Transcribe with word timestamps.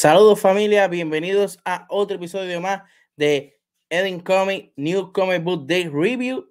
Saludos 0.00 0.40
familia, 0.40 0.88
bienvenidos 0.88 1.58
a 1.62 1.84
otro 1.90 2.16
episodio 2.16 2.58
más 2.58 2.84
de 3.16 3.60
Edwin 3.90 4.20
Comics 4.20 4.72
New 4.76 5.12
Comic 5.12 5.44
Book 5.44 5.66
Day 5.66 5.90
Review. 5.92 6.50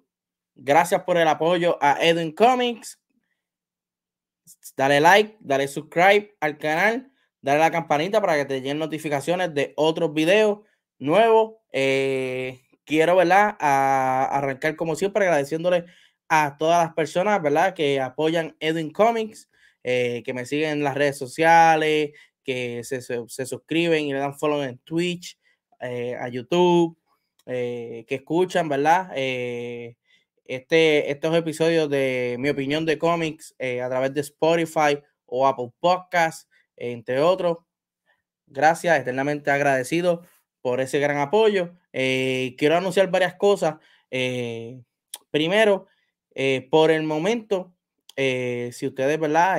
Gracias 0.54 1.02
por 1.02 1.16
el 1.16 1.26
apoyo 1.26 1.76
a 1.80 1.98
Edwin 2.00 2.30
Comics. 2.30 3.00
Dale 4.76 5.00
like, 5.00 5.36
dale 5.40 5.66
subscribe 5.66 6.32
al 6.38 6.58
canal, 6.58 7.10
dale 7.40 7.58
la 7.58 7.72
campanita 7.72 8.20
para 8.20 8.36
que 8.36 8.44
te 8.44 8.60
lleguen 8.60 8.78
notificaciones 8.78 9.52
de 9.52 9.72
otros 9.74 10.14
videos 10.14 10.60
nuevos. 11.00 11.54
Eh, 11.72 12.60
quiero, 12.84 13.16
¿verdad? 13.16 13.56
Arrancar 13.58 14.76
como 14.76 14.94
siempre 14.94 15.24
agradeciéndole 15.24 15.86
a 16.28 16.56
todas 16.56 16.84
las 16.84 16.94
personas, 16.94 17.42
¿verdad? 17.42 17.74
Que 17.74 18.00
apoyan 18.00 18.56
Edwin 18.60 18.92
Comics, 18.92 19.50
eh, 19.82 20.22
que 20.24 20.34
me 20.34 20.46
siguen 20.46 20.70
en 20.70 20.84
las 20.84 20.94
redes 20.94 21.18
sociales, 21.18 22.12
que 22.44 22.82
se, 22.84 23.00
se, 23.02 23.46
suscriben 23.46 24.06
y 24.06 24.12
le 24.12 24.18
dan 24.18 24.38
follow 24.38 24.62
en 24.62 24.78
Twitch, 24.78 25.38
eh, 25.80 26.14
a 26.14 26.28
YouTube, 26.28 26.98
eh, 27.46 28.04
que 28.06 28.16
escuchan, 28.16 28.68
¿verdad? 28.68 29.12
Eh, 29.16 29.96
este, 30.44 31.10
estos 31.10 31.34
episodios 31.34 31.88
de 31.88 32.36
mi 32.38 32.50
opinión 32.50 32.84
de 32.84 32.98
cómics 32.98 33.54
a 33.58 33.88
través 33.88 34.12
de 34.12 34.20
Spotify 34.20 34.98
o 35.26 35.46
Apple 35.46 35.70
Podcasts, 35.80 36.48
entre 36.76 37.20
otros. 37.20 37.58
Gracias, 38.46 38.98
eternamente 39.00 39.50
agradecido 39.50 40.22
por 40.60 40.80
ese 40.80 40.98
gran 40.98 41.18
apoyo. 41.18 41.72
quiero 41.92 42.76
anunciar 42.76 43.10
varias 43.10 43.34
cosas. 43.36 43.76
primero, 45.30 45.86
por 46.70 46.90
el 46.90 47.04
momento, 47.04 47.72
si 48.16 48.86
ustedes, 48.86 49.20
¿verdad? 49.20 49.58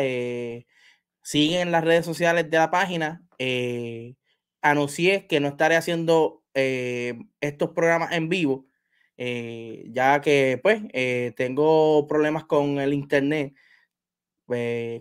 Siguen 1.22 1.72
las 1.72 1.83
redes 1.83 2.05
sociales 2.05 2.50
de 2.50 2.58
la 2.58 2.72
página. 2.72 3.23
Eh, 3.38 4.16
anuncié 4.61 5.27
que 5.27 5.39
no 5.39 5.47
estaré 5.47 5.75
haciendo 5.75 6.44
eh, 6.53 7.17
estos 7.41 7.72
programas 7.72 8.11
en 8.14 8.30
vivo, 8.30 8.67
eh, 9.17 9.86
ya 9.89 10.22
que 10.22 10.59
pues 10.61 10.81
tengo 11.36 12.08
problemas 12.08 12.45
con 12.45 12.80
el 12.80 12.94
internet, 12.94 13.53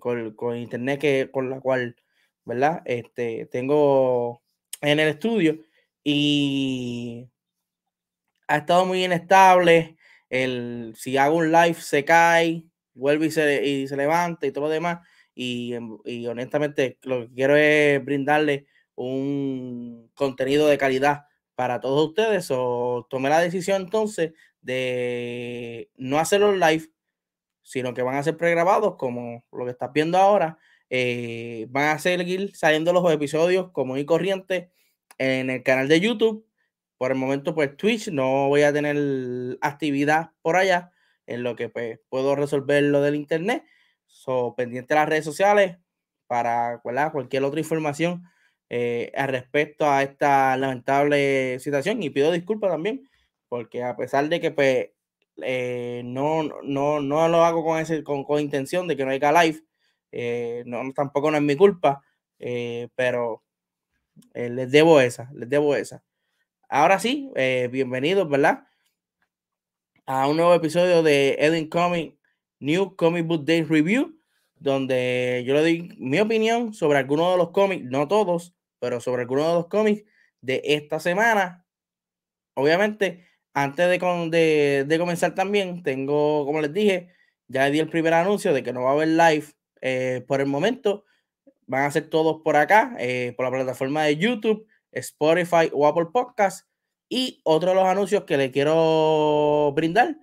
con, 0.01 0.35
con, 0.35 0.57
internet 0.57 1.01
que, 1.01 1.31
con 1.33 1.51
la 1.51 1.61
cual, 1.61 1.97
¿verdad? 2.45 2.83
Este, 2.85 3.47
tengo 3.47 4.43
en 4.81 5.01
el 5.01 5.09
estudio 5.09 5.59
y 6.05 7.29
ha 8.49 8.59
estado 8.59 8.87
muy 8.87 9.05
inestable. 9.05 9.97
El, 10.29 10.95
si 10.97 11.17
hago 11.17 11.37
un 11.37 11.53
live 11.53 11.75
se 11.75 12.05
cae, 12.05 12.65
vuelve 12.95 13.27
y 13.27 13.31
se, 13.31 13.65
y 13.67 13.89
se 13.89 13.97
levanta 13.97 14.47
y 14.47 14.53
todo 14.53 14.65
lo 14.65 14.71
demás. 14.71 15.01
Em, 15.43 15.99
y, 16.05 16.27
honestamente 16.27 16.99
lo 17.03 17.23
que 17.23 17.35
quiero 17.35 17.57
es 17.57 18.05
brindarle 18.05 18.67
un 18.95 20.11
contenido 20.15 20.69
de 20.69 20.77
calidad 20.77 21.25
para 21.55 21.81
todos 21.81 22.09
ustedes. 22.09 22.49
O 22.51 23.07
tomé 23.09 23.31
la 23.31 23.41
decisión 23.41 23.83
entonces 23.83 24.33
de 24.61 25.91
no 25.97 26.19
hacerlos 26.19 26.57
live, 26.59 26.91
sino 27.63 27.95
que 27.95 28.03
van 28.03 28.17
a 28.17 28.23
ser 28.23 28.37
pregrabados 28.37 28.97
como 28.97 29.45
lo 29.53 29.65
que 29.65 29.71
estás 29.73 29.93
viendo 29.95 30.19
ahora. 30.19 30.59
Eh, 30.91 31.67
van 31.71 31.89
a 31.89 31.99
seguir 31.99 32.55
saliendo 32.55 32.93
los 32.93 33.11
episodios 33.13 33.71
como 33.73 33.97
y 33.97 34.05
corriente 34.05 34.71
en 35.19 35.51
el 35.51 35.63
canal 35.63 35.89
de 35.89 36.01
YouTube. 36.01 36.47
Por 36.99 37.13
el 37.13 37.19
momento, 37.19 37.55
pues 37.55 37.77
Twitch 37.79 38.09
no 38.09 38.49
voy 38.49 38.63
a 38.63 38.73
tener 38.75 39.59
actividad 39.63 40.33
por 40.43 40.57
allá, 40.57 40.93
en 41.27 41.43
lo 41.45 41.57
que 41.57 41.71
pues, 41.71 42.01
puedo 42.11 42.37
resolver 42.37 42.83
lo 42.85 43.01
del 43.01 43.15
internet 43.15 43.65
So, 44.11 44.55
pendiente 44.57 44.93
de 44.93 45.01
las 45.01 45.09
redes 45.09 45.25
sociales 45.25 45.79
para 46.27 46.81
cualquier 47.13 47.45
otra 47.45 47.61
información 47.61 48.25
eh, 48.69 49.11
al 49.17 49.29
respecto 49.29 49.91
a 49.91 50.03
esta 50.03 50.57
lamentable 50.57 51.59
situación. 51.59 52.03
Y 52.03 52.11
pido 52.11 52.31
disculpas 52.31 52.71
también, 52.71 53.09
porque 53.49 53.83
a 53.83 53.97
pesar 53.97 54.29
de 54.29 54.41
que 54.41 54.51
pues, 54.51 54.91
eh, 55.43 56.03
no, 56.05 56.43
no, 56.63 57.01
no 57.01 57.29
lo 57.29 57.45
hago 57.45 57.65
con, 57.65 57.79
ese, 57.79 58.05
con, 58.05 58.25
con 58.25 58.41
intención 58.41 58.87
de 58.89 58.97
que 58.97 59.05
no 59.05 59.11
haya 59.11 59.33
live, 59.43 59.61
eh, 60.13 60.65
no, 60.67 60.93
tampoco 60.93 61.31
no 61.31 61.37
es 61.37 61.43
mi 61.43 61.57
culpa, 61.57 62.03
pero 62.95 63.43
les 64.35 64.71
debo 64.71 65.01
esa, 65.01 65.31
les 65.35 65.49
debo 65.49 65.75
esa. 65.75 66.03
Ahora 66.69 66.99
sí, 66.99 67.31
bienvenidos, 67.71 68.29
¿verdad? 68.29 68.67
A 70.07 70.29
un 70.29 70.37
nuevo 70.37 70.55
episodio 70.55 71.03
de 71.03 71.37
Edwin 71.39 71.69
Comic 71.69 72.20
New 72.61 72.95
Comic 72.97 73.27
Book 73.27 73.45
Day 73.45 73.63
Review, 73.63 74.19
donde 74.57 75.43
yo 75.47 75.55
le 75.55 75.61
doy 75.61 75.97
mi 75.99 76.21
opinión 76.21 76.73
sobre 76.75 76.99
algunos 76.99 77.33
de 77.33 77.39
los 77.39 77.51
cómics, 77.51 77.85
no 77.85 78.07
todos, 78.07 78.55
pero 78.79 79.01
sobre 79.01 79.23
algunos 79.23 79.47
de 79.47 79.55
los 79.55 79.67
cómics 79.69 80.05
de 80.41 80.63
esta 80.65 81.01
semana. 81.01 81.67
Obviamente, 82.55 83.27
antes 83.55 83.89
de, 83.89 84.85
de, 84.87 84.99
comenzar 84.99 85.35
también, 85.35 85.83
tengo, 85.83 86.45
como 86.45 86.61
les 86.61 86.73
dije, 86.73 87.09
ya 87.49 87.71
di 87.71 87.79
el 87.79 87.89
primer 87.89 88.15
anuncio 88.15 88.53
de 88.53 88.63
que 88.63 88.73
no 88.73 88.83
va 88.83 88.91
a 88.91 88.93
haber 88.93 89.09
live 89.09 89.47
eh, 89.81 90.25
por 90.29 90.41
el 90.41 90.47
momento. 90.47 91.05
Van 91.67 91.85
a 91.85 91.91
ser 91.91 92.09
todos 92.09 92.43
por 92.43 92.57
acá, 92.57 92.95
eh, 92.99 93.33
por 93.37 93.47
la 93.47 93.53
plataforma 93.53 94.05
de 94.05 94.17
YouTube, 94.17 94.67
Spotify 94.93 95.71
o 95.73 95.87
Apple 95.87 96.07
Podcast. 96.13 96.69
Y 97.09 97.41
otro 97.45 97.71
de 97.71 97.77
los 97.77 97.85
anuncios 97.85 98.25
que 98.25 98.37
le 98.37 98.51
quiero 98.51 99.73
brindar 99.75 100.17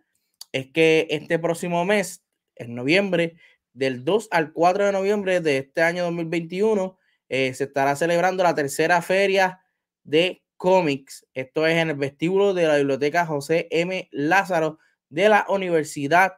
es 0.52 0.68
que 0.72 1.08
este 1.10 1.40
próximo 1.40 1.84
mes 1.86 2.27
en 2.60 2.76
noviembre, 2.76 3.36
del 3.74 4.04
2 4.04 4.30
al 4.32 4.54
4 4.54 4.88
de 4.88 4.92
noviembre 4.92 5.40
de 5.40 5.58
este 5.58 5.82
año 5.82 6.04
2021, 6.06 6.98
eh, 7.30 7.54
se 7.54 7.66
estará 7.66 7.96
celebrando 7.96 8.44
la 8.44 8.56
tercera 8.56 9.02
feria 9.02 9.62
de 10.04 10.44
cómics. 10.58 11.26
Esto 11.34 11.68
es 11.68 11.78
en 11.78 11.90
el 11.90 11.96
vestíbulo 11.96 12.54
de 12.54 12.68
la 12.68 12.78
Biblioteca 12.78 13.26
José 13.26 13.68
M. 13.70 14.08
Lázaro 14.12 14.80
de 15.10 15.30
la 15.30 15.46
Universidad 15.50 16.34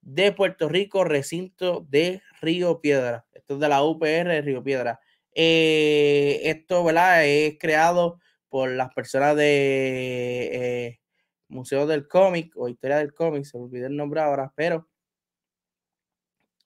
de 0.00 0.32
Puerto 0.32 0.68
Rico, 0.68 1.04
recinto 1.04 1.86
de 1.88 2.22
Río 2.40 2.80
Piedra. 2.80 3.26
Esto 3.32 3.54
es 3.54 3.60
de 3.60 3.68
la 3.68 3.82
UPR 3.82 4.28
de 4.28 4.42
Río 4.42 4.62
Piedra. 4.62 5.00
Eh, 5.34 6.40
esto, 6.44 6.82
¿verdad? 6.84 7.26
Es 7.26 7.58
creado 7.58 8.18
por 8.48 8.70
las 8.70 8.92
personas 8.94 9.36
de 9.36 10.50
eh, 10.52 11.00
Museo 11.48 11.86
del 11.86 12.08
Cómic 12.08 12.52
o 12.56 12.68
Historia 12.68 12.98
del 12.98 13.14
Cómic, 13.14 13.44
se 13.44 13.58
me 13.58 13.78
el 13.78 13.96
nombre 13.96 14.20
ahora, 14.20 14.52
pero 14.56 14.88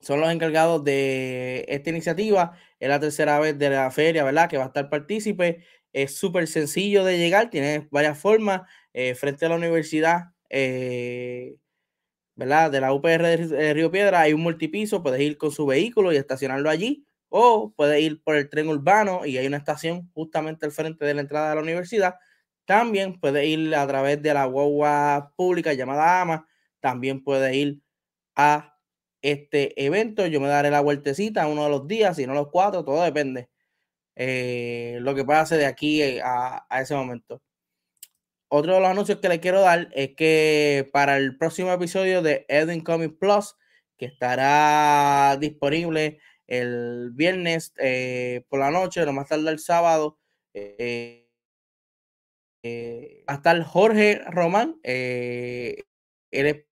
son 0.05 0.21
los 0.21 0.31
encargados 0.31 0.83
de 0.83 1.65
esta 1.67 1.89
iniciativa. 1.89 2.57
Es 2.79 2.89
la 2.89 2.99
tercera 2.99 3.39
vez 3.39 3.57
de 3.57 3.69
la 3.71 3.89
feria, 3.91 4.23
¿verdad? 4.23 4.49
Que 4.49 4.57
va 4.57 4.65
a 4.65 4.67
estar 4.67 4.89
partícipe. 4.89 5.65
Es 5.93 6.15
súper 6.17 6.47
sencillo 6.47 7.03
de 7.03 7.17
llegar, 7.17 7.49
tiene 7.49 7.87
varias 7.91 8.17
formas. 8.19 8.61
Eh, 8.93 9.15
frente 9.15 9.45
a 9.45 9.49
la 9.49 9.55
universidad, 9.55 10.25
eh, 10.49 11.55
¿verdad? 12.35 12.71
De 12.71 12.81
la 12.81 12.93
UPR 12.93 13.47
de 13.47 13.73
Río 13.73 13.91
Piedra 13.91 14.21
hay 14.21 14.33
un 14.33 14.41
multipiso, 14.41 15.01
puedes 15.03 15.21
ir 15.21 15.37
con 15.37 15.51
su 15.51 15.65
vehículo 15.65 16.13
y 16.13 16.17
estacionarlo 16.17 16.69
allí. 16.69 17.05
O 17.29 17.73
puedes 17.75 18.01
ir 18.01 18.21
por 18.23 18.35
el 18.35 18.49
tren 18.49 18.69
urbano 18.69 19.25
y 19.25 19.37
hay 19.37 19.47
una 19.47 19.57
estación 19.57 20.09
justamente 20.13 20.65
al 20.65 20.71
frente 20.71 21.05
de 21.05 21.13
la 21.15 21.21
entrada 21.21 21.49
de 21.49 21.55
la 21.55 21.61
universidad. 21.61 22.15
También 22.65 23.19
puedes 23.19 23.45
ir 23.47 23.75
a 23.75 23.87
través 23.87 24.21
de 24.21 24.33
la 24.33 24.45
guagua 24.45 25.33
pública 25.35 25.73
llamada 25.73 26.21
AMA. 26.21 26.47
También 26.79 27.23
puedes 27.23 27.53
ir 27.55 27.81
a 28.35 28.74
este 29.31 29.85
evento. 29.85 30.25
Yo 30.27 30.39
me 30.39 30.47
daré 30.47 30.69
la 30.69 30.81
vueltecita 30.81 31.47
uno 31.47 31.63
de 31.63 31.69
los 31.69 31.87
días, 31.87 32.15
si 32.15 32.27
no 32.27 32.33
los 32.33 32.49
cuatro, 32.49 32.85
todo 32.85 33.03
depende. 33.03 33.49
Eh, 34.15 34.97
lo 35.01 35.13
que 35.15 35.25
pase 35.25 35.57
de 35.57 35.65
aquí 35.65 36.01
eh, 36.01 36.21
a, 36.23 36.65
ese 36.81 36.95
momento. 36.95 37.41
Otro 38.47 38.75
de 38.75 38.79
los 38.79 38.89
anuncios 38.89 39.19
que 39.19 39.29
le 39.29 39.39
quiero 39.39 39.61
dar 39.61 39.89
es 39.93 40.15
que 40.15 40.89
para 40.93 41.17
el 41.17 41.37
próximo 41.37 41.71
episodio 41.73 42.21
de 42.21 42.45
Edwin 42.47 42.81
Comic 42.81 43.17
Plus, 43.17 43.55
que 43.97 44.05
estará 44.05 45.37
disponible 45.39 46.19
el 46.47 47.11
viernes 47.13 47.73
eh, 47.77 48.45
por 48.49 48.59
la 48.59 48.71
noche, 48.71 49.05
no 49.05 49.13
más 49.13 49.27
tarde 49.27 49.49
el 49.49 49.59
sábado, 49.59 50.19
va 50.55 50.61
a 53.33 53.35
estar 53.35 53.61
Jorge 53.63 54.21
Román. 54.29 54.79
él 54.83 55.83
es 56.31 56.65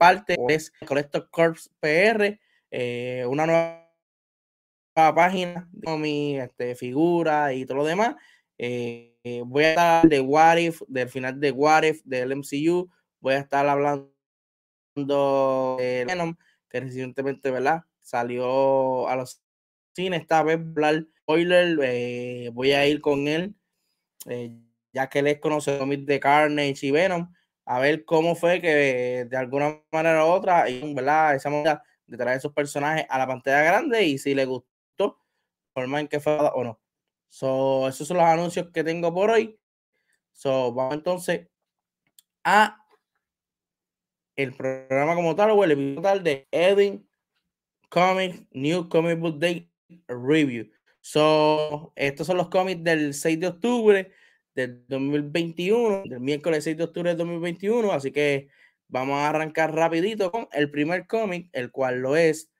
parte 0.00 0.34
es 0.48 0.72
Collector 0.86 1.28
Corps 1.30 1.70
PR, 1.78 2.40
eh, 2.70 3.26
una 3.28 3.44
nueva 3.44 5.14
página 5.14 5.68
con 5.84 6.00
mi 6.00 6.38
este, 6.38 6.74
figura 6.74 7.52
y 7.52 7.66
todo 7.66 7.78
lo 7.78 7.84
demás. 7.84 8.16
Eh, 8.56 9.42
voy 9.44 9.64
a 9.64 9.70
estar 9.70 10.08
de 10.08 10.20
What 10.20 10.56
If, 10.56 10.80
del 10.88 11.10
final 11.10 11.38
de 11.38 11.50
What 11.50 11.82
If, 11.82 12.00
del 12.04 12.34
MCU. 12.34 12.90
Voy 13.20 13.34
a 13.34 13.40
estar 13.40 13.68
hablando 13.68 14.10
de 15.78 16.06
Venom, 16.08 16.34
que 16.70 16.80
recientemente, 16.80 17.50
¿verdad? 17.50 17.82
Salió 18.00 19.06
a 19.06 19.16
los 19.16 19.42
cines 19.94 20.22
esta 20.22 20.42
vez, 20.42 20.60
hablar 20.60 21.06
spoiler, 21.18 21.78
eh, 21.82 22.50
voy 22.54 22.72
a 22.72 22.86
ir 22.86 23.02
con 23.02 23.28
él, 23.28 23.54
ya 24.94 25.10
que 25.10 25.18
él 25.18 25.26
es 25.26 25.40
conocedor 25.40 25.86
de 25.86 26.20
Carnage 26.20 26.86
y 26.86 26.90
Venom 26.90 27.30
a 27.70 27.78
ver 27.78 28.04
cómo 28.04 28.34
fue 28.34 28.60
que 28.60 29.26
de 29.30 29.36
alguna 29.36 29.80
manera 29.92 30.26
u 30.26 30.28
otra, 30.30 30.64
¿verdad? 30.92 31.36
Esa 31.36 31.50
manera 31.50 31.80
de 32.04 32.16
traer 32.16 32.38
esos 32.38 32.52
personajes 32.52 33.06
a 33.08 33.16
la 33.16 33.28
pantalla 33.28 33.62
grande 33.62 34.02
y 34.02 34.18
si 34.18 34.34
le 34.34 34.44
gustó, 34.44 35.20
forma 35.72 36.00
en 36.00 36.08
que 36.08 36.18
fue 36.18 36.36
o 36.36 36.64
no. 36.64 36.80
So, 37.28 37.86
esos 37.86 38.08
son 38.08 38.16
los 38.16 38.26
anuncios 38.26 38.72
que 38.74 38.82
tengo 38.82 39.14
por 39.14 39.30
hoy. 39.30 39.56
So, 40.32 40.72
vamos 40.72 40.94
entonces 40.94 41.46
a 42.42 42.76
el 44.34 44.52
programa 44.52 45.14
como 45.14 45.36
tal 45.36 45.52
o 45.52 45.62
el 45.62 45.70
episodio 45.70 46.02
tal 46.02 46.24
de 46.24 46.48
Edwin 46.50 47.08
Comics 47.88 48.48
New 48.50 48.88
Comic 48.88 49.20
Book 49.20 49.38
Day 49.38 49.70
Review. 50.08 50.68
So, 51.02 51.92
estos 51.94 52.26
son 52.26 52.36
los 52.36 52.48
cómics 52.48 52.82
del 52.82 53.14
6 53.14 53.38
de 53.38 53.46
octubre 53.46 54.12
del 54.54 54.84
2021, 54.88 56.02
del 56.06 56.20
miércoles 56.20 56.64
6 56.64 56.76
de 56.76 56.84
octubre 56.84 57.10
del 57.10 57.18
2021, 57.18 57.92
así 57.92 58.12
que 58.12 58.48
vamos 58.88 59.16
a 59.18 59.28
arrancar 59.28 59.74
rapidito 59.74 60.30
con 60.30 60.48
el 60.52 60.70
primer 60.70 61.06
cómic, 61.06 61.48
el 61.52 61.70
cual 61.70 62.00
lo 62.00 62.16
es 62.16 62.50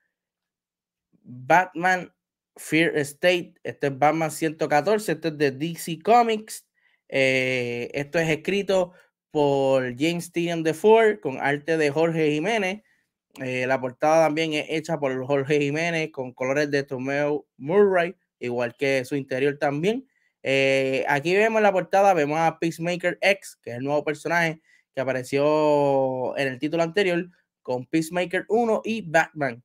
Batman 1.23 2.13
Fear 2.55 2.97
State. 2.97 3.55
Este 3.63 3.87
es 3.87 3.97
Batman 3.97 4.31
114, 4.31 5.11
este 5.11 5.27
es 5.29 5.37
de 5.37 5.51
DC 5.51 5.99
Comics. 6.03 6.67
Eh, 7.09 7.89
esto 7.93 8.19
es 8.19 8.29
escrito 8.29 8.93
por 9.31 9.95
James 9.97 10.31
de 10.31 10.73
Ford 10.73 11.19
con 11.19 11.37
arte 11.39 11.77
de 11.77 11.89
Jorge 11.89 12.31
Jiménez. 12.31 12.83
Eh, 13.41 13.65
la 13.65 13.79
portada 13.79 14.25
también 14.25 14.53
es 14.53 14.65
hecha 14.69 14.99
por 14.99 15.25
Jorge 15.25 15.59
Jiménez 15.59 16.11
con 16.11 16.33
colores 16.33 16.69
de 16.69 16.83
Tomeo 16.83 17.47
Murray, 17.57 18.15
igual 18.39 18.75
que 18.75 19.05
su 19.05 19.15
interior 19.15 19.57
también. 19.57 20.07
Eh, 20.43 21.05
aquí 21.07 21.35
vemos 21.35 21.61
la 21.61 21.71
portada, 21.71 22.13
vemos 22.13 22.39
a 22.39 22.57
Peacemaker 22.59 23.17
X, 23.21 23.57
que 23.61 23.71
es 23.71 23.77
el 23.77 23.83
nuevo 23.83 24.03
personaje 24.03 24.61
que 24.93 25.01
apareció 25.01 26.37
en 26.37 26.47
el 26.47 26.59
título 26.59 26.83
anterior, 26.83 27.29
con 27.61 27.85
Peacemaker 27.85 28.45
1 28.49 28.81
y 28.83 29.01
Batman. 29.03 29.63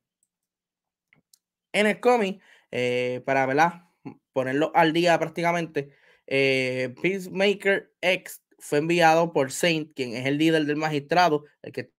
En 1.73 1.87
el 1.87 1.99
cómic, 1.99 2.41
eh, 2.71 3.21
para 3.25 3.45
¿verdad? 3.45 3.83
ponerlo 4.33 4.71
al 4.75 4.93
día 4.93 5.17
prácticamente, 5.19 5.91
eh, 6.27 6.93
Peacemaker 7.01 7.93
X 8.01 8.43
fue 8.59 8.79
enviado 8.79 9.33
por 9.33 9.51
Saint, 9.51 9.93
quien 9.95 10.15
es 10.15 10.25
el 10.25 10.37
líder 10.37 10.65
del 10.65 10.77
magistrado, 10.77 11.45
el 11.61 11.71
que 11.71 11.91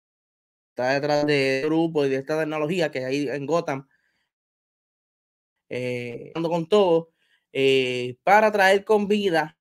está 0.69 0.89
detrás 0.94 1.25
del 1.25 1.65
grupo 1.65 2.06
y 2.06 2.09
de 2.09 2.18
esta 2.18 2.39
tecnología 2.39 2.91
que 2.91 3.06
hay 3.06 3.29
en 3.29 3.45
Gotham, 3.45 3.88
eh, 5.69 6.31
con 6.33 6.68
todo, 6.68 7.12
eh, 7.59 8.18
para 8.24 8.51
traer 8.51 8.86
con 8.86 9.07
vida, 9.07 9.57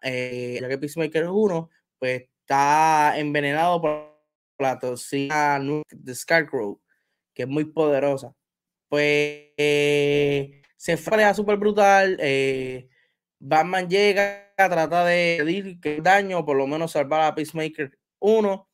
eh, 0.00 0.60
ya 0.60 0.78
Peacemaker 0.78 1.28
1, 1.28 1.70
pues 1.98 2.22
está 2.40 3.18
envenenado 3.18 3.80
por 3.80 4.22
la 4.60 4.78
toxina 4.78 5.60
de 5.90 6.14
Scarecrow, 6.14 6.80
que 7.34 7.42
es 7.42 7.48
muy 7.48 7.64
poderosa. 7.64 8.32
Pues 8.88 9.50
eh, 9.56 10.62
se 10.76 10.96
fue 10.96 11.24
a 11.24 11.34
súper 11.34 11.56
brutal. 11.56 12.16
Batman 13.40 13.90
llega, 13.90 14.54
trata 14.56 15.04
de 15.04 15.38
pedir 15.40 15.80
que 15.80 16.00
daño, 16.00 16.44
por 16.44 16.56
lo 16.56 16.68
menos 16.68 16.92
salvar 16.92 17.22
a 17.22 17.34
Peacemaker 17.34 17.98
1. 18.20 18.68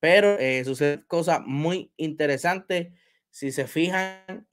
Pero 0.00 0.36
sucede 0.64 1.06
cosas 1.06 1.42
muy 1.46 1.92
interesantes. 1.96 2.88
Si 3.30 3.52
se 3.52 3.68
fijan, 3.68 4.48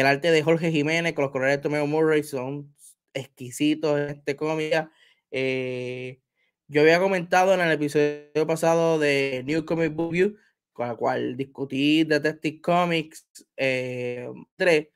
el 0.00 0.06
arte 0.06 0.30
de 0.30 0.42
Jorge 0.42 0.72
Jiménez 0.72 1.12
con 1.12 1.24
los 1.24 1.32
colores 1.32 1.56
de 1.56 1.62
Tomeo 1.62 1.86
Murray 1.86 2.22
son 2.22 2.74
exquisitos 3.12 4.00
en 4.00 4.08
este 4.08 4.36
cómic. 4.36 4.88
Eh, 5.30 6.18
yo 6.66 6.80
había 6.80 6.98
comentado 6.98 7.52
en 7.52 7.60
el 7.60 7.70
episodio 7.72 8.46
pasado 8.46 8.98
de 8.98 9.42
New 9.44 9.66
Comic 9.66 9.92
Book 9.94 10.12
View, 10.12 10.36
con 10.72 10.88
la 10.88 10.96
cual 10.96 11.36
discutí 11.36 12.04
Detective 12.04 12.62
Comics 12.62 13.28
3, 13.54 13.54
eh, 13.58 14.90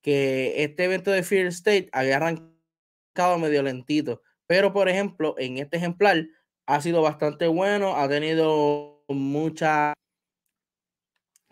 que 0.00 0.62
este 0.62 0.84
evento 0.84 1.10
de 1.10 1.24
Fear 1.24 1.46
State 1.46 1.88
había 1.90 2.18
arrancado 2.18 3.38
medio 3.40 3.64
lentito. 3.64 4.22
Pero, 4.46 4.72
por 4.72 4.88
ejemplo, 4.88 5.34
en 5.38 5.58
este 5.58 5.78
ejemplar 5.78 6.24
ha 6.66 6.80
sido 6.80 7.02
bastante 7.02 7.48
bueno, 7.48 7.96
ha 7.96 8.08
tenido 8.08 9.04
mucha... 9.08 9.92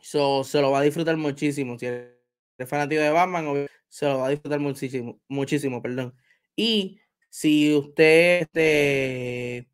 se 0.00 0.61
lo 0.61 0.70
va 0.70 0.79
a 0.79 0.82
disfrutar 0.82 1.17
muchísimo 1.17 1.76
el 2.58 2.66
fanático 2.66 3.02
de 3.02 3.10
Batman, 3.10 3.66
se 3.88 4.06
lo 4.06 4.18
va 4.18 4.26
a 4.26 4.30
disfrutar 4.30 4.60
muchísimo, 4.60 5.20
muchísimo, 5.28 5.82
perdón. 5.82 6.14
Y 6.56 7.00
si 7.30 7.74
usted 7.74 8.42
este, 8.42 9.68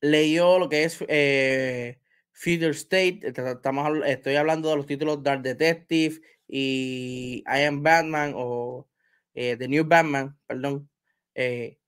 leyó 0.00 0.58
lo 0.58 0.68
que 0.68 0.84
es 0.84 1.04
eh, 1.08 1.98
State, 2.34 3.20
estamos, 3.24 3.90
estoy 4.06 4.36
hablando 4.36 4.70
de 4.70 4.76
los 4.76 4.86
títulos 4.86 5.22
Dark 5.22 5.42
Detective 5.42 6.20
y 6.48 7.42
I 7.46 7.62
Am 7.64 7.82
Batman 7.82 8.32
o 8.36 8.88
eh, 9.34 9.56
The 9.56 9.68
New 9.68 9.84
Batman, 9.84 10.38
perdón. 10.46 10.88
Eh, 11.34 11.78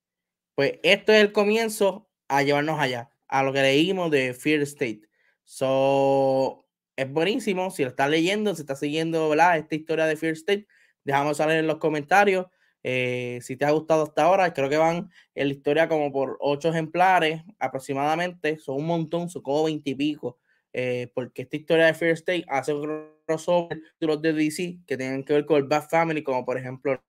pues 0.55 0.75
esto 0.83 1.13
es 1.13 1.21
el 1.23 1.33
comienzo 1.33 2.11
a 2.29 2.43
llevarnos 2.43 2.81
allá, 2.81 3.11
a 3.29 3.43
lo 3.43 3.53
que 3.53 3.63
leímos 3.63 4.11
de 4.11 4.35
Fear 4.35 4.63
State. 4.63 5.03
So, 5.45 6.68
es 6.99 7.11
buenísimo. 7.13 7.71
Si 7.71 7.85
lo 7.85 7.91
estás 7.91 8.11
leyendo, 8.11 8.55
si 8.57 8.63
estás 8.63 8.81
siguiendo 8.81 9.33
esta 9.33 9.75
historia 9.75 10.07
de 10.07 10.17
Fear 10.17 10.33
State, 10.33 10.67
dejamos 11.05 11.37
saber 11.37 11.59
en 11.59 11.69
los 11.69 11.79
comentarios. 11.79 12.47
Eh, 12.83 13.39
si 13.41 13.57
te 13.57 13.65
ha 13.65 13.71
gustado 13.71 14.03
hasta 14.03 14.25
ahora, 14.25 14.53
creo 14.53 14.69
que 14.69 14.79
van 14.79 15.09
en 15.37 15.47
la 15.49 15.55
historia 15.55 15.89
como 15.89 16.11
por 16.11 16.37
ocho 16.41 16.71
ejemplares 16.71 17.43
aproximadamente. 17.61 18.59
Son 18.59 18.77
un 18.79 18.87
montón, 18.87 19.31
son 19.31 19.43
como 19.43 19.63
veintipico. 19.65 20.41
Eh, 20.73 21.13
porque 21.15 21.43
esta 21.43 21.57
historia 21.57 21.87
de 21.87 21.95
Fear 21.95 22.13
State 22.15 22.45
hace 22.49 22.75
un 22.75 23.13
crossover 23.25 23.81
de 24.01 24.33
DC 24.33 24.81
que 24.85 24.97
tienen 24.97 25.23
que 25.25 25.35
ver 25.35 25.47
con 25.47 25.59
el 25.59 25.69
Bat 25.69 25.89
Family, 25.89 26.25
como 26.25 26.45
por 26.45 26.59
ejemplo 26.59 27.01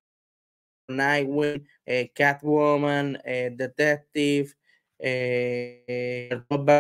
Nightwing, 0.87 1.67
eh, 1.87 2.11
Catwoman, 2.13 3.19
Detective, 3.23 4.51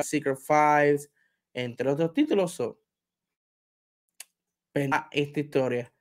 Secret 0.03 0.37
Files, 0.37 1.11
entre 1.53 1.89
otros 1.89 2.13
títulos 2.13 2.61
esta 5.11 5.39
historia. 5.39 5.93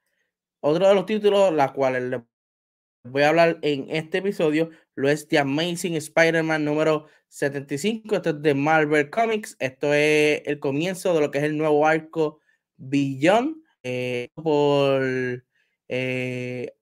Otro 0.61 0.89
de 0.89 0.95
los 0.95 1.07
títulos, 1.07 1.53
la 1.53 1.73
cuales 1.73 2.03
les 2.05 2.21
voy 3.05 3.23
a 3.23 3.29
hablar 3.29 3.59
en 3.63 3.87
este 3.91 4.19
episodio, 4.19 4.71
lo 4.95 5.09
es 5.09 5.29
The 5.29 5.39
Amazing 5.39 5.95
Spider-Man 5.95 6.65
número 6.65 7.07
75. 7.29 8.17
Esto 8.17 8.31
es 8.31 8.43
de 8.43 8.55
Marvel 8.55 9.11
Comics. 9.11 9.57
Esto 9.61 9.95
es 9.95 10.43
el 10.47 10.59
comienzo 10.61 11.15
de 11.15 11.21
lo 11.21 11.31
que 11.31 11.39
es 11.39 11.45
el 11.45 11.57
nuevo 11.57 11.87
arco 11.87 12.41
Beyond 12.77 13.63
eh, 13.83 14.29
por 14.35 15.45
eh, 15.89 16.73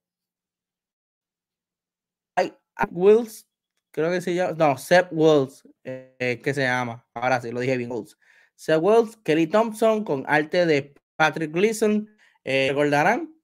Wills, 2.90 3.48
creo 3.90 4.10
que 4.10 4.20
se 4.20 4.34
llama, 4.34 4.54
no, 4.58 4.78
Seth 4.78 5.08
Wills, 5.10 5.66
eh, 5.84 6.40
que 6.42 6.54
se 6.54 6.62
llama, 6.62 7.06
ahora 7.14 7.40
sí, 7.40 7.50
lo 7.50 7.60
dije 7.60 7.76
bien, 7.76 7.90
Wills. 7.90 8.18
Seth 8.54 8.80
Wills, 8.80 9.16
Kelly 9.18 9.46
Thompson 9.46 10.04
con 10.04 10.24
arte 10.26 10.66
de 10.66 10.94
Patrick 11.16 11.52
Gleason, 11.52 12.08
eh, 12.44 12.68
recordarán. 12.68 13.34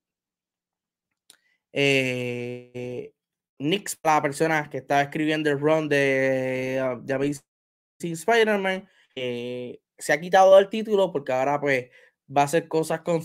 Eh, 1.73 3.14
la 3.59 4.23
persona 4.23 4.69
que 4.71 4.79
estaba 4.79 5.02
escribiendo 5.02 5.50
el 5.50 5.61
run 5.61 5.88
de, 5.88 6.83
uh, 6.83 7.00
de 7.00 7.41
Spider-Man, 8.00 8.88
eh, 9.14 9.81
se 9.99 10.12
ha 10.12 10.21
quitado 10.21 10.59
el 10.59 10.69
título 10.69 11.12
porque 11.12 11.33
ahora 11.33 11.61
pues 11.61 11.88
va 12.35 12.43
a 12.43 12.45
hacer 12.45 12.69
cosas 12.69 13.02
con 13.02 13.23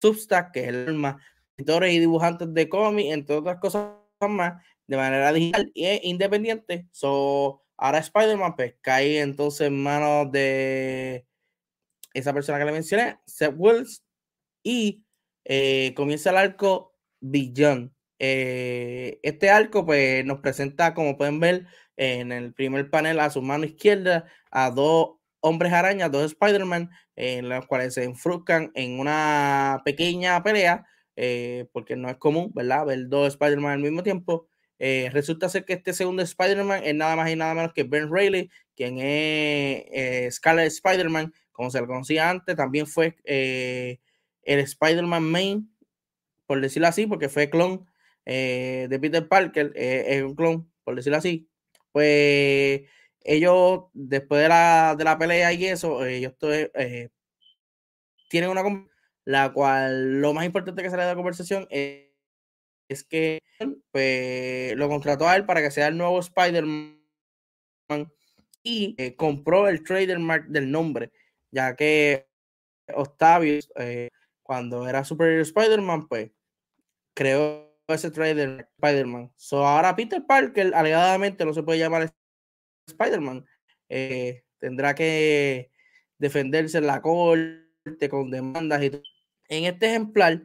Substack, 0.00 0.52
que 0.52 0.60
es 0.60 0.68
el 0.68 0.94
más 0.94 1.16
escritores 1.50 1.92
y 1.92 1.98
dibujantes 1.98 2.52
de 2.54 2.68
cómics, 2.68 3.12
entre 3.12 3.36
otras 3.36 3.58
cosas 3.58 3.88
más, 4.20 4.62
de 4.86 4.96
manera 4.96 5.32
digital 5.32 5.70
e 5.74 6.00
independiente. 6.04 6.88
So, 6.92 7.62
ahora 7.76 7.98
Spider-Man 7.98 8.54
pues 8.56 8.74
cae 8.80 9.20
entonces 9.20 9.68
en 9.68 9.82
manos 9.82 10.30
de 10.32 11.26
esa 12.14 12.32
persona 12.32 12.58
que 12.58 12.64
le 12.64 12.72
mencioné, 12.72 13.18
Seth 13.26 13.54
Wills, 13.56 14.04
y 14.62 15.04
eh, 15.44 15.92
comienza 15.96 16.30
el 16.30 16.36
arco 16.36 16.94
Beyond. 17.20 17.92
Eh, 18.18 19.18
este 19.22 19.50
arco 19.50 19.86
pues 19.86 20.24
nos 20.24 20.40
presenta, 20.40 20.94
como 20.94 21.16
pueden 21.16 21.40
ver 21.40 21.66
en 21.96 22.32
el 22.32 22.52
primer 22.52 22.90
panel 22.90 23.20
a 23.20 23.30
su 23.30 23.42
mano 23.42 23.64
izquierda, 23.64 24.26
a 24.50 24.70
dos 24.70 25.16
hombres 25.40 25.72
arañas, 25.72 26.12
dos 26.12 26.24
Spider-Man, 26.32 26.90
en 27.16 27.48
los 27.48 27.66
cuales 27.66 27.94
se 27.94 28.04
enfruscan 28.04 28.70
en 28.74 29.00
una 29.00 29.80
pequeña 29.84 30.42
pelea, 30.42 30.86
eh, 31.16 31.66
porque 31.72 31.96
no 31.96 32.08
es 32.10 32.16
común, 32.16 32.52
¿verdad? 32.54 32.86
Ver 32.86 33.08
dos 33.08 33.28
Spider-Man 33.28 33.72
al 33.72 33.80
mismo 33.80 34.02
tiempo. 34.02 34.46
resulta 35.12 35.48
ser 35.48 35.64
que 35.66 35.74
este 35.74 35.92
segundo 35.92 36.22
Spider-Man 36.22 36.82
es 36.84 36.94
nada 36.94 37.16
más 37.16 37.30
y 37.30 37.36
nada 37.36 37.54
menos 37.54 37.72
que 37.74 37.84
Ben 37.84 38.10
Reilly, 38.10 38.50
quien 38.74 38.98
es 38.98 40.34
Scarlet 40.36 40.68
Spider-Man, 40.68 41.32
como 41.60 41.70
se 41.70 41.78
le 41.78 41.86
conocía 41.86 42.30
antes, 42.30 42.56
también 42.56 42.86
fue 42.86 43.18
eh, 43.24 44.00
el 44.44 44.60
Spider-Man 44.60 45.22
main, 45.22 45.76
por 46.46 46.58
decirlo 46.58 46.88
así, 46.88 47.06
porque 47.06 47.28
fue 47.28 47.50
clon 47.50 47.86
eh, 48.24 48.86
de 48.88 48.98
Peter 48.98 49.28
Parker, 49.28 49.70
eh, 49.76 50.04
es 50.06 50.22
un 50.22 50.34
clon, 50.34 50.72
por 50.84 50.96
decirlo 50.96 51.18
así. 51.18 51.50
Pues 51.92 52.80
ellos, 53.22 53.82
después 53.92 54.40
de 54.40 54.48
la, 54.48 54.94
de 54.96 55.04
la 55.04 55.18
pelea 55.18 55.52
y 55.52 55.66
eso, 55.66 56.02
ellos 56.06 56.32
tienen 58.30 58.48
una 58.48 58.88
la 59.26 59.52
cual 59.52 60.22
lo 60.22 60.32
más 60.32 60.46
importante 60.46 60.82
que 60.82 60.88
sale 60.88 61.02
de 61.02 61.10
la 61.10 61.14
conversación 61.14 61.66
es, 61.68 62.06
es 62.88 63.04
que 63.04 63.42
pues, 63.90 64.74
lo 64.76 64.88
contrató 64.88 65.28
a 65.28 65.36
él 65.36 65.44
para 65.44 65.60
que 65.60 65.70
sea 65.70 65.88
el 65.88 65.98
nuevo 65.98 66.20
Spider-Man 66.20 66.96
y 68.62 69.12
compró 69.16 69.68
el 69.68 69.84
trademark 69.84 70.46
del 70.46 70.70
nombre, 70.70 71.12
ya 71.50 71.74
que 71.76 72.28
Octavio, 72.94 73.60
eh, 73.76 74.10
cuando 74.42 74.88
era 74.88 75.04
Super 75.04 75.40
Spider-Man, 75.40 76.08
pues 76.08 76.30
creó 77.14 77.70
ese 77.88 78.10
trademark 78.10 78.68
Spider-Man. 78.76 79.32
So 79.36 79.66
ahora 79.66 79.96
Peter 79.96 80.24
Parker 80.26 80.72
alegadamente 80.74 81.44
no 81.44 81.52
se 81.52 81.62
puede 81.62 81.78
llamar 81.78 82.12
Spider-Man. 82.86 83.44
Eh, 83.88 84.44
tendrá 84.58 84.94
que 84.94 85.70
defenderse 86.18 86.78
en 86.78 86.86
la 86.86 87.02
corte 87.02 88.08
con 88.08 88.30
demandas. 88.30 88.80
En 88.82 89.64
este 89.64 89.86
ejemplar, 89.86 90.42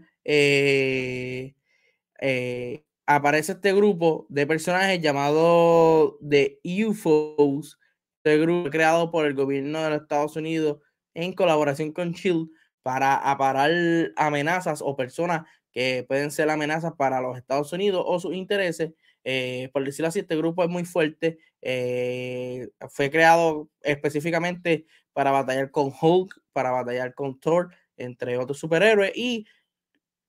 aparece 3.06 3.52
este 3.54 3.74
grupo 3.74 4.26
de 4.30 4.48
personajes 4.48 5.00
llamado 5.00 6.18
The 6.28 6.60
UFOs, 6.64 7.80
este 8.18 8.38
grupo 8.40 8.70
creado 8.70 9.12
por 9.12 9.26
el 9.26 9.36
gobierno 9.36 9.84
de 9.84 9.90
los 9.92 10.02
Estados 10.02 10.36
Unidos 10.36 10.80
en 11.16 11.34
colaboración 11.34 11.92
con 11.92 12.12
Shield 12.12 12.50
para 12.84 13.16
aparar 13.16 13.72
amenazas 14.16 14.82
o 14.84 14.96
personas 14.96 15.48
que 15.72 16.06
pueden 16.08 16.30
ser 16.30 16.50
amenazas 16.50 16.94
para 16.94 17.20
los 17.22 17.38
Estados 17.38 17.74
Unidos 17.74 18.04
o 18.06 18.20
sus 18.20 18.36
intereses. 18.36 18.94
Eh, 19.24 19.70
por 19.74 19.84
decirlo 19.84 20.10
así, 20.10 20.20
este 20.20 20.36
grupo 20.38 20.64
es 20.64 20.70
muy 20.70 20.86
fuerte. 20.86 21.40
Eh, 21.62 22.70
fue 22.90 23.10
creado 23.10 23.70
específicamente 23.82 24.86
para 25.14 25.32
batallar 25.32 25.72
con 25.72 25.92
Hulk, 26.00 26.42
para 26.54 26.70
batallar 26.70 27.16
con 27.16 27.40
Thor, 27.40 27.74
entre 27.98 28.38
otros 28.38 28.60
superhéroes. 28.60 29.12
Y 29.16 29.48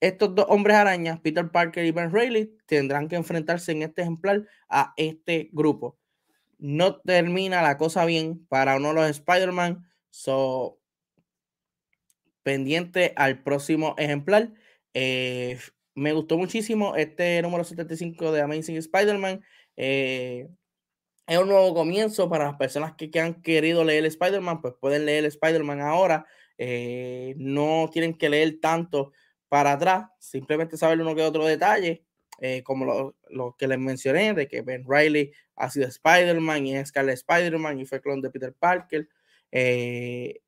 estos 0.00 0.34
dos 0.34 0.46
hombres 0.48 0.76
arañas, 0.76 1.20
Peter 1.20 1.50
Parker 1.50 1.84
y 1.84 1.90
Ben 1.90 2.10
Reilly, 2.10 2.56
tendrán 2.64 3.08
que 3.08 3.16
enfrentarse 3.16 3.72
en 3.72 3.82
este 3.82 4.02
ejemplar 4.02 4.46
a 4.68 4.94
este 4.96 5.50
grupo 5.52 5.98
no 6.58 6.96
termina 6.96 7.62
la 7.62 7.76
cosa 7.76 8.04
bien 8.04 8.46
para 8.48 8.76
uno 8.76 8.88
de 8.88 8.94
los 8.94 9.10
Spider-Man. 9.10 9.86
So, 10.18 10.80
pendiente 12.42 13.12
al 13.16 13.42
próximo 13.42 13.94
ejemplar. 13.98 14.50
Eh, 14.94 15.58
me 15.94 16.14
gustó 16.14 16.38
muchísimo 16.38 16.96
este 16.96 17.42
número 17.42 17.64
75 17.64 18.32
de 18.32 18.40
Amazing 18.40 18.78
Spider-Man. 18.78 19.44
Eh, 19.76 20.48
es 21.26 21.38
un 21.38 21.48
nuevo 21.48 21.74
comienzo 21.74 22.30
para 22.30 22.46
las 22.46 22.56
personas 22.56 22.94
que, 22.96 23.10
han 23.20 23.42
querido 23.42 23.84
leer 23.84 24.06
Spider-Man, 24.06 24.62
pues 24.62 24.72
pueden 24.80 25.04
leer 25.04 25.26
Spider-Man 25.26 25.82
ahora. 25.82 26.24
Eh, 26.56 27.34
no 27.36 27.90
tienen 27.92 28.16
que 28.16 28.30
leer 28.30 28.58
tanto 28.58 29.12
para 29.48 29.72
atrás, 29.72 30.06
simplemente 30.18 30.78
saber 30.78 30.98
uno 31.02 31.14
que 31.14 31.22
otro 31.22 31.44
detalle. 31.44 32.06
Como 32.64 33.14
lo, 33.28 33.56
que 33.58 33.68
les 33.68 33.78
mencioné, 33.78 34.32
de 34.32 34.48
que 34.48 34.62
Ben 34.62 34.84
Riley 34.88 35.32
ha 35.56 35.70
sido 35.70 35.86
Spider-Man 35.88 36.66
y 36.66 36.76
es 36.76 36.88
Scarlet 36.88 37.16
Spider-Man 37.16 37.80
y 37.80 37.84
fue 37.84 38.00
clon 38.00 38.22
de 38.22 38.30
Peter 38.30 38.54
Parker. 38.54 39.08
Eh, 39.52 40.40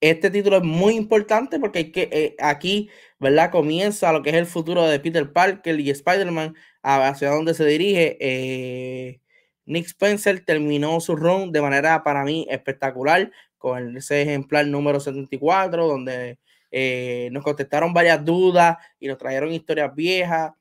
este 0.00 0.30
título 0.30 0.58
es 0.58 0.62
muy 0.64 0.94
importante 0.96 1.58
porque 1.58 1.90
eh, 1.94 2.36
aquí, 2.40 2.90
¿verdad? 3.18 3.50
Comienza 3.50 4.12
lo 4.12 4.22
que 4.22 4.30
es 4.30 4.36
el 4.36 4.46
futuro 4.46 4.86
de 4.86 5.00
Peter 5.00 5.32
Parker 5.32 5.80
y 5.80 5.90
Spider-Man 5.90 6.54
hacia 6.82 7.30
donde 7.30 7.54
se 7.54 7.64
dirige. 7.64 9.20
Nick 9.66 9.86
Spencer 9.86 10.44
terminó 10.44 11.00
su 11.00 11.16
run 11.16 11.52
de 11.52 11.62
manera 11.62 12.02
para 12.04 12.24
mí 12.24 12.46
espectacular 12.50 13.30
con 13.58 13.96
ese 13.96 14.22
ejemplar 14.22 14.66
número 14.66 15.00
74, 15.00 15.86
donde 15.86 16.38
eh, 16.70 17.28
nos 17.32 17.42
contestaron 17.42 17.94
varias 17.94 18.24
dudas 18.24 18.76
y 19.00 19.06
nos 19.08 19.16
trajeron 19.16 19.52
historias 19.52 19.94
viejas 19.94 20.52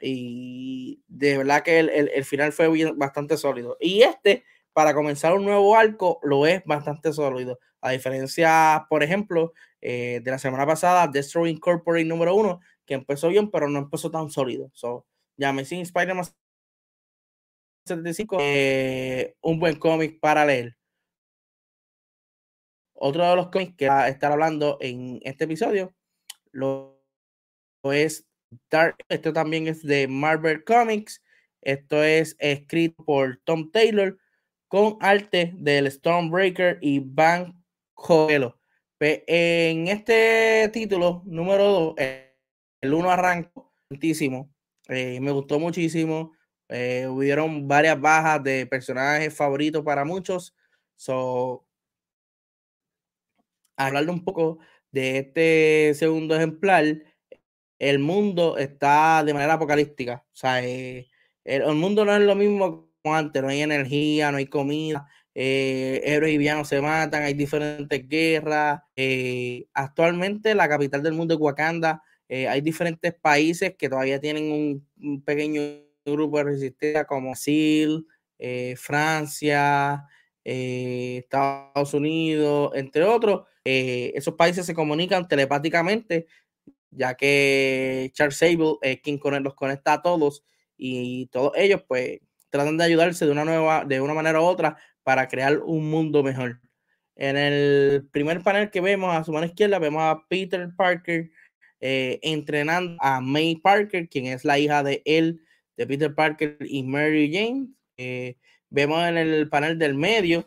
y 0.00 1.02
de 1.08 1.38
verdad 1.38 1.62
que 1.62 1.78
el, 1.80 2.24
final 2.24 2.52
fue 2.52 2.68
bastante 2.94 3.36
sólido. 3.36 3.76
Y 3.80 4.02
este, 4.02 4.44
para 4.72 4.94
comenzar 4.94 5.34
un 5.34 5.44
nuevo 5.44 5.76
arco, 5.76 6.18
lo 6.22 6.46
es 6.46 6.62
bastante 6.64 7.12
sólido. 7.12 7.58
A 7.80 7.90
diferencia, 7.90 8.86
por 8.88 9.02
ejemplo, 9.02 9.52
eh, 9.80 10.20
de 10.22 10.30
la 10.30 10.38
semana 10.38 10.66
pasada, 10.66 11.08
Destroy 11.08 11.50
Incorporated 11.50 12.06
número 12.06 12.34
uno, 12.34 12.60
que 12.86 12.94
empezó 12.94 13.28
bien, 13.28 13.50
pero 13.50 13.68
no 13.68 13.78
empezó 13.78 14.10
tan 14.10 14.30
sólido. 14.30 14.70
So, 14.74 15.06
sin 15.64 15.80
Spider-Man 15.80 16.26
75, 17.86 18.38
eh, 18.40 19.34
un 19.40 19.58
buen 19.58 19.76
cómic 19.78 20.20
para 20.20 20.44
leer. 20.44 20.76
Otro 22.94 23.28
de 23.28 23.36
los 23.36 23.48
cómics 23.48 23.74
que 23.76 23.88
va 23.88 24.04
a 24.04 24.08
estar 24.08 24.30
hablando 24.30 24.78
en 24.80 25.18
este 25.22 25.44
episodio 25.44 25.92
lo, 26.52 27.02
es 27.84 28.26
Dark. 28.70 28.96
Esto 29.08 29.32
también 29.32 29.66
es 29.66 29.82
de 29.82 30.06
Marvel 30.06 30.62
Comics. 30.64 31.22
Esto 31.62 32.02
es 32.02 32.36
escrito 32.38 33.04
por 33.04 33.40
Tom 33.44 33.70
Taylor 33.70 34.18
con 34.72 34.96
arte 35.00 35.52
del 35.58 35.92
Stormbreaker 35.92 36.78
y 36.80 36.98
Van 36.98 37.62
Coelho. 37.92 38.58
En 38.98 39.86
este 39.86 40.70
título, 40.72 41.22
número 41.26 41.94
2, 41.94 41.94
el 42.80 42.94
1 42.94 43.10
arrancó 43.10 43.70
muchísimo. 43.90 44.50
Eh, 44.88 45.20
me 45.20 45.30
gustó 45.30 45.60
muchísimo. 45.60 46.32
Eh, 46.70 47.06
hubieron 47.06 47.68
varias 47.68 48.00
bajas 48.00 48.42
de 48.42 48.64
personajes 48.66 49.36
favoritos 49.36 49.84
para 49.84 50.06
muchos. 50.06 50.56
So, 50.96 51.66
hablarle 53.76 54.10
un 54.10 54.24
poco 54.24 54.58
de 54.90 55.18
este 55.18 55.92
segundo 55.96 56.34
ejemplar, 56.34 56.86
el 57.78 57.98
mundo 57.98 58.56
está 58.56 59.22
de 59.22 59.34
manera 59.34 59.52
apocalíptica. 59.52 60.24
O 60.32 60.34
sea, 60.34 60.64
eh, 60.64 61.10
el, 61.44 61.74
mundo 61.74 62.06
no 62.06 62.16
es 62.16 62.22
lo 62.22 62.34
mismo 62.34 62.91
antes, 63.04 63.42
no 63.42 63.48
hay 63.48 63.62
energía, 63.62 64.30
no 64.30 64.38
hay 64.38 64.46
comida, 64.46 65.08
eh, 65.34 66.00
héroes 66.04 66.32
y 66.32 66.38
villanos 66.38 66.68
se 66.68 66.80
matan, 66.80 67.22
hay 67.22 67.34
diferentes 67.34 68.08
guerras. 68.08 68.82
Eh, 68.96 69.66
actualmente 69.74 70.54
la 70.54 70.68
capital 70.68 71.02
del 71.02 71.14
mundo 71.14 71.34
es 71.34 71.40
Wakanda. 71.40 72.02
hay 72.28 72.60
diferentes 72.62 73.14
países 73.14 73.74
que 73.76 73.88
todavía 73.88 74.18
tienen 74.20 74.84
un, 74.96 75.22
pequeño 75.22 75.62
grupo 76.04 76.38
de 76.38 76.44
resistencia 76.44 77.04
como 77.04 77.30
Brasil, 77.30 78.06
Francia, 78.76 80.04
Estados 80.44 81.94
Unidos, 81.94 82.72
entre 82.74 83.04
otros 83.04 83.42
eh, 83.64 84.12
esos 84.16 84.34
países 84.34 84.66
se 84.66 84.74
comunican 84.74 85.28
telepáticamente, 85.28 86.26
ya 86.90 87.14
que 87.14 88.10
Charles 88.12 88.36
Sable 88.36 88.76
es 88.82 89.00
quien 89.00 89.20
los 89.42 89.54
conecta 89.54 89.94
a 89.94 90.02
todos 90.02 90.44
y 90.76 91.26
todos 91.26 91.52
ellos 91.56 91.82
pues 91.86 92.20
tratan 92.52 92.76
de 92.76 92.84
ayudarse 92.84 93.24
de 93.24 93.32
una 93.32 93.46
nueva, 93.46 93.84
de 93.86 94.02
una 94.02 94.12
manera 94.12 94.40
u 94.40 94.44
otra 94.44 94.76
para 95.02 95.26
crear 95.26 95.58
un 95.60 95.90
mundo 95.90 96.22
mejor. 96.22 96.60
En 97.16 97.38
el 97.38 98.06
primer 98.12 98.42
panel 98.42 98.70
que 98.70 98.82
vemos 98.82 99.14
a 99.14 99.24
su 99.24 99.32
mano 99.32 99.46
izquierda 99.46 99.78
vemos 99.78 100.02
a 100.02 100.22
Peter 100.28 100.68
Parker 100.76 101.30
eh, 101.80 102.20
entrenando 102.22 102.96
a 103.00 103.22
May 103.22 103.56
Parker, 103.56 104.06
quien 104.08 104.26
es 104.26 104.44
la 104.44 104.58
hija 104.58 104.82
de 104.82 105.00
él, 105.06 105.40
de 105.78 105.86
Peter 105.86 106.14
Parker 106.14 106.58
y 106.60 106.82
Mary 106.82 107.32
Jane. 107.32 107.68
Eh, 107.96 108.36
vemos 108.68 109.02
en 109.08 109.16
el 109.16 109.48
panel 109.48 109.78
del 109.78 109.94
medio 109.94 110.46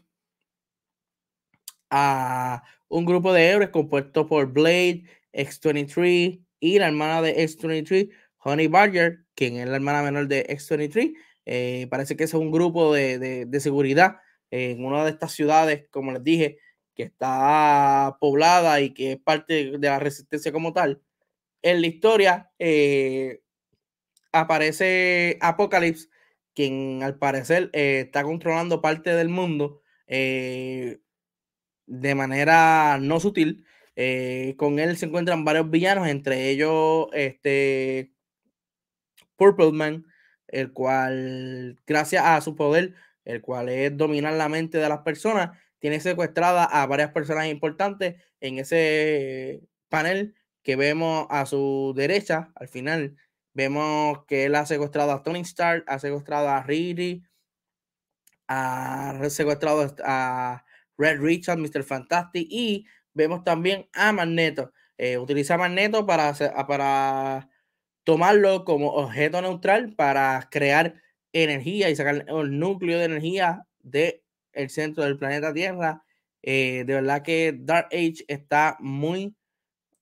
a 1.90 2.64
un 2.88 3.06
grupo 3.06 3.34
de 3.34 3.48
héroes 3.48 3.70
compuesto 3.70 4.28
por 4.28 4.54
Blade, 4.54 5.06
X-23 5.34 6.40
y 6.60 6.80
la 6.80 6.88
hermana 6.88 7.24
de 7.24 7.44
X-23, 7.44 8.12
Honey 8.38 8.68
Badger, 8.68 9.26
quien 9.34 9.58
es 9.58 9.68
la 9.68 9.78
hermana 9.78 10.04
menor 10.04 10.28
de 10.28 10.46
X-23. 10.50 11.16
Eh, 11.46 11.88
parece 11.90 12.16
que 12.18 12.24
es 12.24 12.34
un 12.34 12.52
grupo 12.52 12.94
de, 12.94 13.48
seguridad 13.60 14.18
en 14.52 14.84
una 14.84 15.04
de 15.04 15.12
estas 15.12 15.32
ciudades, 15.34 15.88
como 15.92 16.12
les 16.12 16.24
dije, 16.24 16.58
que 16.96 17.04
está 17.04 18.18
poblada 18.20 18.82
y 18.82 18.94
que 18.94 19.14
es 19.14 19.20
parte 19.20 19.78
de 19.78 19.88
la 19.88 20.00
resistencia 20.00 20.52
como 20.52 20.74
tal. 20.74 21.02
En 21.62 21.82
la 21.82 21.88
historia 21.88 22.52
eh, 22.60 23.42
aparece 24.32 25.38
Apocalypse, 25.42 26.10
quien 26.54 27.04
al 27.04 27.18
parecer 27.18 27.70
eh, 27.74 28.04
está 28.06 28.24
controlando 28.24 28.82
parte 28.82 29.12
del 29.16 29.30
mundo 29.30 29.82
de 30.08 31.00
manera 32.16 32.98
no 33.00 33.20
sutil. 33.20 33.66
Con 34.58 34.80
él 34.80 34.98
se 34.98 35.06
encuentran 35.08 35.46
varios 35.46 35.70
villanos, 35.70 36.08
entre 36.08 36.50
ellos 36.50 37.08
este 37.14 38.14
Purple 39.36 39.72
Man, 39.72 40.06
el 40.56 40.74
cual, 40.74 41.80
gracias 41.86 42.24
a 42.26 42.40
su 42.42 42.56
poder, 42.56 42.94
el 43.26 43.42
cual 43.42 43.70
es 43.70 43.96
dominar 43.98 44.34
la 44.34 44.50
mente 44.50 44.78
de 44.78 44.90
las 44.90 45.00
personas, 45.00 45.58
tiene 45.80 46.00
secuestrada 46.00 46.64
a 46.66 46.86
varias 46.88 47.12
personas 47.12 47.48
importantes 47.48 48.16
en 48.40 48.60
ese 48.60 49.62
panel 49.90 50.36
que 50.64 50.76
vemos 50.76 51.28
a 51.30 51.46
su 51.46 51.94
derecha, 51.96 52.52
al 52.56 52.68
final, 52.70 53.18
vemos 53.54 54.26
que 54.28 54.46
él 54.46 54.56
ha 54.56 54.66
secuestrado 54.66 55.12
a 55.12 55.24
Tony 55.24 55.42
Stark, 55.42 55.84
ha 55.88 56.00
secuestrado 56.00 56.50
a 56.50 56.64
Riri, 56.64 57.24
ha 58.48 59.20
secuestrado 59.30 59.96
a 60.04 60.64
Red 60.98 61.20
Richard, 61.22 61.58
Mr. 61.60 61.84
Fantastic 61.84 62.48
y 62.50 62.86
vemos 63.14 63.44
también 63.44 63.90
a 63.94 64.12
Magneto. 64.12 64.72
eh, 64.98 65.18
utiliza 65.18 65.58
Magneto 65.58 66.06
para, 66.06 66.34
para 66.68 67.50
tomarlo 68.06 68.64
como 68.64 68.94
objeto 68.94 69.42
neutral 69.42 69.94
para 69.96 70.48
crear 70.50 70.96
energía 71.34 71.90
y 71.90 71.96
sacar 71.98 72.26
el 72.28 72.60
núcleo 72.60 72.98
de 73.00 73.06
energía 73.06 73.68
del 73.82 74.22
el 74.54 74.70
centro 74.70 75.04
del 75.04 75.18
planeta 75.18 75.54
Tierra. 75.54 76.04
Eh, 76.42 76.86
de 76.86 76.94
verdad 76.94 77.24
que 77.24 77.54
Dark 77.60 77.88
Age 77.92 78.24
está 78.30 78.78
muy, 78.80 79.36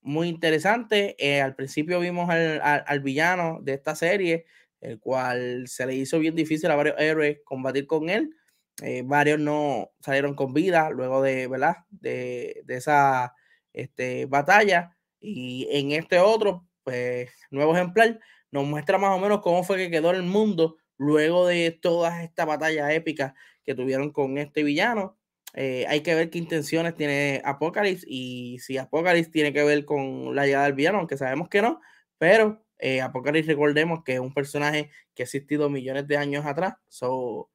muy 0.01 0.27
interesante. 0.27 1.15
Eh, 1.17 1.41
al 1.41 1.55
principio 1.55 1.99
vimos 1.99 2.29
al, 2.29 2.61
al, 2.61 2.99
villano 2.99 3.59
de 3.63 3.73
esta 3.73 3.95
serie, 3.95 4.45
el 4.81 4.99
cual 4.99 5.67
se 5.67 5.85
le 5.87 5.95
hizo 5.95 6.19
bien 6.19 6.35
difícil 6.35 6.69
a 6.69 6.75
varios 6.75 6.99
héroes 6.99 7.39
combatir 7.45 7.87
con 7.87 8.09
él. 8.09 8.35
Eh, 8.83 9.01
varios 9.05 9.39
no 9.39 9.91
salieron 10.01 10.35
con 10.35 10.53
vida 10.53 10.89
luego 10.91 11.21
de, 11.21 11.47
¿verdad? 11.47 11.77
de, 11.89 12.61
de 12.65 12.75
esa 12.75 13.33
este, 13.71 14.25
batalla. 14.25 14.95
Y 15.19 15.67
en 15.71 15.93
este 15.93 16.19
otro, 16.19 16.67
pues, 16.83 17.31
nuevo 17.51 17.75
ejemplar, 17.75 18.19
nos 18.51 18.65
muestra 18.65 18.97
más 18.97 19.15
o 19.15 19.19
menos 19.19 19.41
cómo 19.41 19.63
fue 19.63 19.77
que 19.77 19.91
quedó 19.91 20.11
el 20.11 20.23
mundo 20.23 20.77
luego 20.97 21.47
de 21.47 21.71
todas 21.71 22.23
estas 22.23 22.45
batallas 22.45 22.91
épicas 22.91 23.33
que 23.63 23.75
tuvieron 23.75 24.11
con 24.11 24.37
este 24.37 24.63
villano. 24.63 25.17
Eh, 25.55 25.85
hay 25.87 26.01
que 26.01 26.15
ver 26.15 26.29
qué 26.29 26.39
intenciones 26.39 26.95
tiene 26.95 27.41
Apocalypse 27.45 28.05
y 28.09 28.57
si 28.59 28.77
Apocalypse 28.77 29.31
tiene 29.31 29.53
que 29.53 29.63
ver 29.63 29.85
con 29.85 30.35
la 30.35 30.45
llegada 30.45 30.65
del 30.65 30.73
villano, 30.73 30.99
aunque 30.99 31.17
sabemos 31.17 31.47
que 31.49 31.61
no, 31.61 31.79
pero 32.17 32.65
eh, 32.79 33.01
Apocalypse 33.01 33.51
recordemos 33.51 34.03
que 34.03 34.15
es 34.15 34.19
un 34.19 34.33
personaje 34.33 34.91
que 35.13 35.23
ha 35.23 35.25
existido 35.25 35.69
millones 35.69 36.07
de 36.07 36.17
años 36.17 36.45
atrás. 36.45 36.75
So, 36.87 37.51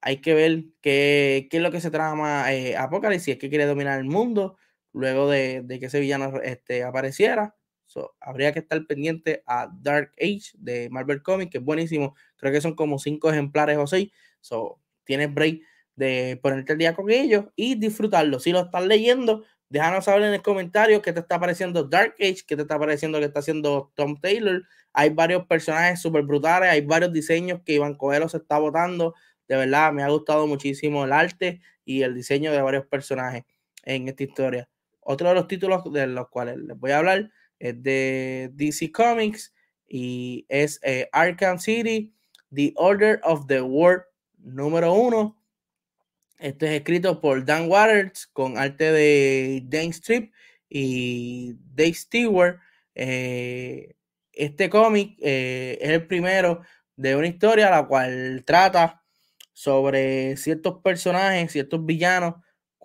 hay 0.00 0.20
que 0.20 0.34
ver 0.34 0.64
qué, 0.80 1.48
qué 1.50 1.58
es 1.58 1.62
lo 1.62 1.70
que 1.70 1.80
se 1.80 1.90
trama 1.90 2.52
eh, 2.52 2.76
si 3.20 3.32
es 3.32 3.38
que 3.38 3.48
quiere 3.50 3.66
dominar 3.66 3.98
el 3.98 4.06
mundo 4.06 4.56
luego 4.92 5.28
de, 5.28 5.62
de 5.62 5.78
que 5.78 5.86
ese 5.86 6.00
villano 6.00 6.40
este, 6.42 6.82
apareciera. 6.84 7.57
Habría 8.20 8.52
que 8.52 8.60
estar 8.60 8.84
pendiente 8.86 9.42
a 9.46 9.70
Dark 9.82 10.12
Age 10.20 10.52
de 10.54 10.88
Marvel 10.90 11.22
Comics, 11.22 11.50
que 11.50 11.58
es 11.58 11.64
buenísimo. 11.64 12.14
Creo 12.36 12.52
que 12.52 12.60
son 12.60 12.74
como 12.74 12.98
cinco 12.98 13.30
ejemplares 13.30 13.78
o 13.78 13.86
seis. 13.86 14.10
So, 14.40 14.80
tienes 15.04 15.32
break 15.32 15.60
de 15.96 16.38
ponerte 16.42 16.72
el 16.72 16.78
día 16.78 16.94
con 16.94 17.10
ellos 17.10 17.46
y 17.56 17.74
disfrutarlo. 17.74 18.38
Si 18.38 18.52
lo 18.52 18.60
estás 18.60 18.86
leyendo, 18.86 19.44
déjanos 19.68 20.04
saber 20.04 20.22
en 20.22 20.34
el 20.34 20.42
comentario 20.42 21.02
qué 21.02 21.12
te 21.12 21.20
está 21.20 21.40
pareciendo 21.40 21.84
Dark 21.84 22.14
Age, 22.20 22.44
qué 22.46 22.56
te 22.56 22.62
está 22.62 22.78
pareciendo 22.78 23.18
que 23.18 23.24
está 23.24 23.40
haciendo 23.40 23.92
Tom 23.94 24.20
Taylor. 24.20 24.62
Hay 24.92 25.10
varios 25.10 25.46
personajes 25.46 26.00
súper 26.00 26.22
brutales, 26.22 26.70
hay 26.70 26.82
varios 26.82 27.12
diseños 27.12 27.60
que 27.64 27.74
Iván 27.74 27.94
Coelho 27.94 28.28
se 28.28 28.38
está 28.38 28.58
votando. 28.58 29.14
De 29.48 29.56
verdad, 29.56 29.92
me 29.92 30.02
ha 30.02 30.08
gustado 30.08 30.46
muchísimo 30.46 31.04
el 31.04 31.12
arte 31.12 31.60
y 31.84 32.02
el 32.02 32.14
diseño 32.14 32.52
de 32.52 32.62
varios 32.62 32.86
personajes 32.86 33.44
en 33.84 34.08
esta 34.08 34.22
historia. 34.22 34.68
Otro 35.00 35.28
de 35.28 35.34
los 35.34 35.48
títulos 35.48 35.82
de 35.92 36.06
los 36.06 36.28
cuales 36.28 36.58
les 36.58 36.78
voy 36.78 36.90
a 36.90 36.98
hablar 36.98 37.30
es 37.58 37.82
de 37.82 38.50
DC 38.54 38.92
Comics 38.92 39.52
y 39.88 40.46
es 40.48 40.80
eh, 40.82 41.08
Arkham 41.12 41.58
City, 41.58 42.14
The 42.54 42.72
Order 42.76 43.20
of 43.24 43.46
the 43.46 43.62
World 43.62 44.04
número 44.38 44.92
uno. 44.92 45.36
Este 46.38 46.66
es 46.66 46.72
escrito 46.72 47.20
por 47.20 47.44
Dan 47.44 47.68
Waters 47.68 48.26
con 48.28 48.58
arte 48.58 48.92
de 48.92 49.62
Dane 49.64 49.88
Strip 49.88 50.32
y 50.68 51.54
Dave 51.74 51.94
Stewart. 51.94 52.58
Eh, 52.94 53.96
este 54.32 54.70
cómic 54.70 55.16
eh, 55.20 55.78
es 55.80 55.90
el 55.90 56.06
primero 56.06 56.62
de 56.96 57.16
una 57.16 57.26
historia 57.26 57.70
la 57.70 57.86
cual 57.86 58.44
trata 58.44 59.02
sobre 59.52 60.36
ciertos 60.36 60.80
personajes, 60.82 61.50
ciertos 61.50 61.84
villanos, 61.84 62.34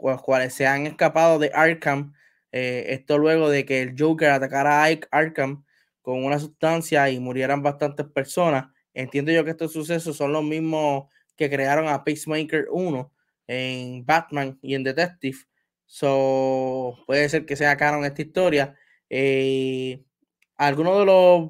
los 0.02 0.22
cuales 0.22 0.54
se 0.54 0.66
han 0.66 0.88
escapado 0.88 1.38
de 1.38 1.52
Arkham. 1.54 2.14
Eh, 2.54 2.94
esto 2.94 3.18
luego 3.18 3.50
de 3.50 3.66
que 3.66 3.82
el 3.82 3.96
Joker 3.98 4.30
atacara 4.30 4.86
a 4.86 4.90
Arkham 5.12 5.66
con 6.04 6.24
una 6.24 6.38
sustancia 6.38 7.10
y 7.10 7.20
murieran 7.20 7.64
bastantes 7.64 8.06
personas. 8.06 8.68
Entiendo 8.94 9.32
yo 9.32 9.44
que 9.44 9.52
estos 9.52 9.74
sucesos 9.74 10.16
son 10.16 10.32
los 10.32 10.44
mismos 10.44 11.06
que 11.36 11.50
crearon 11.50 11.88
a 11.88 12.04
Pacemaker 12.04 12.68
1 12.70 13.12
en 13.48 14.06
Batman 14.06 14.60
y 14.62 14.76
en 14.76 14.84
Detective. 14.84 15.38
So, 15.88 16.96
puede 17.08 17.28
ser 17.28 17.46
que 17.48 17.56
sea 17.56 17.76
canon 17.76 18.06
esta 18.06 18.22
historia. 18.22 18.76
Eh, 19.10 20.04
algunos 20.56 21.00
de 21.00 21.06
los 21.06 21.50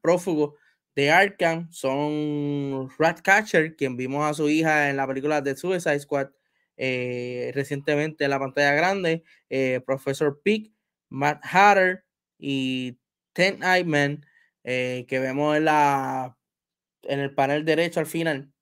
prófugos 0.00 0.54
de 0.94 1.10
Arkham 1.10 1.68
son 1.72 2.88
Ratcatcher, 2.96 3.74
quien 3.74 3.96
vimos 3.96 4.24
a 4.24 4.34
su 4.34 4.48
hija 4.48 4.88
en 4.88 4.96
la 4.98 5.06
película 5.08 5.40
de 5.40 5.56
Suicide 5.56 5.98
Squad 5.98 6.28
eh, 6.76 7.52
recientemente 7.54 8.24
en 8.24 8.30
la 8.30 8.38
pantalla 8.38 8.72
grande, 8.72 9.24
eh, 9.48 9.80
Professor 9.86 10.40
Pig, 10.42 10.72
Matt 11.08 11.42
Hatter 11.44 12.04
y 12.38 12.98
Ten 13.32 13.62
Eyman, 13.62 14.26
que 14.62 15.06
vemos 15.10 15.56
en, 15.56 15.66
la, 15.66 16.38
en 17.02 17.20
el 17.20 17.34
panel 17.34 17.64
derecho 17.64 18.00
al 18.00 18.06
final 18.06 18.54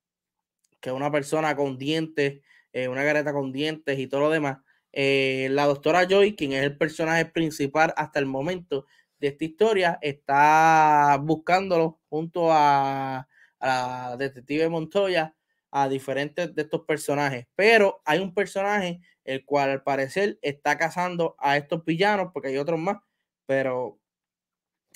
que 0.83 0.93
una 0.93 1.11
persona 1.11 1.57
con 1.57 1.79
dientes, 1.79 2.43
eh, 2.75 2.89
una 2.89 3.05
careta 3.05 3.33
con 3.33 3.53
dientes 3.53 3.99
y 3.99 4.09
todo 4.09 4.23
lo 4.23 4.31
demás. 4.31 4.59
Eh, 4.93 5.49
la 5.53 5.65
doctora 5.65 6.07
Joy, 6.07 6.37
quien 6.37 6.53
es 6.53 6.63
el 6.65 6.77
personaje 6.77 7.25
principal 7.25 7.95
hasta 7.97 8.19
el 8.19 8.27
momento 8.27 8.87
de 9.19 9.29
esta 9.29 9.45
historia, 9.45 9.99
está 10.03 11.19
buscándolo 11.23 12.01
junto 12.11 12.49
a, 12.53 13.27
la 13.61 14.17
detective 14.19 14.69
Montoya 14.69 15.37
a 15.73 15.89
diferentes 15.89 16.55
de 16.55 16.63
estos 16.63 16.83
personajes. 16.83 17.47
Pero 17.57 18.01
hay 18.05 18.21
un 18.21 18.33
personaje 18.33 19.01
el 19.25 19.45
cual 19.45 19.71
al 19.71 19.83
parecer 19.83 20.39
está 20.43 20.79
cazando 20.79 21.35
a 21.39 21.57
estos 21.57 21.85
villanos, 21.85 22.31
porque 22.33 22.49
hay 22.49 22.59
otros 22.59 22.79
más, 22.79 22.99
pero 23.47 23.99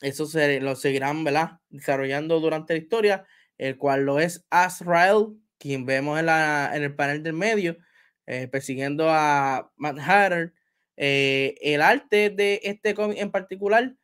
eso 0.03 0.27
se 0.27 0.61
lo 0.61 0.77
seguirán 0.77 1.25
¿verdad? 1.25 1.61
desarrollando 1.71 2.39
durante 2.41 2.75
la 2.75 2.81
historia, 2.81 3.27
el 3.59 3.79
cual 3.79 4.05
lo 4.05 4.21
es 4.21 4.47
Azrael 4.51 5.39
quien 5.59 5.87
vemos 5.87 6.19
en, 6.19 6.27
la, 6.27 6.71
en 6.75 6.83
el 6.83 6.95
panel 6.95 7.23
del 7.23 7.33
medio, 7.33 7.79
eh, 8.27 8.47
persiguiendo 8.49 9.09
a 9.09 9.73
Matt 9.77 9.99
Hatter. 9.99 10.53
Eh, 10.99 11.57
el 11.61 11.83
arte 11.83 12.31
de 12.31 12.61
este 12.63 12.95
cómic 12.95 13.19
en 13.19 13.31
particular, 13.31 13.97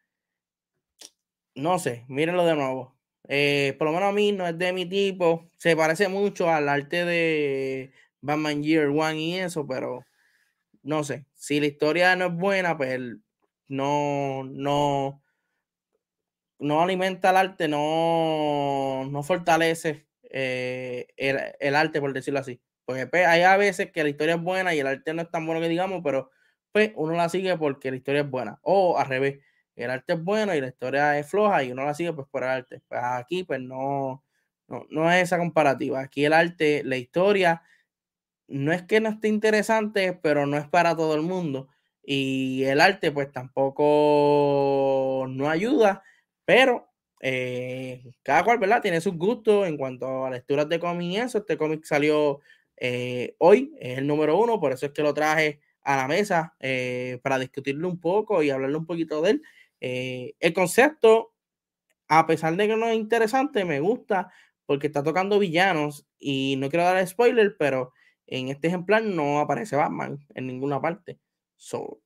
no 1.54 1.78
sé, 1.78 2.04
mírenlo 2.08 2.44
de 2.46 2.54
nuevo. 2.54 2.96
Eh, 3.28 3.74
por 3.78 3.86
lo 3.88 3.94
menos 3.94 4.10
a 4.10 4.12
mí 4.12 4.32
no 4.32 4.46
es 4.46 4.58
de 4.58 4.72
mi 4.72 4.86
tipo. 4.86 5.48
Se 5.56 5.76
parece 5.76 6.08
mucho 6.08 6.50
al 6.50 6.68
arte 6.68 7.04
de 7.04 7.92
Batman 8.20 8.62
Year 8.62 8.88
One 8.88 9.20
y 9.20 9.34
eso, 9.38 9.66
pero 9.66 10.04
no 10.82 11.04
sé. 11.04 11.26
Si 11.34 11.60
la 11.60 11.66
historia 11.66 12.16
no 12.16 12.26
es 12.26 12.34
buena, 12.34 12.76
pues 12.76 13.00
no, 13.68 14.44
no, 14.44 15.22
no 16.58 16.82
alimenta 16.82 17.30
el 17.30 17.36
arte, 17.36 17.68
no, 17.68 19.04
no 19.10 19.22
fortalece 19.22 20.06
eh, 20.30 21.06
el, 21.16 21.74
arte, 21.74 22.00
por 22.00 22.12
decirlo 22.12 22.40
así. 22.40 22.60
Porque 22.84 23.06
pues, 23.06 23.26
hay 23.26 23.42
a 23.42 23.56
veces 23.56 23.92
que 23.92 24.02
la 24.02 24.10
historia 24.10 24.36
es 24.36 24.42
buena 24.42 24.74
y 24.74 24.80
el 24.80 24.86
arte 24.86 25.14
no 25.14 25.22
es 25.22 25.30
tan 25.30 25.46
bueno 25.46 25.60
que 25.60 25.68
digamos, 25.68 26.00
pero 26.04 26.30
pues 26.72 26.92
uno 26.96 27.14
la 27.14 27.28
sigue 27.28 27.56
porque 27.58 27.90
la 27.90 27.96
historia 27.98 28.22
es 28.22 28.30
buena. 28.30 28.58
O 28.62 28.98
al 28.98 29.06
revés, 29.06 29.40
el 29.76 29.90
arte 29.90 30.14
es 30.14 30.22
bueno 30.22 30.54
y 30.54 30.60
la 30.60 30.68
historia 30.68 31.18
es 31.18 31.28
floja 31.28 31.64
y 31.64 31.72
uno 31.72 31.84
la 31.84 31.94
sigue 31.94 32.12
pues 32.12 32.26
por 32.30 32.42
el 32.44 32.50
arte. 32.50 32.80
Pues 32.88 33.00
aquí 33.02 33.44
pues 33.44 33.60
no, 33.60 34.24
no, 34.68 34.86
no 34.90 35.10
es 35.10 35.24
esa 35.24 35.38
comparativa. 35.38 36.00
Aquí 36.00 36.24
el 36.24 36.32
arte, 36.32 36.82
la 36.84 36.96
historia, 36.96 37.62
no 38.48 38.72
es 38.72 38.82
que 38.82 39.00
no 39.00 39.08
esté 39.10 39.28
interesante, 39.28 40.12
pero 40.22 40.46
no 40.46 40.56
es 40.58 40.68
para 40.68 40.96
todo 40.96 41.14
el 41.14 41.22
mundo. 41.22 41.68
Y 42.02 42.64
el 42.64 42.80
arte 42.80 43.12
pues 43.12 43.30
tampoco 43.32 45.26
no 45.28 45.48
ayuda, 45.48 46.02
pero 46.44 46.88
eh, 47.20 48.02
cada 48.22 48.44
cual, 48.44 48.58
¿verdad? 48.58 48.82
Tiene 48.82 49.00
sus 49.00 49.14
gustos 49.16 49.66
en 49.68 49.76
cuanto 49.76 50.26
a 50.26 50.30
lecturas 50.30 50.68
de 50.68 50.80
cómic 50.80 51.12
y 51.12 51.16
eso. 51.18 51.38
Este 51.38 51.56
cómic 51.56 51.84
salió 51.84 52.40
eh, 52.76 53.36
hoy, 53.38 53.72
es 53.78 53.98
el 53.98 54.06
número 54.06 54.38
uno, 54.38 54.58
por 54.60 54.72
eso 54.72 54.86
es 54.86 54.92
que 54.92 55.02
lo 55.02 55.14
traje 55.14 55.60
a 55.82 55.96
la 55.96 56.08
mesa 56.08 56.54
eh, 56.60 57.20
para 57.22 57.38
discutirlo 57.38 57.88
un 57.88 58.00
poco 58.00 58.42
y 58.42 58.50
hablarle 58.50 58.76
un 58.76 58.86
poquito 58.86 59.22
de 59.22 59.30
él. 59.32 59.42
El 60.40 60.52
concepto, 60.54 61.34
a 62.08 62.26
pesar 62.26 62.56
de 62.56 62.68
que 62.68 62.76
no 62.76 62.86
es 62.86 62.96
interesante, 62.96 63.64
me 63.64 63.80
gusta 63.80 64.32
porque 64.66 64.86
está 64.86 65.02
tocando 65.02 65.38
villanos 65.38 66.06
y 66.18 66.56
no 66.58 66.70
quiero 66.70 66.84
dar 66.84 67.06
spoiler, 67.06 67.56
pero 67.58 67.92
en 68.26 68.48
este 68.48 68.68
ejemplar 68.68 69.02
no 69.04 69.40
aparece 69.40 69.76
Batman 69.76 70.18
en 70.34 70.46
ninguna 70.46 70.80
parte. 70.80 71.18
So, 71.56 72.00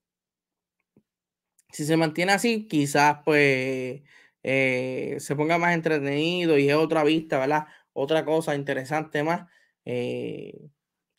si 1.71 1.85
se 1.85 1.97
mantiene 1.97 2.33
así, 2.33 2.67
quizás 2.69 3.19
pues 3.25 4.03
eh, 4.43 5.17
se 5.19 5.37
ponga 5.37 5.59
más 5.59 5.75
entretenido 5.75 6.59
y 6.59 6.69
es 6.69 6.75
otra 6.77 7.05
vista, 7.05 7.39
¿verdad? 7.39 7.67
Otra 7.93 8.25
cosa 8.25 8.55
interesante 8.55 9.23
más 9.23 9.49
eh, 9.85 10.71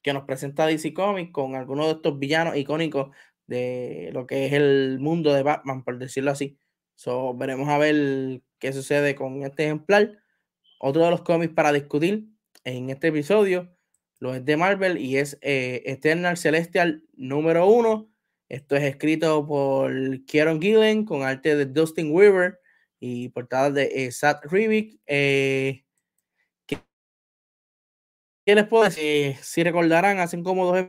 que 0.01 0.13
nos 0.13 0.23
presenta 0.23 0.65
DC 0.65 0.93
Comics 0.93 1.31
con 1.31 1.55
algunos 1.55 1.87
de 1.87 1.91
estos 1.93 2.19
villanos 2.19 2.57
icónicos 2.57 3.15
de 3.47 4.11
lo 4.13 4.27
que 4.27 4.45
es 4.45 4.53
el 4.53 4.99
mundo 4.99 5.33
de 5.33 5.43
Batman, 5.43 5.83
por 5.83 5.97
decirlo 5.97 6.31
así. 6.31 6.57
So, 6.95 7.35
veremos 7.35 7.69
a 7.69 7.77
ver 7.77 8.41
qué 8.59 8.73
sucede 8.73 9.15
con 9.15 9.43
este 9.43 9.65
ejemplar. 9.65 10.19
Otro 10.79 11.03
de 11.05 11.11
los 11.11 11.21
cómics 11.21 11.53
para 11.53 11.73
discutir 11.73 12.27
en 12.63 12.89
este 12.89 13.07
episodio 13.07 13.77
lo 14.19 14.33
es 14.33 14.43
de 14.45 14.57
Marvel 14.57 14.97
y 14.97 15.17
es 15.17 15.37
eh, 15.41 15.83
Eternal 15.85 16.37
Celestial 16.37 17.03
número 17.13 17.67
uno. 17.67 18.11
Esto 18.49 18.75
es 18.75 18.83
escrito 18.83 19.45
por 19.45 19.91
Kieron 20.25 20.61
Gillen 20.61 21.05
con 21.05 21.23
arte 21.23 21.55
de 21.55 21.65
Dustin 21.65 22.11
Weaver 22.11 22.59
y 22.99 23.29
portada 23.29 23.69
de 23.69 23.91
eh, 23.93 24.11
Sat 24.11 24.43
Rivik. 24.45 24.99
Eh, 25.05 25.83
¿qué, 26.65 26.79
les 28.45 28.67
puedo 28.67 28.85
decir? 28.85 29.35
Si 29.41 29.63
recordarán, 29.63 30.19
hacen 30.19 30.43
como 30.43 30.65
dos 30.65 30.87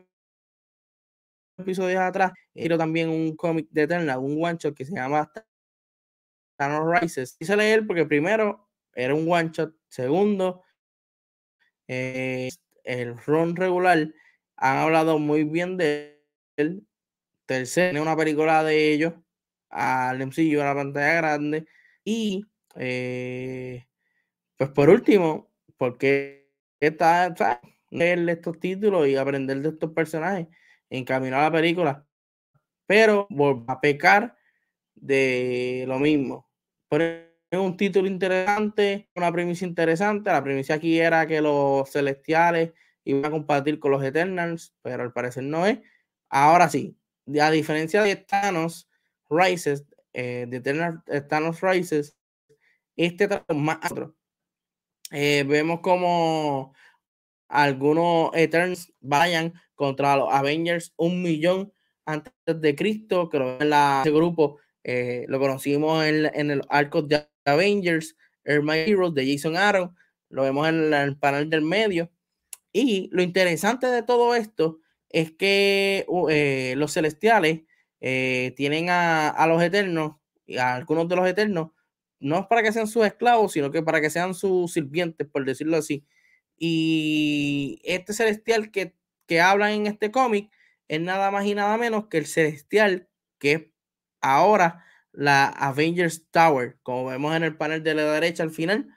episodios 1.58 2.00
atrás, 2.00 2.32
pero 2.54 2.78
también 2.78 3.08
un 3.08 3.36
cómic 3.36 3.68
de 3.70 3.82
Eterna, 3.82 4.18
un 4.18 4.42
one 4.42 4.58
shot 4.58 4.74
que 4.74 4.84
se 4.84 4.94
llama 4.94 5.30
Thanos 6.56 7.00
Rises. 7.00 7.36
Quise 7.38 7.56
leer 7.56 7.86
porque 7.86 8.04
primero 8.06 8.68
era 8.94 9.14
un 9.14 9.30
one 9.30 9.50
shot, 9.52 9.74
segundo, 9.88 10.62
eh, 11.86 12.48
el 12.84 13.18
run 13.18 13.56
regular 13.56 14.12
han 14.56 14.78
hablado 14.78 15.18
muy 15.18 15.44
bien 15.44 15.76
de 15.76 16.22
él. 16.56 16.86
Tercero, 17.46 18.02
una 18.02 18.16
película 18.16 18.62
de 18.62 18.92
ellos 18.92 19.14
al 19.70 20.20
MCU 20.20 20.60
a 20.60 20.66
la 20.66 20.74
pantalla 20.74 21.14
grande. 21.14 21.66
Y 22.04 22.44
eh, 22.76 23.86
pues 24.56 24.70
por 24.70 24.90
último, 24.90 25.50
porque 25.76 26.50
está, 26.80 27.34
leer 27.90 28.28
estos 28.28 28.58
títulos 28.60 29.08
y 29.08 29.16
aprender 29.16 29.60
de 29.62 29.70
estos 29.70 29.92
personajes, 29.92 30.48
encaminar 30.90 31.42
la 31.42 31.52
película, 31.52 32.06
pero 32.86 33.28
a 33.66 33.80
pecar 33.80 34.36
de 34.94 35.84
lo 35.86 35.98
mismo. 35.98 36.48
Por 36.88 37.02
un 37.52 37.76
título 37.76 38.08
interesante, 38.08 39.08
una 39.14 39.32
premisa 39.32 39.64
interesante. 39.64 40.30
La 40.30 40.42
premisa 40.42 40.74
aquí 40.74 40.98
era 40.98 41.26
que 41.26 41.40
los 41.40 41.90
celestiales 41.90 42.72
iban 43.04 43.24
a 43.24 43.30
compartir 43.30 43.78
con 43.78 43.92
los 43.92 44.04
Eternals, 44.04 44.74
pero 44.82 45.02
al 45.02 45.12
parecer 45.12 45.44
no 45.44 45.66
es. 45.66 45.78
Ahora 46.28 46.68
sí, 46.68 46.96
a 47.40 47.50
diferencia 47.50 48.02
de 48.02 48.16
Thanos 48.16 48.88
Rises, 49.30 49.86
eh, 50.12 50.46
de 50.48 50.58
Eternal, 50.58 51.02
eh, 51.06 51.20
Thanos 51.22 51.60
Rises, 51.60 52.16
este 52.96 53.28
más 53.54 53.78
otro. 53.90 54.14
Eh, 55.10 55.44
vemos 55.48 55.80
como 55.80 56.74
algunos 57.48 58.30
Eternals 58.34 58.92
vayan 59.00 59.54
contra 59.78 60.16
los 60.16 60.28
Avengers 60.30 60.92
un 60.96 61.22
millón 61.22 61.72
antes 62.04 62.32
de 62.44 62.74
Cristo, 62.74 63.30
que 63.30 63.36
en 63.38 63.70
la, 63.70 64.02
ese 64.02 64.10
grupo 64.14 64.58
lo 64.84 65.38
conocimos 65.38 66.04
en, 66.04 66.30
en, 66.34 66.50
el 66.50 66.62
arco 66.68 67.02
de 67.02 67.26
Avengers, 67.44 68.16
Air 68.44 68.62
Heroes 68.68 69.14
de 69.14 69.32
Jason 69.32 69.56
Aaron, 69.56 69.94
lo 70.30 70.42
vemos 70.42 70.68
en 70.68 70.92
el 70.92 71.16
panel 71.16 71.48
del 71.50 71.62
medio. 71.62 72.10
Y 72.72 73.08
lo 73.12 73.22
interesante 73.22 73.86
de 73.86 74.02
todo 74.02 74.34
esto 74.34 74.80
es 75.10 75.32
que 75.32 76.06
eh, 76.30 76.74
los 76.76 76.92
celestiales 76.92 77.62
eh, 78.00 78.52
tienen 78.56 78.88
a, 78.90 79.46
los 79.48 79.62
eternos, 79.62 80.16
y 80.46 80.58
a 80.58 80.74
algunos 80.74 81.08
de 81.08 81.16
los 81.16 81.28
eternos, 81.28 81.70
no 82.20 82.40
es 82.40 82.46
para 82.46 82.62
que 82.62 82.72
sean 82.72 82.88
sus 82.88 83.06
esclavos, 83.06 83.52
sino 83.52 83.70
que 83.70 83.82
para 83.82 84.00
que 84.00 84.10
sean 84.10 84.34
sus 84.34 84.72
sirvientes, 84.72 85.26
por 85.26 85.44
decirlo 85.44 85.76
así. 85.76 86.04
Y 86.56 87.80
este 87.84 88.12
celestial 88.12 88.70
que, 88.70 88.94
que 89.28 89.40
hablan 89.40 89.72
en 89.72 89.86
este 89.86 90.10
cómic 90.10 90.50
es 90.88 91.00
nada 91.00 91.30
más 91.30 91.46
y 91.46 91.54
nada 91.54 91.76
menos 91.76 92.08
que 92.08 92.18
el 92.18 92.26
celestial 92.26 93.08
que 93.38 93.52
es 93.52 93.66
ahora 94.20 94.84
la 95.12 95.48
Avengers 95.48 96.28
Tower, 96.30 96.78
como 96.82 97.06
vemos 97.06 97.34
en 97.36 97.44
el 97.44 97.56
panel 97.56 97.82
de 97.82 97.94
la 97.94 98.04
derecha 98.12 98.42
al 98.42 98.50
final, 98.50 98.88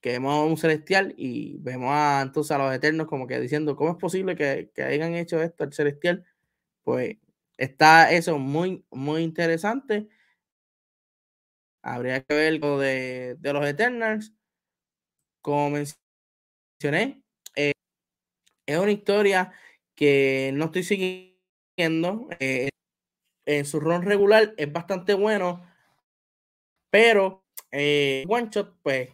que 0.00 0.12
vemos 0.12 0.48
un 0.48 0.56
celestial 0.56 1.14
y 1.16 1.58
vemos 1.58 1.90
a, 1.92 2.22
entonces 2.22 2.52
a 2.52 2.58
los 2.58 2.72
eternos 2.74 3.06
como 3.08 3.26
que 3.26 3.40
diciendo, 3.40 3.76
¿cómo 3.76 3.90
es 3.92 3.96
posible 3.96 4.36
que, 4.36 4.70
hayan 4.82 5.14
hecho 5.14 5.42
esto 5.42 5.64
el 5.64 5.72
celestial? 5.72 6.24
Pues 6.84 7.16
está 7.56 8.12
eso 8.12 8.38
muy, 8.38 8.84
muy 8.90 9.22
interesante. 9.22 10.08
Habría 11.82 12.22
que 12.22 12.34
ver 12.34 12.60
lo 12.60 12.78
de, 12.78 13.36
de 13.38 13.52
los 13.52 13.66
Eternals. 13.66 14.32
Como 15.40 15.70
mencioné, 15.70 17.22
es 18.68 18.78
una 18.78 18.92
historia 18.92 19.52
que 19.94 20.50
no 20.54 20.66
estoy 20.66 20.82
siguiendo. 20.84 22.28
Eh, 22.38 22.68
en 23.46 23.64
su 23.64 23.80
rol 23.80 24.04
regular 24.04 24.54
es 24.58 24.70
bastante 24.70 25.14
bueno, 25.14 25.64
pero 26.90 27.44
eh, 27.72 28.24
One 28.28 28.48
Shot, 28.50 28.76
pues 28.82 29.10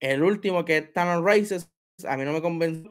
el 0.00 0.22
último 0.22 0.64
que 0.64 0.78
es 0.78 0.92
Thanos 0.92 1.24
Races, 1.24 1.70
a 2.06 2.16
mí 2.16 2.24
no 2.24 2.32
me 2.32 2.42
convenció. 2.42 2.90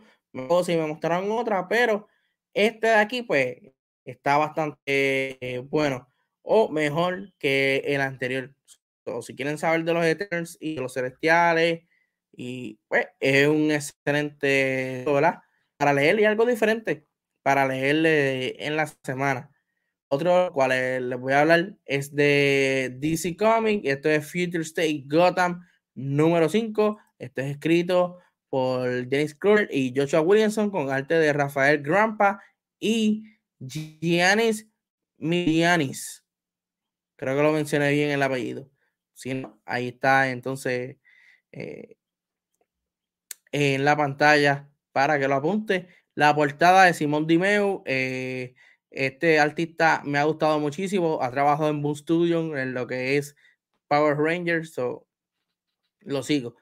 si 0.63 0.75
me 0.75 0.87
mostraron 0.87 1.29
otra, 1.31 1.67
pero 1.67 2.07
este 2.53 2.87
de 2.87 2.95
aquí, 2.95 3.21
pues, 3.21 3.57
está 4.05 4.37
bastante 4.37 5.37
eh, 5.39 5.59
bueno 5.59 6.07
o 6.41 6.69
mejor 6.69 7.33
que 7.37 7.83
el 7.85 8.01
anterior. 8.01 8.55
o 9.05 9.21
si 9.21 9.35
quieren 9.35 9.57
saber 9.59 9.83
de 9.83 9.93
los 9.93 10.05
Eternals 10.05 10.57
y 10.59 10.75
de 10.75 10.81
los 10.81 10.93
Celestiales, 10.93 11.83
y 12.33 12.79
pues 12.87 13.07
es 13.19 13.47
un 13.47 13.71
excelente, 13.71 15.03
¿verdad? 15.05 15.41
Para 15.81 15.93
leer 15.93 16.19
y 16.19 16.25
algo 16.25 16.45
diferente, 16.45 17.07
para 17.41 17.67
leerle 17.67 18.63
en 18.63 18.75
la 18.75 18.85
semana. 19.03 19.49
Otro 20.09 20.51
cual 20.53 20.69
les 21.09 21.19
voy 21.19 21.33
a 21.33 21.41
hablar 21.41 21.75
es 21.85 22.13
de 22.13 22.95
DC 22.99 23.35
Comics. 23.35 23.89
Esto 23.89 24.07
es 24.11 24.23
Future 24.31 24.61
State 24.61 25.05
Gotham 25.07 25.65
número 25.95 26.49
5. 26.49 26.99
Esto 27.17 27.41
es 27.41 27.47
escrito 27.49 28.19
por 28.47 29.07
Dennis 29.07 29.33
Kruger 29.33 29.69
y 29.71 29.91
Joshua 29.95 30.21
Williamson 30.21 30.69
con 30.69 30.91
arte 30.91 31.15
de 31.15 31.33
Rafael 31.33 31.81
Grampa 31.81 32.39
y 32.79 33.23
Giannis 33.57 34.67
Milianis. 35.17 36.23
Creo 37.15 37.35
que 37.35 37.41
lo 37.41 37.53
mencioné 37.53 37.91
bien 37.91 38.11
el 38.11 38.21
apellido. 38.21 38.69
Si 39.15 39.47
ahí 39.65 39.87
está 39.87 40.29
entonces 40.29 40.97
eh, 41.51 41.95
en 43.51 43.83
la 43.83 43.97
pantalla 43.97 44.70
para 44.91 45.19
que 45.19 45.27
lo 45.27 45.35
apunte. 45.35 45.87
La 46.15 46.35
portada 46.35 46.85
de 46.85 46.93
Simón 46.93 47.27
Dimeu. 47.27 47.83
Eh, 47.85 48.55
este 48.89 49.39
artista 49.39 50.01
me 50.05 50.19
ha 50.19 50.23
gustado 50.25 50.59
muchísimo. 50.59 51.19
Ha 51.21 51.31
trabajado 51.31 51.69
en 51.69 51.81
Boom 51.81 51.95
Studio 51.95 52.57
en 52.57 52.73
lo 52.73 52.87
que 52.87 53.17
es 53.17 53.35
Power 53.87 54.17
Rangers. 54.17 54.73
So, 54.73 55.07
lo 56.01 56.23
sigo. 56.23 56.55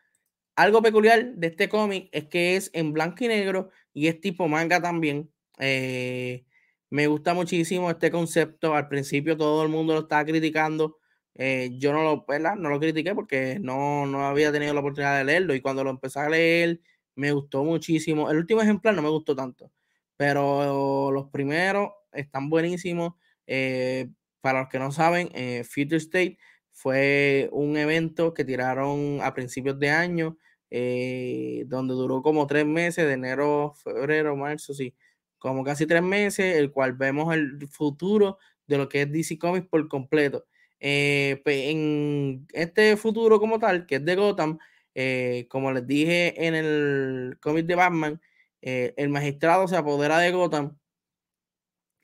Algo 0.55 0.81
peculiar 0.81 1.35
de 1.35 1.47
este 1.47 1.69
cómic 1.69 2.09
es 2.11 2.25
que 2.25 2.55
es 2.55 2.69
en 2.73 2.93
blanco 2.93 3.23
y 3.23 3.27
negro 3.29 3.69
y 3.93 4.07
es 4.07 4.19
tipo 4.19 4.47
manga 4.47 4.81
también. 4.81 5.31
Eh, 5.57 6.45
me 6.89 7.07
gusta 7.07 7.33
muchísimo 7.33 7.89
este 7.89 8.11
concepto. 8.11 8.75
Al 8.75 8.87
principio 8.89 9.37
todo 9.37 9.63
el 9.63 9.69
mundo 9.69 9.93
lo 9.93 10.01
estaba 10.01 10.25
criticando. 10.25 10.97
Eh, 11.35 11.71
yo 11.77 11.93
no 11.93 12.03
lo, 12.03 12.25
no 12.57 12.69
lo 12.69 12.79
critiqué 12.79 13.15
porque 13.15 13.59
no, 13.61 14.05
no 14.05 14.27
había 14.27 14.51
tenido 14.51 14.73
la 14.73 14.81
oportunidad 14.81 15.17
de 15.17 15.23
leerlo. 15.23 15.55
Y 15.55 15.61
cuando 15.61 15.83
lo 15.83 15.91
empecé 15.91 16.19
a 16.19 16.29
leer, 16.29 16.81
me 17.19 17.31
gustó 17.31 17.63
muchísimo. 17.63 18.29
El 18.31 18.37
último 18.37 18.61
ejemplar 18.61 18.95
no 18.95 19.01
me 19.01 19.09
gustó 19.09 19.35
tanto. 19.35 19.71
Pero 20.17 21.11
los 21.11 21.29
primeros 21.29 21.91
están 22.11 22.49
buenísimos. 22.49 23.13
Eh, 23.47 24.09
para 24.41 24.61
los 24.61 24.69
que 24.69 24.79
no 24.79 24.91
saben, 24.91 25.29
Future 25.65 25.97
State 25.97 26.37
fue 26.71 27.49
un 27.51 27.75
evento 27.75 28.33
que 28.33 28.45
tiraron 28.45 29.19
a 29.21 29.33
principios 29.33 29.77
de 29.79 29.89
año, 29.89 30.37
eh, 30.69 31.65
donde 31.67 31.93
duró 31.93 32.21
como 32.21 32.47
tres 32.47 32.65
meses, 32.65 33.05
de 33.05 33.13
enero, 33.13 33.73
febrero, 33.75 34.37
marzo, 34.37 34.73
sí, 34.73 34.95
como 35.39 35.65
casi 35.65 35.85
tres 35.85 36.01
meses, 36.03 36.55
el 36.55 36.71
cual 36.71 36.93
vemos 36.93 37.33
el 37.33 37.67
futuro 37.67 38.37
de 38.65 38.77
lo 38.77 38.87
que 38.87 39.01
es 39.01 39.11
DC 39.11 39.37
Comics 39.37 39.67
por 39.67 39.87
completo. 39.89 40.45
Eh, 40.79 41.41
en 41.45 42.47
este 42.53 42.95
futuro 42.95 43.41
como 43.41 43.59
tal, 43.59 43.85
que 43.85 43.95
es 43.95 44.05
de 44.05 44.15
Gotham, 44.15 44.57
eh, 44.99 45.47
como 45.49 45.71
les 45.71 45.87
dije 45.87 46.47
en 46.47 46.55
el 46.55 47.37
cómic 47.41 47.65
de 47.65 47.75
Batman, 47.75 48.21
el 48.61 49.09
magistrado 49.09 49.67
se 49.69 49.77
apodera 49.77 50.19
de 50.19 50.31
Gotham 50.31 50.77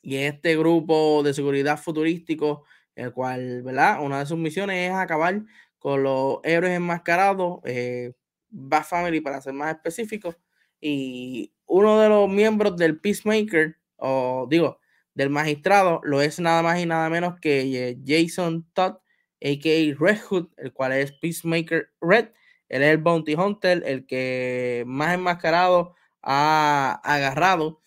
y 0.01 0.17
este 0.17 0.55
grupo 0.55 1.21
de 1.23 1.33
seguridad 1.33 1.77
futurístico 1.77 2.63
el 2.95 3.11
cual, 3.13 3.61
¿verdad? 3.63 4.01
Una 4.01 4.19
de 4.19 4.25
sus 4.25 4.37
misiones 4.37 4.89
es 4.89 4.95
acabar 4.95 5.43
con 5.77 6.03
los 6.03 6.39
héroes 6.43 6.73
enmascarados, 6.73 7.59
eh, 7.65 8.13
Bat 8.49 8.85
Family 8.85 9.21
para 9.21 9.41
ser 9.41 9.53
más 9.53 9.75
específico, 9.75 10.35
y 10.81 11.53
uno 11.65 11.99
de 11.99 12.09
los 12.09 12.29
miembros 12.29 12.77
del 12.77 12.99
Peacemaker, 12.99 13.77
o 13.97 14.47
digo, 14.49 14.79
del 15.13 15.29
magistrado, 15.29 16.01
lo 16.03 16.21
es 16.21 16.39
nada 16.39 16.61
más 16.61 16.79
y 16.79 16.85
nada 16.85 17.09
menos 17.09 17.39
que 17.39 17.89
eh, 17.89 17.97
Jason 18.05 18.65
Todd, 18.73 18.97
a.k.a. 19.41 19.95
Red 19.99 20.19
Hood, 20.29 20.47
el 20.57 20.73
cual 20.73 20.93
es 20.93 21.11
Peacemaker 21.13 21.89
Red, 22.01 22.29
él 22.69 22.83
es 22.83 22.89
el 22.91 22.97
Bounty 22.97 23.35
Hunter, 23.35 23.83
el 23.85 24.05
que 24.05 24.83
más 24.87 25.13
enmascarado 25.13 25.95
ha 26.21 26.99
agarrado 27.03 27.81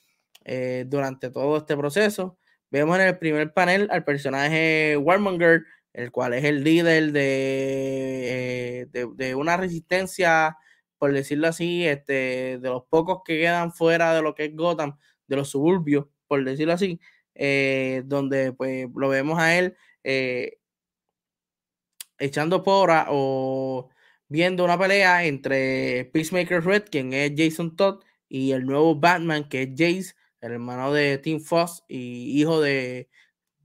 eh, 0.44 0.84
durante 0.86 1.30
todo 1.30 1.56
este 1.58 1.76
proceso. 1.76 2.38
Vemos 2.70 2.98
en 2.98 3.06
el 3.06 3.18
primer 3.18 3.52
panel 3.52 3.88
al 3.90 4.04
personaje 4.04 4.96
Warmonger, 4.96 5.64
el 5.92 6.12
cual 6.12 6.34
es 6.34 6.44
el 6.44 6.62
líder 6.64 7.12
de, 7.12 8.82
eh, 8.92 9.06
de, 9.14 9.34
una 9.34 9.56
resistencia, 9.56 10.56
por 10.98 11.12
decirlo 11.12 11.48
así, 11.48 11.86
este, 11.86 12.58
de 12.60 12.68
los 12.68 12.84
pocos 12.88 13.22
que 13.24 13.38
quedan 13.38 13.72
fuera 13.72 14.14
de 14.14 14.22
lo 14.22 14.34
que 14.34 14.46
es 14.46 14.56
Gotham, 14.56 14.96
de 15.26 15.36
los 15.36 15.50
suburbios, 15.50 16.06
por 16.26 16.44
decirlo 16.44 16.74
así. 16.74 17.00
eh, 17.34 18.02
donde 18.06 18.52
pues 18.52 18.88
lo 18.94 19.08
vemos 19.08 19.38
a 19.38 19.56
él 19.56 19.76
echando 22.18 22.62
pora 22.62 23.06
o 23.10 23.88
viendo 24.28 24.64
una 24.64 24.78
pelea 24.78 25.24
entre 25.24 26.06
Peacemaker 26.12 26.64
Red, 26.64 26.84
quien 26.90 27.12
es 27.12 27.32
Jason 27.36 27.76
Todd, 27.76 28.02
y 28.28 28.52
el 28.52 28.66
nuevo 28.66 28.94
Batman, 28.94 29.48
que 29.48 29.62
es 29.62 29.70
Jace, 29.70 30.14
el 30.40 30.52
hermano 30.52 30.92
de 30.92 31.18
Tim 31.18 31.40
Foss 31.40 31.84
y 31.88 32.40
hijo 32.40 32.60
de 32.60 33.08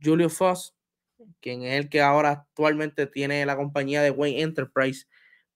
Julio 0.02 0.30
Foss, 0.30 0.76
quien 1.42 1.64
es 1.64 1.74
el 1.80 1.90
que 1.90 2.02
ahora 2.02 2.32
actualmente 2.32 3.08
tiene 3.08 3.46
la 3.46 3.56
compañía 3.56 4.02
de 4.02 4.12
Wayne 4.12 4.42
Enterprise. 4.42 5.06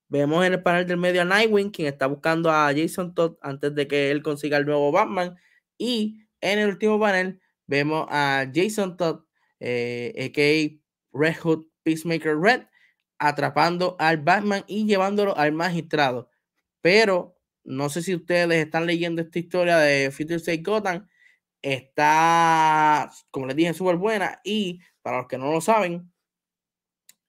Vemos 0.10 0.46
en 0.46 0.54
el 0.54 0.64
panel 0.64 0.88
del 0.88 0.98
medio 0.98 1.22
a 1.22 1.26
Nightwing, 1.26 1.72
quien 1.72 1.88
está 1.88 2.08
buscando 2.08 2.52
a 2.52 2.72
Jason 2.76 3.14
Todd 3.14 3.38
antes 3.42 3.74
de 3.76 3.88
que 3.88 4.12
él 4.12 4.22
consiga 4.24 4.58
el 4.58 4.66
nuevo 4.66 4.92
Batman. 4.92 5.36
Y 5.78 6.24
en 6.42 6.60
el 6.60 6.70
último 6.70 7.00
panel 7.00 7.42
vemos 7.66 8.08
a 8.10 8.50
Jason 8.54 8.96
Todd, 8.98 9.22
eh, 9.60 10.14
a.k.a. 10.30 11.18
Red 11.18 11.36
Hood 11.42 11.66
Peacemaker 11.84 12.38
Red, 12.38 12.64
atrapando 13.20 13.96
al 14.00 14.18
Batman 14.18 14.64
y 14.68 14.86
llevándolo 14.86 15.38
al 15.38 15.52
magistrado. 15.54 16.30
Pero 16.82 17.38
no 17.64 17.90
sé 17.90 18.02
si 18.02 18.16
ustedes 18.16 18.66
están 18.66 18.86
leyendo 18.86 19.22
esta 19.22 19.40
historia 19.40 19.78
de 19.78 20.12
Future 20.12 20.36
State 20.36 20.64
Gotham. 20.64 21.08
Está, 21.62 23.12
como 23.32 23.48
les 23.48 23.56
dije, 23.56 23.74
súper 23.74 23.98
buena. 23.98 24.40
Y 24.44 24.82
para 25.02 25.18
los 25.20 25.28
que 25.28 25.38
no 25.38 25.52
lo 25.52 25.62
saben, 25.62 26.12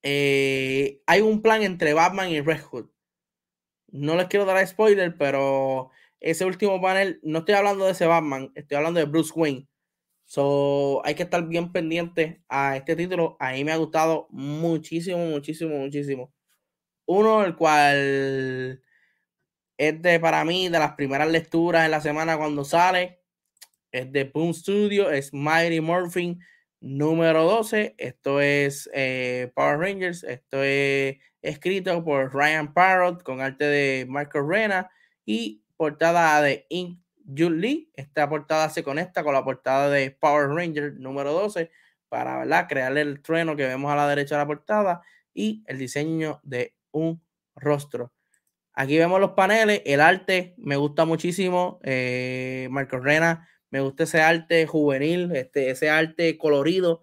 eh, 0.02 1.02
hay 1.06 1.20
un 1.20 1.42
plan 1.42 1.62
entre 1.62 1.94
Batman 1.94 2.30
y 2.30 2.40
Red 2.40 2.62
Hood. 2.62 2.90
No 3.88 4.16
les 4.16 4.26
quiero 4.28 4.44
dar 4.44 4.66
spoiler, 4.66 5.16
pero 5.16 5.90
ese 6.20 6.44
último 6.44 6.80
panel, 6.80 7.20
no 7.22 7.40
estoy 7.40 7.54
hablando 7.54 7.84
de 7.86 7.92
ese 7.92 8.06
Batman, 8.06 8.52
estoy 8.54 8.76
hablando 8.76 9.00
de 9.00 9.06
Bruce 9.06 9.32
Wayne. 9.34 9.67
So, 10.28 11.00
hay 11.06 11.14
que 11.14 11.22
estar 11.22 11.48
bien 11.48 11.72
pendiente 11.72 12.44
a 12.50 12.76
este 12.76 12.94
título. 12.96 13.38
A 13.40 13.52
mí 13.52 13.64
me 13.64 13.72
ha 13.72 13.78
gustado 13.78 14.28
muchísimo, 14.30 15.16
muchísimo, 15.24 15.78
muchísimo. 15.78 16.34
Uno, 17.06 17.44
el 17.46 17.56
cual 17.56 18.82
es 19.78 20.02
de, 20.02 20.20
para 20.20 20.44
mí, 20.44 20.68
de 20.68 20.78
las 20.78 20.92
primeras 20.92 21.30
lecturas 21.30 21.86
en 21.86 21.92
la 21.92 22.02
semana 22.02 22.36
cuando 22.36 22.62
sale. 22.62 23.22
Es 23.90 24.12
de 24.12 24.24
Boom 24.24 24.52
Studio, 24.52 25.10
es 25.10 25.32
Mighty 25.32 25.80
Morphin 25.80 26.38
número 26.80 27.44
12. 27.44 27.94
Esto 27.96 28.42
es 28.42 28.90
eh, 28.92 29.50
Power 29.54 29.78
Rangers. 29.78 30.24
Esto 30.24 30.62
es 30.62 31.16
escrito 31.40 32.04
por 32.04 32.34
Ryan 32.34 32.74
Parrott 32.74 33.22
con 33.22 33.40
arte 33.40 33.64
de 33.64 34.06
Michael 34.06 34.46
Rena 34.46 34.90
y 35.24 35.62
portada 35.78 36.42
de 36.42 36.66
Ink 36.68 37.00
Jun 37.36 37.60
Lee. 37.60 37.90
Esta 37.94 38.28
portada 38.28 38.68
se 38.70 38.82
conecta 38.82 39.22
con 39.22 39.34
la 39.34 39.44
portada 39.44 39.90
de 39.90 40.10
Power 40.10 40.48
Rangers 40.48 40.94
número 40.98 41.32
12 41.32 41.70
para 42.08 42.38
¿verdad? 42.38 42.66
crearle 42.68 43.02
el 43.02 43.22
trueno 43.22 43.56
que 43.56 43.66
vemos 43.66 43.92
a 43.92 43.96
la 43.96 44.08
derecha 44.08 44.36
de 44.36 44.42
la 44.42 44.46
portada 44.46 45.02
y 45.34 45.62
el 45.66 45.78
diseño 45.78 46.40
de 46.42 46.74
un 46.90 47.22
rostro. 47.54 48.12
Aquí 48.72 48.96
vemos 48.96 49.20
los 49.20 49.32
paneles, 49.32 49.82
el 49.86 50.00
arte 50.00 50.54
me 50.56 50.76
gusta 50.76 51.04
muchísimo. 51.04 51.80
Eh, 51.82 52.68
Marco 52.70 52.98
Rena, 52.98 53.48
me 53.70 53.80
gusta 53.80 54.04
ese 54.04 54.20
arte 54.20 54.66
juvenil, 54.66 55.34
este, 55.34 55.70
ese 55.70 55.90
arte 55.90 56.38
colorido, 56.38 57.02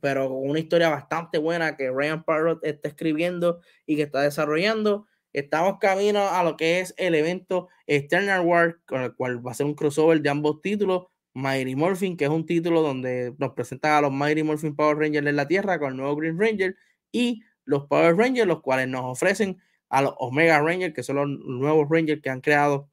pero 0.00 0.28
con 0.28 0.48
una 0.48 0.58
historia 0.58 0.90
bastante 0.90 1.38
buena 1.38 1.76
que 1.76 1.90
Ryan 1.90 2.22
Parrott 2.24 2.64
está 2.64 2.88
escribiendo 2.88 3.60
y 3.86 3.96
que 3.96 4.02
está 4.02 4.20
desarrollando. 4.20 5.06
Estamos 5.36 5.78
camino 5.78 6.30
a 6.30 6.42
lo 6.42 6.56
que 6.56 6.80
es 6.80 6.94
el 6.96 7.14
evento 7.14 7.68
Eternal 7.86 8.40
War, 8.40 8.78
con 8.86 9.02
el 9.02 9.14
cual 9.14 9.46
va 9.46 9.50
a 9.50 9.54
ser 9.54 9.66
un 9.66 9.74
crossover 9.74 10.22
de 10.22 10.30
ambos 10.30 10.62
títulos. 10.62 11.08
Mighty 11.34 11.76
Morphin, 11.76 12.16
que 12.16 12.24
es 12.24 12.30
un 12.30 12.46
título 12.46 12.80
donde 12.80 13.34
nos 13.36 13.52
presentan 13.52 13.92
a 13.92 14.00
los 14.00 14.10
Mighty 14.10 14.42
Morphin 14.42 14.74
Power 14.74 14.96
Rangers 14.96 15.26
en 15.26 15.36
la 15.36 15.46
Tierra 15.46 15.78
con 15.78 15.90
el 15.90 15.98
nuevo 15.98 16.16
Green 16.16 16.40
Ranger 16.40 16.74
y 17.12 17.42
los 17.66 17.84
Power 17.84 18.16
Rangers, 18.16 18.48
los 18.48 18.62
cuales 18.62 18.88
nos 18.88 19.02
ofrecen 19.04 19.60
a 19.90 20.00
los 20.00 20.14
Omega 20.16 20.58
Rangers, 20.58 20.94
que 20.94 21.02
son 21.02 21.16
los 21.16 21.28
nuevos 21.28 21.86
Rangers 21.90 22.22
que 22.22 22.30
han 22.30 22.40
creado 22.40 22.88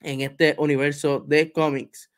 en 0.00 0.22
este 0.22 0.56
universo 0.58 1.20
de 1.20 1.52
cómics. 1.52 2.10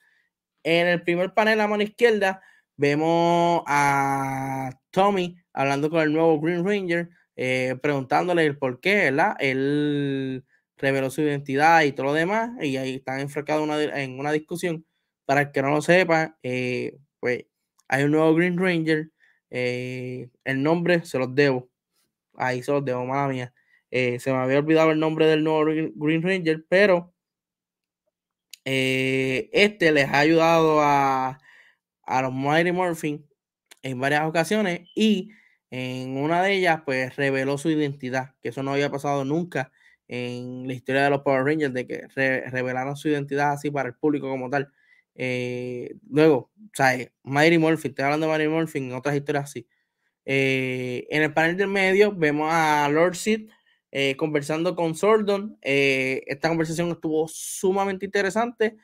En 0.62 0.86
el 0.86 1.02
primer 1.02 1.34
panel 1.34 1.60
a 1.60 1.68
mano 1.68 1.82
izquierda 1.82 2.40
vemos 2.78 3.64
a 3.66 4.70
Tommy 4.90 5.36
hablando 5.52 5.90
con 5.90 6.00
el 6.00 6.14
nuevo 6.14 6.40
Green 6.40 6.64
Ranger, 6.64 7.10
eh, 7.36 7.76
preguntándole 7.82 8.46
el 8.46 8.58
por 8.58 8.80
qué, 8.80 9.10
¿verdad? 9.10 9.36
Él 9.38 10.44
reveló 10.78 11.10
su 11.10 11.22
identidad 11.22 11.82
y 11.82 11.92
todo 11.92 12.06
lo 12.06 12.12
demás, 12.14 12.50
y 12.62 12.76
ahí 12.76 12.96
están 12.96 13.20
enfrascados 13.20 13.68
en 13.94 14.18
una 14.18 14.32
discusión. 14.32 14.86
Para 15.26 15.42
el 15.42 15.52
que 15.52 15.62
no 15.62 15.70
lo 15.70 15.82
sepa, 15.82 16.38
eh, 16.42 16.98
pues 17.20 17.46
hay 17.88 18.04
un 18.04 18.12
nuevo 18.12 18.34
Green 18.34 18.58
Ranger. 18.58 19.10
Eh, 19.50 20.28
el 20.44 20.62
nombre 20.62 21.04
se 21.04 21.18
los 21.18 21.34
debo. 21.34 21.68
Ahí 22.36 22.62
se 22.62 22.72
los 22.72 22.84
debo, 22.84 23.04
mala 23.06 23.28
mía. 23.28 23.54
se 23.90 24.20
me 24.26 24.36
había 24.38 24.58
olvidado 24.58 24.90
el 24.92 25.00
nombre 25.00 25.26
del 25.26 25.44
nuevo 25.44 25.64
Green 25.96 26.22
Ranger, 26.22 26.64
pero 26.68 27.14
este 28.64 29.92
les 29.92 30.08
ha 30.08 30.20
ayudado 30.20 30.80
a, 30.80 31.38
a 32.02 32.22
los 32.22 32.32
Mighty 32.32 32.72
Morphin 32.72 33.26
en 33.82 34.00
varias 34.00 34.24
ocasiones 34.26 34.88
y 34.94 35.30
en 35.70 36.16
una 36.16 36.42
de 36.42 36.54
ellas, 36.54 36.82
pues 36.84 37.16
reveló 37.16 37.58
su 37.58 37.70
identidad, 37.70 38.34
que 38.40 38.50
eso 38.50 38.62
no 38.62 38.72
había 38.72 38.90
pasado 38.90 39.24
nunca 39.24 39.72
en 40.08 40.66
la 40.66 40.74
historia 40.74 41.04
de 41.04 41.10
los 41.10 41.22
Power 41.22 41.44
Rangers, 41.44 41.74
de 41.74 41.86
que 41.86 42.06
revelaron 42.50 42.96
su 42.96 43.08
identidad 43.08 43.52
así 43.52 43.70
para 43.70 43.88
el 43.88 43.94
público 43.94 44.28
como 44.28 44.48
tal. 44.50 44.72
Eh, 45.14 45.94
luego, 46.10 46.50
o 46.56 46.70
sea, 46.74 46.96
Mighty 47.24 47.58
Morphin, 47.58 47.90
estoy 47.90 48.04
hablando 48.04 48.26
de 48.26 48.32
Mighty 48.32 48.48
Morphin 48.48 48.84
en 48.84 48.92
otras 48.92 49.16
historias 49.16 49.44
así. 49.44 49.66
Eh, 50.24 51.06
en 51.10 51.22
el 51.22 51.32
panel 51.32 51.56
del 51.56 51.68
medio 51.68 52.12
vemos 52.12 52.48
a 52.52 52.88
Lord 52.90 53.14
Sid 53.16 53.48
eh, 53.92 54.16
conversando 54.16 54.74
con 54.76 54.94
Sordon. 54.94 55.58
esta 55.62 56.48
conversación 56.48 56.90
estuvo 56.90 57.26
sumamente 57.28 58.04
interesante. 58.06 58.76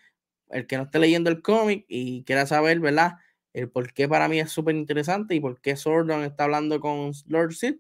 El 0.51 0.66
que 0.66 0.77
no 0.77 0.85
esté 0.85 0.99
leyendo 0.99 1.31
el 1.31 1.42
cómic 1.42 1.85
y 1.88 2.25
quiera 2.25 2.47
saber, 2.47 2.81
¿verdad? 2.81 3.14
El 3.53 3.71
por 3.71 3.93
qué 3.93 4.09
para 4.09 4.29
mí 4.29 4.41
es 4.41 4.51
súper 4.51 4.75
interesante 4.75 5.35
y 5.35 5.41
por 5.41 5.61
qué 5.61 5.77
Sordon 5.77 6.25
está 6.25 6.45
hablando 6.45 6.81
con 6.81 7.12
Lord 7.27 7.53
Sid. 7.55 7.77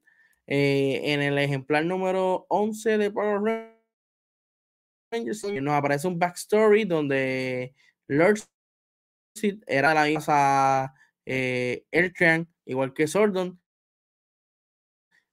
Eh, 0.46 1.00
en 1.12 1.22
el 1.22 1.38
ejemplar 1.38 1.84
número 1.84 2.46
11 2.48 2.98
de 2.98 3.10
Power 3.10 3.78
Rangers 5.12 5.44
nos 5.44 5.74
aparece 5.74 6.08
un 6.08 6.18
backstory 6.18 6.84
donde 6.84 7.74
Lord 8.08 8.40
Sid 9.34 9.62
era 9.66 9.94
la 9.94 10.04
misma 10.04 10.94
eh, 11.24 11.84
igual 12.64 12.92
que 12.92 13.06
Sordon. 13.06 13.60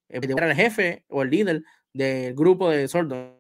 Eh, 0.10 0.20
era 0.24 0.50
el 0.50 0.56
jefe 0.56 1.06
o 1.08 1.24
el 1.24 1.30
líder 1.30 1.64
del 1.94 2.34
grupo 2.34 2.70
de 2.70 2.88
Sordon 2.88 3.39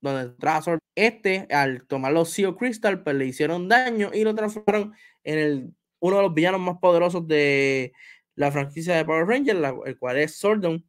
donde 0.00 0.22
entraba 0.22 0.78
Este, 0.94 1.46
al 1.50 1.86
tomar 1.86 2.12
los 2.12 2.30
Seal 2.30 2.56
Crystal, 2.56 3.02
pues 3.02 3.16
le 3.16 3.26
hicieron 3.26 3.68
daño 3.68 4.10
y 4.12 4.24
lo 4.24 4.34
transformaron 4.34 4.94
en 5.24 5.38
el, 5.38 5.74
uno 6.00 6.16
de 6.16 6.22
los 6.22 6.34
villanos 6.34 6.60
más 6.60 6.78
poderosos 6.78 7.26
de 7.26 7.92
la 8.34 8.52
franquicia 8.52 8.96
de 8.96 9.04
Power 9.04 9.26
Rangers, 9.26 9.58
el 9.86 9.98
cual 9.98 10.18
es 10.18 10.36
Sordon. 10.36 10.84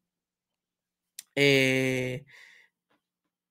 Eh, 1.36 2.26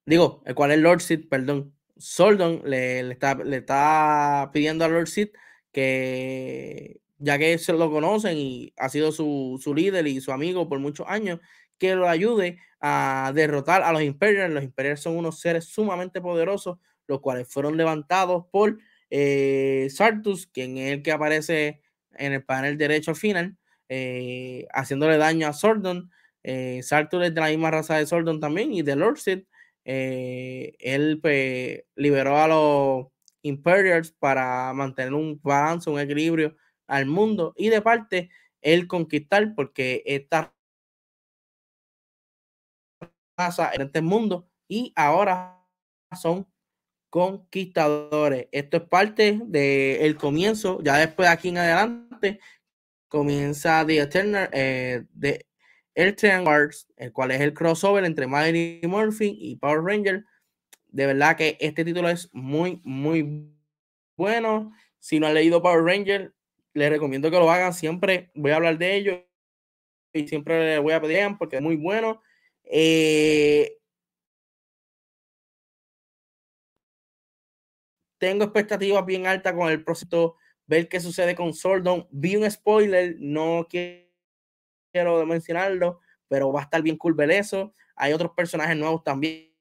digo, 0.05 0.43
el 0.47 0.55
cual 0.55 0.73
es 0.73 0.79
Lord 0.79 1.01
Sid, 1.01 1.29
perdón. 1.29 1.75
Sordon 1.97 2.63
le, 2.65 3.03
le, 3.03 3.13
está, 3.15 3.35
le 3.37 3.57
está 3.57 4.51
pidiendo 4.53 4.85
a 4.85 4.89
Lord 4.89 5.09
Sid 5.09 5.29
que, 5.73 7.01
ya 7.19 7.39
que 7.39 7.59
se 7.59 7.73
lo 7.73 7.91
conocen 7.91 8.37
y 8.37 8.73
ha 8.77 8.89
sido 8.89 9.13
su, 9.13 9.59
su 9.63 9.75
líder 9.75 10.07
y 10.07 10.21
su 10.21 10.33
amigo 10.33 10.69
por 10.69 10.79
muchos 10.79 11.07
años, 11.09 11.41
que 11.79 11.95
lo 11.95 12.09
ayude 12.09 12.59
a 12.81 13.33
derrotar 13.35 13.83
a 13.83 13.93
los 13.93 14.03
Imperials. 14.03 14.53
Los 14.53 14.65
Imperials 14.65 15.01
son 15.01 15.17
unos 15.17 15.41
seres 15.41 15.65
sumamente 15.65 16.21
poderosos, 16.21 16.79
los 17.07 17.21
cuales 17.21 17.49
fueron 17.49 17.77
levantados 17.77 18.47
por 18.51 18.79
eh, 19.11 19.89
Sartus, 19.91 20.47
quien 20.47 20.79
es 20.79 20.93
el 20.93 21.03
que 21.03 21.13
aparece 21.13 21.81
en 22.15 22.33
el 22.33 22.45
panel 22.45 22.79
derecho 22.79 23.13
al 23.13 23.17
final, 23.17 23.57
eh, 23.89 24.67
haciéndole 24.73 25.17
daño 25.17 25.49
a 25.49 25.53
Sordon. 25.53 26.11
Eh, 26.43 26.81
Sartus 26.83 27.25
es 27.25 27.35
de 27.35 27.41
la 27.41 27.49
misma 27.49 27.71
raza 27.71 27.97
de 27.97 28.07
Sordon 28.07 28.41
también 28.41 28.73
y 28.73 28.83
de 28.83 28.97
Lord 28.97 29.19
él 29.85 31.21
pues, 31.21 31.85
liberó 31.95 32.39
a 32.39 32.49
los 32.49 33.07
Imperials 33.43 34.13
para 34.13 34.73
mantener 34.73 35.15
un 35.15 35.41
balance, 35.43 35.89
un 35.89 36.01
equilibrio 36.01 36.57
al 36.89 37.07
mundo 37.07 37.55
y 37.57 37.69
de 37.69 37.83
parte 37.83 38.31
él 38.61 38.89
conquistar 38.89 39.55
porque 39.55 40.03
esta 40.07 40.56
en 43.39 43.83
este 43.83 44.01
mundo 44.01 44.49
y 44.69 44.93
ahora 44.97 45.63
son 46.21 46.47
conquistadores. 47.11 48.49
Esto 48.51 48.79
es 48.79 48.83
parte 48.85 49.41
del 49.45 50.17
comienzo, 50.17 50.81
ya 50.83 50.97
después 50.97 51.29
de 51.29 51.33
aquí 51.33 51.49
en 51.49 51.59
adelante 51.59 52.41
comienza 53.09 53.85
The 53.87 54.01
Eternal, 54.01 54.49
eh, 54.53 55.05
de 55.13 55.47
Wars, 56.45 56.89
el 56.97 57.13
cual 57.13 57.31
es 57.31 57.41
el 57.41 57.55
crossover 57.55 58.05
entre 58.05 58.27
Mighty 58.27 58.87
Morphin 58.87 59.35
y 59.39 59.57
Power 59.57 59.83
Ranger. 59.83 60.25
De 60.89 61.07
verdad 61.07 61.37
que 61.37 61.57
este 61.61 61.85
título 61.85 62.09
es 62.09 62.29
muy, 62.33 62.81
muy 62.85 63.51
bueno. 64.17 64.73
Si 64.99 65.21
no 65.21 65.27
han 65.27 65.35
leído 65.35 65.63
Power 65.63 65.85
Ranger, 65.85 66.35
les 66.75 66.91
recomiendo 66.91 67.31
que 67.31 67.39
lo 67.39 67.51
hagan. 67.51 67.73
Siempre 67.73 68.31
voy 68.35 68.51
a 68.51 68.57
hablar 68.57 68.79
de 68.79 68.97
ellos 68.97 69.19
y 70.13 70.27
siempre 70.27 70.75
les 70.75 70.83
voy 70.83 70.93
a 70.93 71.01
pedir 71.01 71.37
porque 71.39 71.57
es 71.57 71.63
muy 71.63 71.77
bueno. 71.77 72.21
Eh, 72.67 73.79
tengo 78.19 78.45
expectativas 78.45 79.05
bien 79.07 79.27
altas 79.27 79.53
con 79.53 79.71
el 79.71 79.85
proceso, 79.85 80.37
ver 80.67 80.89
qué 80.89 81.01
sucede 81.01 81.35
con 81.35 81.55
Sordon. 81.55 82.07
Vi 82.11 82.37
un 82.37 82.51
spoiler, 82.51 83.17
no 83.19 83.67
quiero 83.69 85.27
mencionarlo, 85.27 86.01
pero 86.29 86.53
va 86.53 86.61
a 86.61 86.65
estar 86.65 86.83
bien 86.83 86.97
cool 86.97 87.19
eso. 87.31 87.73
Hay 87.95 88.13
otros 88.13 88.33
personajes 88.33 88.77
nuevos 88.77 89.05
también 89.05 89.55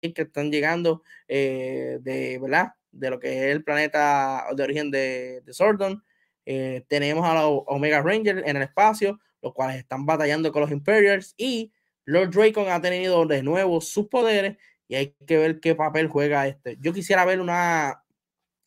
que 0.00 0.22
están 0.22 0.50
llegando 0.50 1.02
eh, 1.28 1.98
de, 2.00 2.38
¿verdad? 2.38 2.74
de 2.92 3.10
lo 3.10 3.18
que 3.18 3.28
es 3.28 3.54
el 3.54 3.64
planeta 3.64 4.46
de 4.54 4.62
origen 4.62 4.90
de, 4.90 5.42
de 5.44 5.52
Sordon. 5.52 6.02
Eh, 6.44 6.84
tenemos 6.88 7.26
a 7.26 7.34
los 7.34 7.62
Omega 7.66 8.02
Rangers 8.02 8.42
en 8.46 8.56
el 8.56 8.62
espacio, 8.62 9.18
los 9.46 9.54
cuales 9.54 9.76
están 9.76 10.06
batallando 10.06 10.52
con 10.52 10.62
los 10.62 10.70
Imperials 10.70 11.34
y 11.36 11.72
Lord 12.04 12.30
Dracon 12.30 12.68
ha 12.68 12.80
tenido 12.80 13.26
de 13.26 13.42
nuevo 13.42 13.80
sus 13.80 14.08
poderes 14.08 14.56
y 14.88 14.94
hay 14.94 15.16
que 15.26 15.38
ver 15.38 15.60
qué 15.60 15.74
papel 15.74 16.08
juega 16.08 16.46
este. 16.46 16.76
Yo 16.80 16.92
quisiera 16.92 17.24
ver 17.24 17.40
una 17.40 18.02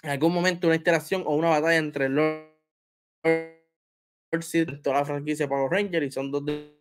en 0.02 0.10
algún 0.12 0.34
momento 0.34 0.68
una 0.68 0.76
interacción 0.76 1.24
o 1.26 1.36
una 1.36 1.50
batalla 1.50 1.78
entre 1.78 2.10
Lord 2.10 2.50
y 4.54 4.82
toda 4.82 5.00
la 5.00 5.06
franquicia 5.06 5.48
Power 5.48 5.72
Rangers 5.72 6.06
y 6.06 6.12
son 6.12 6.32
dos 6.32 6.46
de, 6.46 6.78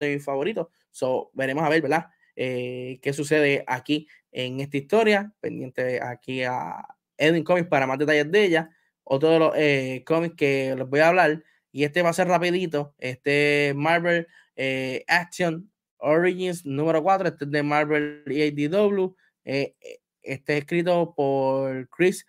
mis 0.00 0.24
favoritos. 0.24 0.68
So, 0.90 1.30
veremos 1.32 1.64
a 1.64 1.68
ver, 1.68 1.82
¿verdad? 1.82 2.06
Eh, 2.36 2.98
qué 3.00 3.12
sucede 3.12 3.64
aquí 3.66 4.06
en 4.30 4.60
esta 4.60 4.76
historia. 4.76 5.32
Pendiente 5.40 6.00
aquí 6.02 6.42
a 6.42 6.84
Edwin 7.16 7.44
Comics 7.44 7.68
para 7.68 7.86
más 7.86 7.98
detalles 7.98 8.30
de 8.30 8.44
ella. 8.44 8.70
Otro 9.10 9.30
de 9.30 9.38
los 9.38 9.52
eh, 9.56 10.02
cómics 10.04 10.36
que 10.36 10.74
les 10.76 10.86
voy 10.86 11.00
a 11.00 11.08
hablar, 11.08 11.42
y 11.72 11.84
este 11.84 12.02
va 12.02 12.10
a 12.10 12.12
ser 12.12 12.28
rapidito, 12.28 12.94
este 12.98 13.72
Marvel 13.74 14.28
eh, 14.54 15.02
Action 15.08 15.72
Origins 15.96 16.66
número 16.66 17.02
4, 17.02 17.28
este 17.28 17.46
es 17.46 17.50
de 17.50 17.62
Marvel 17.62 18.22
y 18.26 18.42
ADW. 18.42 19.16
Eh, 19.46 19.74
este 20.20 20.52
es 20.52 20.58
escrito 20.60 21.14
por 21.16 21.88
Chris 21.88 22.26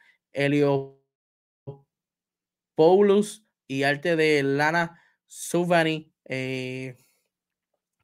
Paulus 2.75 3.43
y 3.67 3.83
arte 3.83 4.15
de 4.15 4.41
Lana 4.43 5.01
Suvani. 5.27 6.13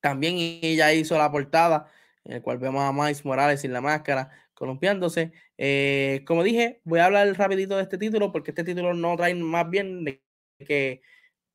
también 0.02 0.36
ella 0.62 0.92
hizo 0.92 1.18
la 1.18 1.32
portada, 1.32 1.90
en 2.26 2.34
el 2.34 2.42
cual 2.42 2.58
vemos 2.58 2.82
a 2.82 2.92
Miles 2.92 3.24
Morales 3.24 3.62
sin 3.62 3.72
la 3.72 3.80
máscara 3.80 4.30
columpiándose. 4.54 5.32
Eh, 5.58 6.24
como 6.26 6.44
dije, 6.44 6.82
voy 6.84 7.00
a 7.00 7.06
hablar 7.06 7.28
rapidito 7.38 7.78
de 7.78 7.84
este 7.84 7.98
título 7.98 8.32
porque 8.32 8.52
este 8.52 8.64
título 8.64 8.94
no 8.94 9.16
trae 9.16 9.34
más 9.36 9.70
bien 9.70 10.22
que 10.60 11.02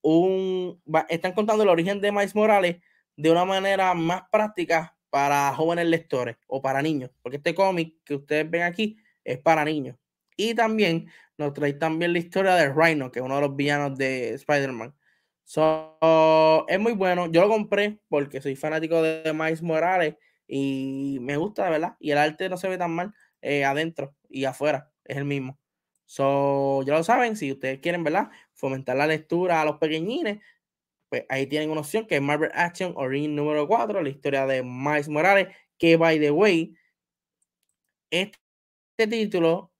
un, 0.02 0.82
están 1.08 1.32
contando 1.32 1.62
el 1.62 1.68
origen 1.68 2.00
de 2.00 2.12
Miles 2.12 2.34
Morales 2.34 2.76
de 3.16 3.30
una 3.30 3.44
manera 3.44 3.92
más 3.94 4.22
práctica 4.30 4.96
para 5.10 5.52
jóvenes 5.54 5.86
lectores 5.86 6.36
o 6.46 6.62
para 6.62 6.80
niños, 6.80 7.10
porque 7.22 7.36
este 7.36 7.54
cómic 7.54 7.94
que 8.04 8.14
ustedes 8.14 8.48
ven 8.48 8.62
aquí 8.62 8.96
es 9.24 9.38
para 9.38 9.64
niños. 9.64 9.96
Y 10.36 10.54
también 10.54 11.08
nos 11.36 11.52
trae 11.52 11.74
también 11.74 12.12
la 12.12 12.18
historia 12.18 12.54
de 12.54 12.72
Rhino, 12.72 13.10
que 13.10 13.18
es 13.18 13.24
uno 13.24 13.34
de 13.34 13.40
los 13.42 13.56
villanos 13.56 13.98
de 13.98 14.34
Spider-Man. 14.34 14.94
So, 15.44 15.98
es 16.68 16.78
muy 16.78 16.92
bueno. 16.92 17.30
Yo 17.30 17.42
lo 17.42 17.48
compré 17.48 17.98
porque 18.08 18.40
soy 18.40 18.56
fanático 18.56 19.02
de 19.02 19.32
Miles 19.32 19.62
Morales 19.62 20.14
y 20.46 21.18
me 21.20 21.36
gusta, 21.36 21.68
verdad. 21.68 21.96
Y 21.98 22.12
el 22.12 22.18
arte 22.18 22.48
no 22.48 22.56
se 22.56 22.68
ve 22.68 22.78
tan 22.78 22.92
mal 22.92 23.12
eh, 23.42 23.64
adentro 23.64 24.14
y 24.28 24.44
afuera, 24.44 24.92
es 25.04 25.16
el 25.16 25.24
mismo. 25.24 25.58
So, 26.06 26.82
ya 26.82 26.94
lo 26.94 27.04
saben, 27.04 27.36
si 27.36 27.52
ustedes 27.52 27.78
quieren, 27.80 28.04
¿verdad? 28.04 28.30
Fomentar 28.54 28.96
la 28.96 29.06
lectura 29.06 29.60
a 29.60 29.64
los 29.64 29.76
pequeñines, 29.78 30.40
pues 31.08 31.24
ahí 31.28 31.46
tienen 31.46 31.70
una 31.70 31.80
opción 31.80 32.06
que 32.06 32.16
es 32.16 32.22
Marvel 32.22 32.50
Action 32.54 32.94
Origin 32.96 33.36
número 33.36 33.66
4, 33.68 34.02
la 34.02 34.08
historia 34.08 34.46
de 34.46 34.62
Miles 34.62 35.08
Morales, 35.08 35.48
que 35.78 35.96
by 35.96 36.18
the 36.20 36.30
way, 36.30 36.76
este, 38.10 38.38
título, 39.08 39.72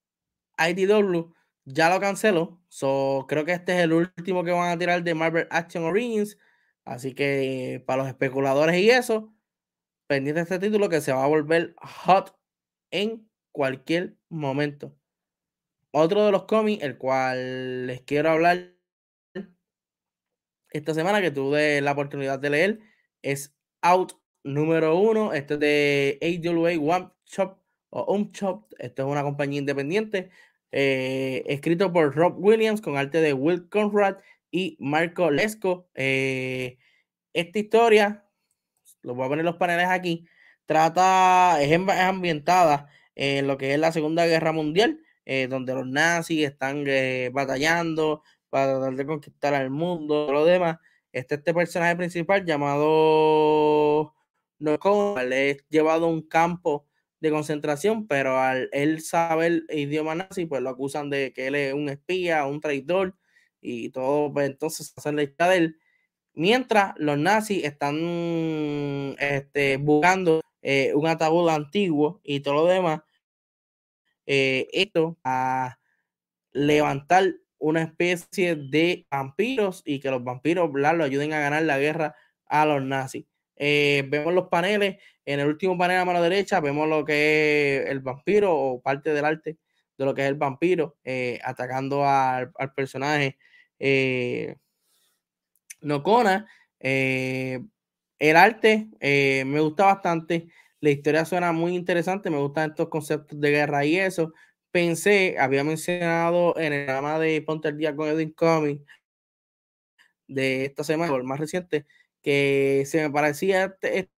IDW, 0.59 1.33
ya 1.64 1.90
lo 1.90 2.01
canceló. 2.01 2.61
So, 2.68 3.27
creo 3.29 3.44
que 3.44 3.53
este 3.53 3.77
es 3.77 3.81
el 3.85 3.92
último 3.92 4.44
que 4.44 4.53
van 4.53 4.70
a 4.70 4.79
tirar 4.79 5.03
de 5.03 5.14
Marvel 5.14 5.49
Action 5.51 5.85
Origins. 5.85 6.38
Así 6.85 7.14
que 7.14 7.83
para 7.87 8.03
los 8.03 8.09
especuladores 8.09 8.77
y 8.77 8.90
eso, 8.90 9.35
pendiente 10.07 10.40
de 10.40 10.42
este 10.42 10.59
título 10.59 10.88
que 10.88 11.01
se 11.01 11.12
va 11.12 11.25
a 11.25 11.29
volver 11.29 11.75
hot 11.79 12.37
en 12.90 13.30
cualquier 13.52 14.16
momento. 14.28 14.96
Otro 15.92 16.24
de 16.24 16.32
los 16.32 16.44
cómics, 16.44 16.82
el 16.84 16.98
cual 16.98 17.86
les 17.86 18.02
quiero 18.02 18.30
hablar 18.30 18.72
esta 20.70 20.94
semana 20.94 21.20
que 21.20 21.32
tuve 21.32 21.80
la 21.80 21.92
oportunidad 21.92 22.38
de 22.38 22.50
leer, 22.50 22.80
es 23.22 23.56
Out 23.82 24.12
número 24.44 24.96
uno. 24.96 25.32
Este 25.32 25.54
es 25.54 25.60
de 25.60 26.42
AWA 26.44 26.96
One 26.96 27.10
Shop 27.26 27.58
o 27.90 28.14
Un 28.14 28.30
Shop. 28.32 28.66
Esto 28.78 29.02
es 29.02 29.08
una 29.08 29.22
compañía 29.22 29.58
independiente. 29.58 30.30
Eh, 30.70 31.42
escrito 31.46 31.92
por 31.92 32.14
Rob 32.14 32.38
Williams 32.38 32.80
con 32.80 32.96
arte 32.96 33.20
de 33.20 33.32
Will 33.32 33.68
Conrad 33.68 34.18
y 34.50 34.76
Marco 34.78 35.30
Lesco. 35.30 35.90
Eh, 35.94 36.78
esta 37.32 37.58
historia 37.58 38.30
lo 39.02 39.14
voy 39.14 39.26
a 39.26 39.28
poner 39.28 39.44
los 39.44 39.56
paneles 39.56 39.86
aquí, 39.88 40.26
trata, 40.66 41.62
es, 41.62 41.72
ambientada 41.72 42.88
en 43.20 43.46
lo 43.46 43.59
que 43.59 43.74
es 43.74 43.78
la 43.78 43.92
Segunda 43.92 44.26
Guerra 44.26 44.52
Mundial, 44.52 44.98
eh, 45.26 45.46
donde 45.46 45.74
los 45.74 45.87
nazis 45.87 46.46
están 46.46 46.85
eh, 46.87 47.30
batallando 47.33 48.22
para 48.48 48.78
tratar 48.78 48.96
de 48.96 49.06
conquistar 49.06 49.54
al 49.54 49.68
mundo, 49.70 50.26
todo 50.26 50.33
lo 50.33 50.44
demás. 50.46 50.78
Este, 51.12 51.35
este 51.35 51.52
personaje 51.52 51.96
principal 51.96 52.46
llamado 52.46 54.14
No 54.59 54.78
es 55.30 55.64
llevado 55.68 56.06
a 56.06 56.09
un 56.09 56.22
campo 56.22 56.87
de 57.20 57.30
concentración, 57.30 58.06
pero 58.06 58.38
al 58.38 58.70
él 58.72 59.02
saber 59.02 59.64
el 59.68 59.78
idioma 59.78 60.14
nazi, 60.14 60.46
pues 60.46 60.62
lo 60.62 60.70
acusan 60.70 61.11
de 61.11 61.33
que 61.35 61.48
él 61.48 61.54
es 61.56 61.74
un 61.74 61.90
espía, 61.90 62.46
un 62.46 62.61
traidor, 62.61 63.16
y 63.61 63.90
todo, 63.90 64.33
pues 64.33 64.48
entonces 64.48 64.94
hacen 64.96 65.16
la 65.16 65.24
historia 65.24 65.52
de 65.52 65.59
él 65.59 65.76
Mientras 66.33 66.94
los 66.96 67.18
nazis 67.18 67.64
están 67.64 69.16
este, 69.18 69.76
buscando 69.76 70.40
eh, 70.62 70.92
un 70.94 71.06
ataúd 71.06 71.48
antiguo 71.48 72.20
y 72.22 72.40
todo 72.40 72.54
lo 72.54 72.66
demás, 72.66 73.02
eh, 74.33 74.69
esto 74.73 75.19
a 75.25 75.79
levantar 76.53 77.35
una 77.59 77.83
especie 77.83 78.55
de 78.55 79.07
vampiros 79.11 79.83
y 79.85 79.99
que 79.99 80.11
los 80.11 80.23
vampiros 80.23 80.71
lo 80.73 81.05
ayuden 81.05 81.33
a 81.33 81.40
ganar 81.40 81.62
la 81.64 81.79
guerra 81.79 82.14
a 82.47 82.64
los 82.66 82.83
nazis. 82.83 83.27
Eh, 83.57 84.05
vemos 84.09 84.33
los 84.33 84.49
paneles, 84.49 84.97
en 85.24 85.41
el 85.41 85.49
último 85.49 85.76
panel 85.76 85.99
a 85.99 86.05
mano 86.05 86.22
derecha 86.22 86.61
vemos 86.61 86.89
lo 86.89 87.05
que 87.05 87.78
es 87.78 87.91
el 87.91 88.01
vampiro 88.01 88.57
o 88.57 88.81
parte 88.81 89.12
del 89.12 89.24
arte 89.24 89.59
de 89.99 90.05
lo 90.05 90.14
que 90.14 90.22
es 90.22 90.28
el 90.28 90.37
vampiro 90.37 90.97
atacando 91.45 92.07
al, 92.07 92.51
al 92.57 92.72
personaje 92.72 93.37
Nocona. 95.83 96.47
Eh, 96.78 97.61
el 98.18 98.37
arte 98.37 98.89
eh, 99.01 99.45
me 99.47 99.61
gusta 99.61 99.87
bastante. 99.87 100.49
La 100.81 100.91
historia 100.91 101.24
suena 101.26 101.53
muy 101.53 101.74
interesante. 101.76 102.31
Me 102.31 102.39
gustan 102.39 102.70
estos 102.70 102.89
conceptos 102.89 103.39
de 103.41 103.51
guerra 103.51 103.85
y 103.85 103.97
eso. 103.99 104.33
Pensé, 104.70 105.37
había 105.39 105.64
mencionado 105.64 106.57
en 106.59 106.72
el 106.72 106.85
programa 106.87 107.18
de 107.18 107.43
Ponte 107.43 107.68
el 107.68 107.76
Día 107.78 107.95
con 107.95 108.09
Edwin 108.09 108.33
Comics 108.33 108.83
de 110.28 110.64
esta 110.66 110.85
semana, 110.85 111.12
o 111.12 111.16
el 111.16 111.24
más 111.24 111.41
reciente, 111.41 111.87
que 112.22 112.85
se 112.87 113.03
me 113.03 113.11
parecía 113.11 113.64
este, 113.64 114.11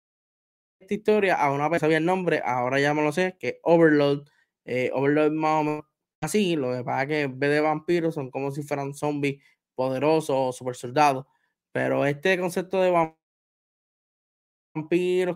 esta 0.80 0.93
historia, 0.93 1.36
a 1.36 1.51
una 1.51 1.70
vez 1.70 1.82
sabía 1.82 1.97
el 1.97 2.05
nombre, 2.05 2.41
ahora 2.45 2.80
ya 2.80 2.93
me 2.93 3.03
lo 3.03 3.12
sé, 3.12 3.38
que 3.39 3.59
Overload. 3.64 4.28
Eh, 4.66 4.91
Overload 4.93 5.32
más 5.32 5.62
o 5.62 5.64
menos 5.64 5.86
así, 6.22 6.55
lo 6.55 6.74
que 6.76 6.84
pasa 6.84 7.03
es 7.03 7.07
que 7.09 7.22
en 7.24 7.39
vez 7.39 7.51
de 7.51 7.62
vampiros 7.62 8.16
son 8.16 8.32
como 8.32 8.51
si 8.51 8.64
fueran 8.64 8.93
zombies 8.93 9.43
poderosos 9.76 10.36
o 10.38 10.51
super 10.53 10.76
soldados. 10.76 11.26
Pero 11.72 12.05
este 12.05 12.39
concepto 12.39 12.82
de 12.82 12.91
vampiros 12.91 13.20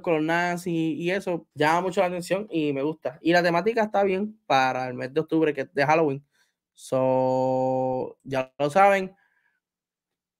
con 0.02 0.14
los 0.16 0.24
nazis 0.24 0.98
y 0.98 1.12
eso 1.12 1.48
llama 1.54 1.82
mucho 1.82 2.02
la 2.02 2.08
atención 2.08 2.48
y 2.50 2.74
me 2.74 2.84
gusta. 2.84 3.20
Y 3.22 3.32
la 3.34 3.44
temática 3.44 3.84
está 3.84 4.04
bien 4.04 4.40
para 4.46 4.88
el 4.88 4.94
mes 4.94 5.14
de 5.14 5.20
octubre, 5.20 5.54
que 5.54 5.62
es 5.62 5.74
de 5.74 5.86
Halloween. 5.86 6.26
So, 6.74 8.18
ya 8.24 8.54
lo 8.58 8.70
saben. 8.70 9.16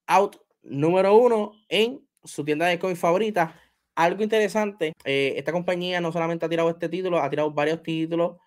Out 0.08 0.38
número 0.64 1.16
uno 1.16 1.54
en 1.70 2.06
su 2.24 2.44
tienda 2.46 2.68
de 2.68 2.80
cómics 2.80 3.00
favorita. 3.00 3.60
Algo 3.96 4.24
interesante, 4.24 4.94
eh, 5.06 5.34
esta 5.38 5.54
compañía 5.54 6.02
no 6.02 6.12
solamente 6.12 6.46
ha 6.46 6.50
tirado 6.50 6.70
este 6.70 6.90
título, 6.90 7.20
ha 7.20 7.30
tirado 7.30 7.52
varios 7.52 7.82
títulos 7.82 8.38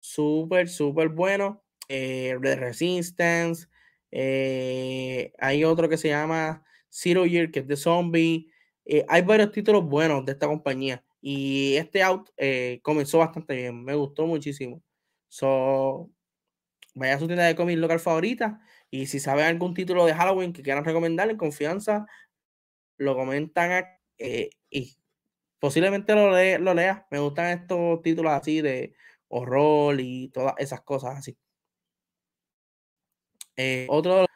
súper, 0.00 0.68
súper 0.68 1.08
buenos. 1.08 1.58
Eh, 1.88 2.36
Resistance. 2.40 3.66
Eh, 4.10 5.32
hay 5.38 5.64
otro 5.64 5.88
que 5.88 5.96
se 5.96 6.08
llama 6.08 6.64
Zero 6.88 7.26
Year, 7.26 7.50
que 7.50 7.60
es 7.60 7.66
de 7.66 7.76
zombie. 7.76 8.50
Eh, 8.84 9.04
hay 9.08 9.22
varios 9.22 9.52
títulos 9.52 9.84
buenos 9.84 10.24
de 10.24 10.32
esta 10.32 10.46
compañía 10.46 11.04
y 11.20 11.76
este 11.76 12.02
out 12.02 12.30
eh, 12.36 12.80
comenzó 12.82 13.18
bastante 13.18 13.54
bien, 13.54 13.84
me 13.84 13.94
gustó 13.94 14.26
muchísimo. 14.26 14.82
So, 15.28 16.10
vaya 16.94 17.14
a 17.14 17.18
su 17.18 17.26
tienda 17.26 17.44
de 17.44 17.56
cómics 17.56 17.78
local 17.78 18.00
favorita. 18.00 18.60
Y 18.90 19.06
si 19.06 19.20
saben 19.20 19.46
algún 19.46 19.74
título 19.74 20.06
de 20.06 20.14
Halloween 20.14 20.52
que 20.52 20.62
quieran 20.62 20.84
recomendar 20.84 21.30
en 21.30 21.36
confianza, 21.36 22.06
lo 22.98 23.16
comentan 23.16 23.84
eh, 24.18 24.50
y 24.70 24.96
posiblemente 25.60 26.14
lo, 26.14 26.30
lo 26.58 26.74
lea. 26.74 27.06
Me 27.10 27.18
gustan 27.20 27.58
estos 27.60 28.02
títulos 28.02 28.32
así 28.32 28.60
de 28.62 28.94
horror 29.28 30.00
y 30.00 30.28
todas 30.30 30.54
esas 30.58 30.80
cosas 30.82 31.18
así. 31.18 31.38
Otro 33.88 34.22
uh, 34.24 34.26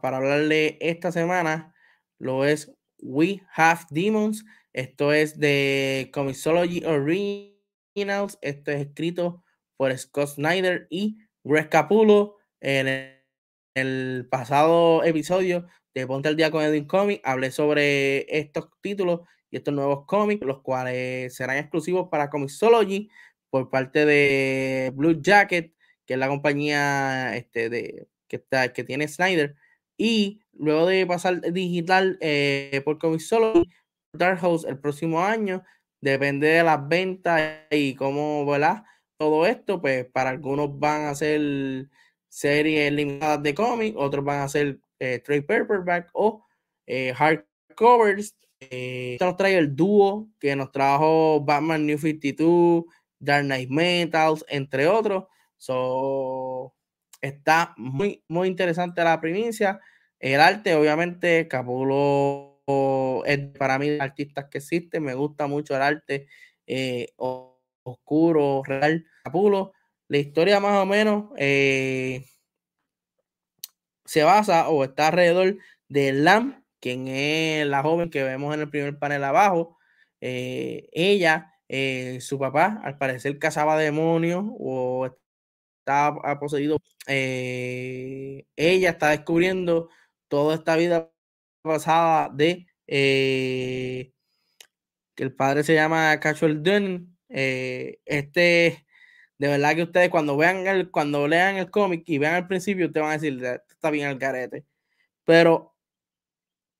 para 0.00 0.16
hablarle 0.16 0.78
esta 0.80 1.12
semana 1.12 1.74
lo 2.18 2.44
es 2.44 2.72
We 3.02 3.42
Have 3.54 3.86
Demons. 3.90 4.44
Esto 4.72 5.12
es 5.12 5.38
de 5.38 6.10
Comixology 6.14 6.84
Originals. 6.84 8.38
Esto 8.40 8.70
es 8.70 8.80
escrito 8.86 9.44
por 9.76 9.96
Scott 9.98 10.28
Snyder 10.28 10.86
y 10.88 11.18
Greg 11.44 11.68
Capullo. 11.68 12.36
En 12.60 12.86
el, 13.74 14.28
pasado 14.30 15.02
episodio 15.02 15.66
de 15.94 16.06
Ponte 16.06 16.28
al 16.28 16.36
Día 16.36 16.50
con 16.50 16.62
Edwin 16.62 16.86
Comics 16.86 17.22
hablé 17.24 17.50
sobre 17.50 18.24
estos 18.38 18.68
títulos 18.80 19.20
y 19.50 19.56
estos 19.56 19.74
nuevos 19.74 20.06
cómics, 20.06 20.46
los 20.46 20.62
cuales 20.62 21.34
serán 21.34 21.58
exclusivos 21.58 22.08
para 22.08 22.30
Comixology 22.30 23.10
por 23.50 23.68
parte 23.68 24.06
de 24.06 24.92
Blue 24.94 25.20
Jacket, 25.20 25.74
que 26.06 26.14
es 26.14 26.18
la 26.18 26.28
compañía 26.28 27.36
este, 27.36 27.68
de, 27.68 28.08
que, 28.28 28.36
está, 28.36 28.72
que 28.72 28.84
tiene 28.84 29.08
Snyder. 29.08 29.56
Y 30.04 30.42
luego 30.54 30.88
de 30.88 31.06
pasar 31.06 31.40
digital 31.52 32.18
eh, 32.20 32.82
por 32.84 32.98
Comixology, 32.98 33.70
Dark 34.12 34.40
House 34.40 34.64
el 34.64 34.76
próximo 34.80 35.24
año, 35.24 35.62
depende 36.00 36.48
de 36.48 36.64
las 36.64 36.88
ventas 36.88 37.40
y 37.70 37.94
cómo, 37.94 38.44
¿verdad? 38.44 38.82
Todo 39.16 39.46
esto, 39.46 39.80
pues 39.80 40.04
para 40.06 40.30
algunos 40.30 40.76
van 40.76 41.02
a 41.02 41.14
ser 41.14 41.88
series 42.28 42.92
limitadas 42.92 43.44
de 43.44 43.54
cómics, 43.54 43.96
otros 43.96 44.24
van 44.24 44.40
a 44.40 44.48
ser 44.48 44.80
eh, 44.98 45.20
trade 45.20 45.42
paperback 45.42 46.10
o 46.14 46.44
eh, 46.84 47.14
hardcovers. 47.14 48.36
Eh, 48.58 49.12
esto 49.12 49.26
nos 49.26 49.36
trae 49.36 49.56
el 49.56 49.76
dúo 49.76 50.28
que 50.40 50.56
nos 50.56 50.72
trajo 50.72 51.40
Batman 51.44 51.86
New 51.86 51.98
52, 51.98 52.86
Dark 53.20 53.44
Knight 53.44 53.70
Metals, 53.70 54.44
entre 54.48 54.88
otros. 54.88 55.26
So, 55.58 56.74
está 57.20 57.72
muy, 57.76 58.24
muy 58.26 58.48
interesante 58.48 59.04
la 59.04 59.20
primicia. 59.20 59.80
El 60.22 60.40
arte, 60.40 60.76
obviamente, 60.76 61.48
Capulo 61.48 62.62
es 63.26 63.38
para 63.58 63.76
mí 63.80 63.98
artistas 63.98 64.46
que 64.48 64.58
existen. 64.58 65.02
Me 65.02 65.14
gusta 65.14 65.48
mucho 65.48 65.74
el 65.74 65.82
arte 65.82 66.28
eh, 66.64 67.08
oscuro, 67.16 68.62
real. 68.64 69.04
Capulo, 69.24 69.72
la 70.06 70.18
historia 70.18 70.60
más 70.60 70.80
o 70.80 70.86
menos 70.86 71.24
eh, 71.36 72.24
se 74.04 74.22
basa 74.22 74.68
o 74.68 74.84
está 74.84 75.08
alrededor 75.08 75.58
de 75.88 76.12
Lam, 76.12 76.64
quien 76.78 77.08
es 77.08 77.66
la 77.66 77.82
joven 77.82 78.08
que 78.08 78.22
vemos 78.22 78.54
en 78.54 78.60
el 78.60 78.70
primer 78.70 78.98
panel 79.00 79.24
abajo. 79.24 79.76
Eh, 80.20 80.88
ella 80.92 81.48
su 82.20 82.38
papá, 82.38 82.80
al 82.84 82.96
parecer, 82.96 83.38
cazaba 83.38 83.76
demonios 83.76 84.44
o 84.58 85.10
estaba 85.80 86.38
poseído. 86.38 86.78
Ella 87.06 88.44
está 88.90 89.08
descubriendo 89.08 89.88
toda 90.32 90.54
esta 90.54 90.76
vida 90.76 91.12
pasada 91.60 92.30
de 92.32 92.66
eh, 92.86 94.14
que 95.14 95.24
el 95.24 95.34
padre 95.34 95.62
se 95.62 95.74
llama 95.74 96.18
Casual 96.20 96.62
Dunn. 96.62 97.18
este, 97.28 98.86
de 99.36 99.48
verdad 99.48 99.74
que 99.76 99.82
ustedes 99.82 100.08
cuando 100.08 100.38
vean 100.38 100.66
el, 100.66 100.90
cuando 100.90 101.28
lean 101.28 101.56
el 101.56 101.70
cómic 101.70 102.04
y 102.06 102.16
vean 102.16 102.34
al 102.36 102.48
principio, 102.48 102.86
ustedes 102.86 103.02
van 103.02 103.10
a 103.12 103.18
decir, 103.18 103.44
está 103.44 103.90
bien 103.90 104.08
el 104.08 104.18
garete. 104.18 104.64
Pero 105.24 105.76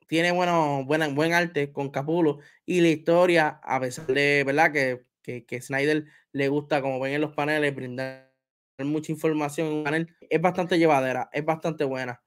tiene 0.08 0.32
bueno, 0.32 0.84
buena, 0.86 1.08
buen 1.08 1.34
arte 1.34 1.72
con 1.72 1.90
Capulo 1.90 2.38
y 2.64 2.80
la 2.80 2.88
historia, 2.88 3.60
a 3.62 3.80
pesar 3.80 4.06
de, 4.06 4.44
¿verdad? 4.46 4.72
Que, 4.72 5.04
que, 5.22 5.44
que 5.44 5.60
Snyder 5.60 6.06
le 6.32 6.48
gusta, 6.48 6.80
como 6.80 6.98
ven 7.00 7.12
en 7.12 7.20
los 7.20 7.34
paneles, 7.34 7.74
brindar 7.74 8.32
mucha 8.78 9.12
información 9.12 9.66
en 9.66 9.72
un 9.74 9.84
panel, 9.84 10.16
es 10.30 10.40
bastante 10.40 10.78
llevadera, 10.78 11.28
es 11.34 11.44
bastante 11.44 11.84
buena. 11.84 12.22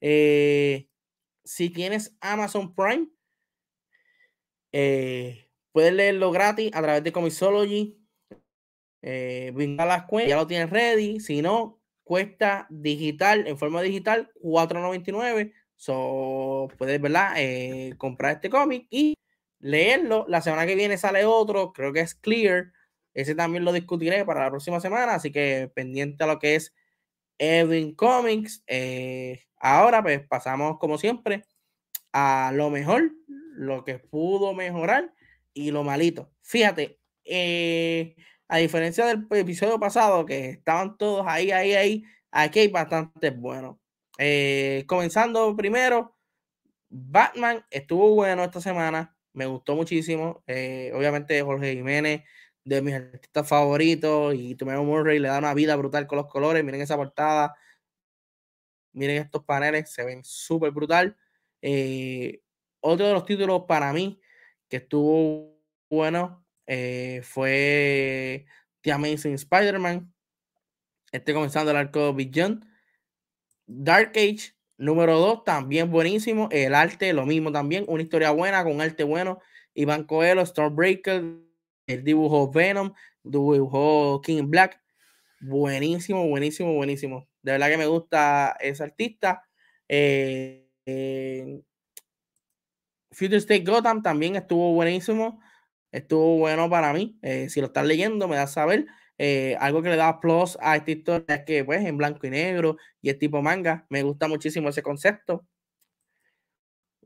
Eh, 0.00 0.88
si 1.44 1.70
tienes 1.70 2.16
Amazon 2.20 2.74
Prime, 2.74 3.08
eh, 4.72 5.50
puedes 5.72 5.92
leerlo 5.92 6.30
gratis 6.30 6.70
a 6.74 6.82
través 6.82 7.04
de 7.04 7.12
Comixology. 7.12 7.98
Eh, 9.02 9.52
las 9.76 10.04
cuentas, 10.04 10.30
ya 10.30 10.36
lo 10.36 10.46
tienes 10.46 10.70
ready. 10.70 11.20
Si 11.20 11.42
no, 11.42 11.80
cuesta 12.04 12.66
digital, 12.70 13.46
en 13.46 13.58
forma 13.58 13.82
digital, 13.82 14.30
$4.99 14.42 15.52
So, 15.78 16.68
puedes, 16.76 17.00
¿verdad? 17.00 17.34
Eh, 17.36 17.94
comprar 17.98 18.34
este 18.34 18.50
cómic 18.50 18.88
y 18.90 19.14
leerlo. 19.60 20.26
La 20.28 20.42
semana 20.42 20.66
que 20.66 20.74
viene 20.74 20.98
sale 20.98 21.24
otro, 21.24 21.72
creo 21.72 21.92
que 21.92 22.00
es 22.00 22.16
Clear. 22.16 22.72
Ese 23.14 23.36
también 23.36 23.64
lo 23.64 23.72
discutiré 23.72 24.24
para 24.24 24.42
la 24.42 24.50
próxima 24.50 24.80
semana, 24.80 25.14
así 25.14 25.30
que 25.30 25.70
pendiente 25.72 26.24
a 26.24 26.26
lo 26.26 26.40
que 26.40 26.56
es 26.56 26.74
Edwin 27.38 27.94
Comics. 27.94 28.64
Eh, 28.66 29.47
ahora, 29.60 30.02
pues 30.02 30.26
pasamos, 30.26 30.78
como 30.78 30.98
siempre, 30.98 31.44
a 32.12 32.52
lo 32.54 32.70
mejor, 32.70 33.12
lo 33.54 33.84
que 33.84 33.98
pudo 33.98 34.54
mejorar 34.54 35.12
y 35.52 35.70
lo 35.72 35.84
malito. 35.84 36.30
Fíjate, 36.42 37.00
eh, 37.24 38.16
a 38.48 38.58
diferencia 38.58 39.06
del 39.06 39.26
episodio 39.30 39.78
pasado, 39.78 40.24
que 40.24 40.50
estaban 40.50 40.96
todos 40.96 41.26
ahí, 41.28 41.50
ahí, 41.50 41.74
ahí, 41.74 42.04
aquí 42.30 42.60
hay 42.60 42.68
bastante 42.68 43.30
bueno. 43.30 43.80
Eh, 44.18 44.84
comenzando 44.86 45.54
primero, 45.56 46.16
Batman 46.88 47.64
estuvo 47.70 48.14
bueno 48.14 48.44
esta 48.44 48.60
semana, 48.60 49.16
me 49.32 49.46
gustó 49.46 49.76
muchísimo. 49.76 50.42
Eh, 50.46 50.92
obviamente, 50.94 51.40
Jorge 51.42 51.74
Jiménez, 51.74 52.22
de 52.64 52.82
mis 52.82 52.94
artistas 52.94 53.48
favoritos, 53.48 54.34
y 54.34 54.54
Tomeo 54.54 54.84
Murray 54.84 55.18
le 55.18 55.28
da 55.28 55.38
una 55.38 55.54
vida 55.54 55.76
brutal 55.76 56.06
con 56.06 56.18
los 56.18 56.26
colores. 56.26 56.64
Miren 56.64 56.80
esa 56.80 56.96
portada, 56.96 57.54
miren 58.92 59.22
estos 59.22 59.44
paneles, 59.44 59.90
se 59.90 60.04
ven 60.04 60.24
súper 60.24 60.70
brutal. 60.72 61.16
Eh, 61.62 62.42
otro 62.80 63.06
de 63.06 63.12
los 63.12 63.24
títulos 63.24 63.64
para 63.66 63.92
mí 63.92 64.20
que 64.68 64.78
estuvo 64.78 65.58
bueno 65.90 66.44
fue 67.22 68.46
The 68.82 68.92
Amazing 68.92 69.34
Spider-Man. 69.34 70.12
Este 71.10 71.32
comenzando 71.32 71.70
el 71.70 71.78
arco 71.78 72.12
Beyond 72.12 72.68
Dark 73.70 74.12
Age, 74.16 74.54
número 74.78 75.18
2, 75.18 75.44
también 75.44 75.90
buenísimo. 75.90 76.48
El 76.50 76.74
arte, 76.74 77.12
lo 77.12 77.26
mismo 77.26 77.52
también. 77.52 77.84
Una 77.86 78.02
historia 78.02 78.30
buena, 78.30 78.64
con 78.64 78.80
arte 78.80 79.04
bueno. 79.04 79.40
Iván 79.74 80.04
Coelho, 80.04 80.44
Stormbreaker, 80.44 81.22
el 81.86 82.04
dibujo 82.04 82.50
Venom, 82.50 82.94
dibujó 83.22 84.22
King 84.22 84.48
Black. 84.48 84.80
Buenísimo, 85.40 86.26
buenísimo, 86.26 86.74
buenísimo. 86.74 87.28
De 87.48 87.52
verdad 87.52 87.70
que 87.70 87.78
me 87.78 87.86
gusta 87.86 88.58
ese 88.60 88.82
artista. 88.84 89.42
Eh, 89.88 90.68
eh, 90.84 91.62
Future 93.10 93.38
State 93.38 93.64
Gotham 93.64 94.02
también 94.02 94.36
estuvo 94.36 94.74
buenísimo. 94.74 95.40
Estuvo 95.90 96.36
bueno 96.36 96.68
para 96.68 96.92
mí. 96.92 97.18
Eh, 97.22 97.48
si 97.48 97.60
lo 97.60 97.68
están 97.68 97.88
leyendo, 97.88 98.28
me 98.28 98.36
da 98.36 98.46
saber. 98.46 98.84
Algo 99.58 99.80
que 99.82 99.88
le 99.88 99.96
da 99.96 100.20
plus 100.20 100.58
a 100.60 100.76
esta 100.76 100.90
historia 100.90 101.36
es 101.36 101.44
que, 101.46 101.64
pues, 101.64 101.82
en 101.86 101.96
blanco 101.96 102.26
y 102.26 102.30
negro 102.30 102.76
y 103.00 103.08
es 103.08 103.18
tipo 103.18 103.40
manga. 103.40 103.86
Me 103.88 104.02
gusta 104.02 104.28
muchísimo 104.28 104.68
ese 104.68 104.82
concepto. 104.82 105.46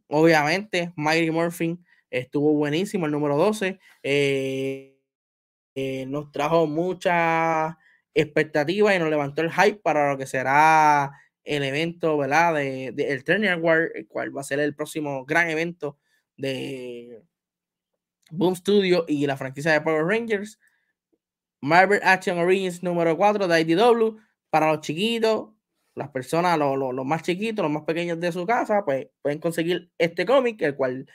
Obviamente, 0.09 0.93
Mighty 0.97 1.31
Morphin 1.31 1.87
estuvo 2.11 2.53
buenísimo, 2.55 3.07
el 3.07 3.13
número 3.13 3.37
12. 3.37 3.79
Eh, 4.03 4.99
eh, 5.77 6.05
nos 6.07 6.33
trajo 6.33 6.67
mucha 6.67 7.79
expectativa 8.15 8.95
y 8.95 8.99
nos 8.99 9.11
levantó 9.11 9.43
el 9.43 9.53
hype 9.53 9.81
para 9.83 10.11
lo 10.11 10.19
que 10.19 10.27
será 10.27 11.13
el 11.45 11.65
evento, 11.65 12.17
¿verdad? 12.19 12.55
De, 12.55 12.89
el 12.89 13.61
War, 13.61 13.91
el 13.95 14.07
cual 14.07 14.37
va 14.37 14.43
a 14.43 14.45
ser 14.45 14.61
el 14.61 14.75
próximo 14.75 15.25
gran 15.25 15.51
evento 15.51 15.99
de 16.37 17.23
Boom 18.31 18.57
Studio 18.57 19.05
y 19.09 19.27
la 19.27 19.37
franquicia 19.37 19.73
de 19.73 19.81
Power 19.81 20.05
Rangers. 20.05 20.59
Marvel 21.61 22.01
Action 22.03 22.39
Origins 22.39 22.83
número 22.83 23.17
4 23.17 23.47
de 23.47 23.61
IDW 23.61 24.19
para 24.51 24.73
los 24.73 24.81
chiquitos, 24.81 25.51
las 25.95 26.11
personas, 26.11 26.59
los, 26.59 27.07
más 27.07 27.23
chiquitos, 27.23 27.63
los 27.63 27.73
más 27.73 27.85
pequeños 27.85 28.19
de 28.19 28.33
su 28.33 28.45
casa, 28.47 28.85
pues 28.85 29.07
pueden 29.23 29.39
conseguir 29.39 29.91
este 29.99 30.27
cómic, 30.27 30.61
el 30.63 30.75
cual 30.75 31.07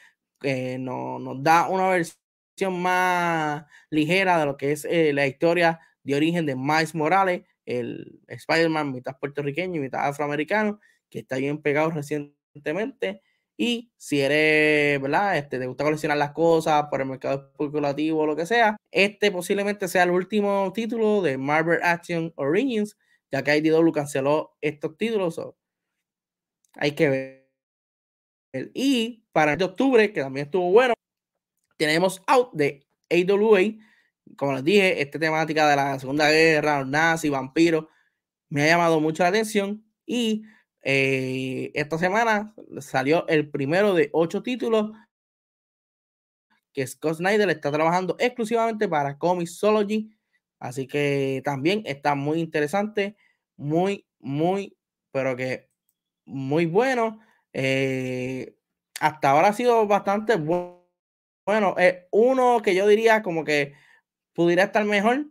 eh, 0.44 0.78
nos 0.80 1.44
da 1.44 1.68
una 1.68 1.90
versión 1.90 2.82
más 2.82 3.66
ligera 3.90 4.40
de 4.40 4.46
lo 4.46 4.56
que 4.56 4.72
es 4.72 4.86
eh, 4.86 5.12
la 5.14 5.28
historia 5.28 5.80
de 6.08 6.16
origen 6.16 6.46
de 6.46 6.56
Miles 6.56 6.96
Morales, 6.96 7.44
el 7.66 8.22
Spider-Man 8.28 8.94
mitad 8.94 9.18
puertorriqueño 9.20 9.76
y 9.76 9.80
mitad 9.80 10.08
afroamericano, 10.08 10.80
que 11.10 11.20
está 11.20 11.36
bien 11.36 11.62
pegado 11.62 11.92
recientemente. 11.92 13.22
Y 13.58 13.92
si 13.98 14.22
eres, 14.22 15.02
¿verdad? 15.02 15.38
Este, 15.38 15.60
te 15.60 15.68
gusta 15.68 15.84
coleccionar 15.84 16.18
las 16.18 16.32
cosas 16.32 16.86
por 16.90 17.02
el 17.02 17.08
mercado 17.08 17.52
especulativo 17.52 18.22
o 18.22 18.26
lo 18.26 18.38
que 18.38 18.46
sea, 18.46 18.78
este 18.92 19.32
posiblemente 19.32 19.90
sea 19.90 20.04
el 20.04 20.12
último 20.12 20.72
título 20.74 21.22
de 21.22 21.38
Marvel 21.38 21.80
Action 21.84 22.32
Origins, 22.38 22.98
ya 23.30 23.44
que 23.44 23.58
IDW 23.58 23.92
canceló 23.92 24.56
estos 24.62 24.96
títulos. 24.98 25.42
hay 26.76 26.92
que 26.94 27.10
ver. 27.10 27.48
Y 28.74 29.26
para 29.34 29.54
el 29.54 29.58
de 29.58 29.66
octubre, 29.66 30.14
que 30.14 30.22
también 30.22 30.46
estuvo 30.46 30.72
bueno, 30.72 30.94
tenemos 31.78 32.24
Out 32.28 32.54
de 32.54 32.88
AWA. 33.10 33.60
Como 34.36 34.54
les 34.54 34.64
dije, 34.64 35.02
esta 35.02 35.20
temática 35.20 35.68
de 35.70 35.76
la 35.76 36.00
Segunda 36.00 36.30
Guerra, 36.30 36.80
los 36.80 36.90
nazis, 36.90 37.32
vampiros, 37.32 37.86
me 38.50 38.64
ha 38.64 38.68
llamado 38.68 39.00
mucho 39.00 39.24
la 39.24 39.30
atención. 39.30 39.86
Y 40.06 40.44
eh, 40.84 41.72
esta 41.74 41.98
semana 41.98 42.54
salió 42.80 43.28
el 43.28 43.50
primero 43.50 43.94
de 43.94 44.10
ocho 44.14 44.44
títulos 44.44 44.92
que 46.74 46.86
Scott 46.86 47.18
Snyder 47.18 47.50
está 47.50 47.72
trabajando 47.72 48.16
exclusivamente 48.20 48.88
para 48.88 49.18
Comixology. 49.18 50.12
Así 50.60 50.88
que 50.88 51.42
también 51.44 51.84
está 51.86 52.16
muy 52.16 52.40
interesante, 52.40 53.18
muy, 53.56 54.08
muy, 54.20 54.78
pero 55.12 55.36
que 55.36 55.70
muy 56.26 56.66
bueno. 56.66 57.20
Eh, 57.54 58.56
hasta 59.00 59.32
ahora 59.32 59.50
ha 59.50 59.54
sido 59.54 59.88
bastante 59.88 60.36
bueno. 60.36 60.78
Bueno, 61.46 61.76
uno 62.12 62.62
que 62.62 62.76
yo 62.76 62.86
diría 62.86 63.24
como 63.24 63.46
que 63.46 63.74
pudiera 64.38 64.66
estar 64.66 64.86
mejor. 64.86 65.26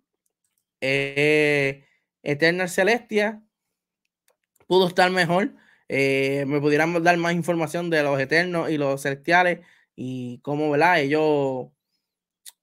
Eh, 0.81 1.85
Eternal 2.25 2.69
Celestia 2.69 3.41
pudo 4.67 4.89
estar 4.89 5.09
mejor. 5.13 5.55
Eh, 5.89 6.45
me 6.49 6.61
pudieran 6.61 7.01
dar 7.05 7.17
más 7.17 7.33
información 7.33 7.89
de 7.89 8.03
los 8.03 8.19
Eternos 8.19 8.69
y 8.69 8.79
los 8.79 9.01
Celestiales 9.01 9.61
y 9.95 10.41
cómo, 10.41 10.73
¿verdad? 10.73 10.99
Ellos 10.99 11.69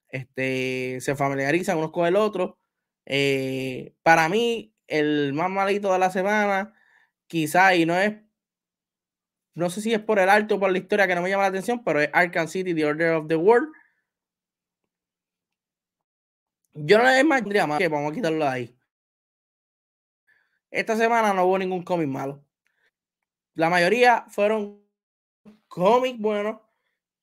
este, 0.10 1.00
se 1.00 1.16
familiarizan 1.16 1.78
unos 1.78 1.92
con 1.92 2.08
el 2.08 2.18
otro. 2.18 2.60
Eh, 3.06 3.94
para 4.04 4.28
mí, 4.28 4.76
el 4.88 5.32
más 5.32 5.50
malito 5.50 5.94
de 5.94 6.00
la 6.00 6.12
semana, 6.12 6.74
quizá, 7.28 7.74
y 7.74 7.86
no 7.86 7.98
es, 7.98 8.16
no 9.54 9.70
sé 9.70 9.80
si 9.80 9.94
es 9.94 10.02
por 10.02 10.20
el 10.20 10.28
alto 10.28 10.56
o 10.56 10.60
por 10.60 10.74
la 10.74 10.78
historia 10.78 11.08
que 11.08 11.16
no 11.16 11.22
me 11.22 11.30
llama 11.30 11.44
la 11.44 11.50
atención, 11.50 11.86
pero 11.86 12.02
es 12.02 12.10
Arkham 12.12 12.50
City, 12.50 12.74
The 12.74 12.86
Order 12.86 13.12
of 13.14 13.28
the 13.30 13.38
World. 13.38 13.70
Yo 16.74 16.98
no 16.98 17.04
le 17.04 17.24
más 17.24 17.44
más 17.68 17.78
que 17.78 17.88
vamos 17.88 18.12
a 18.12 18.16
quitarlo 18.16 18.46
de 18.46 18.52
ahí. 18.52 18.78
Esta 20.72 20.98
semana 20.98 21.34
no 21.34 21.46
hubo 21.46 21.58
ningún 21.60 21.84
cómic 21.84 22.08
malo. 22.08 22.44
La 23.54 23.70
mayoría 23.70 24.26
fueron 24.30 24.84
cómics 25.68 26.20
buenos 26.20 26.60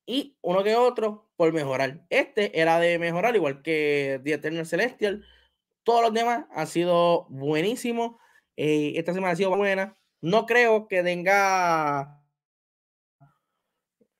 y 0.07 0.36
uno 0.42 0.62
que 0.62 0.76
otro 0.76 1.30
por 1.36 1.53
mejorar. 1.53 2.07
Este 2.11 2.61
era 2.61 2.78
de 2.78 2.98
mejorar, 2.98 3.34
igual 3.34 3.62
que 3.62 4.20
The 4.22 4.34
Eternal 4.34 4.66
Celestial. 4.66 5.26
Todos 5.82 6.03
los 6.03 6.14
demás 6.14 6.46
han 6.53 6.66
sido 6.68 7.26
buenísimos. 7.28 8.16
Eh, 8.57 8.92
esta 8.96 9.14
semana 9.14 9.32
ha 9.32 9.36
sido 9.36 9.57
buena. 9.57 9.96
No 10.20 10.46
creo 10.46 10.86
que 10.86 11.03
tenga 11.03 12.22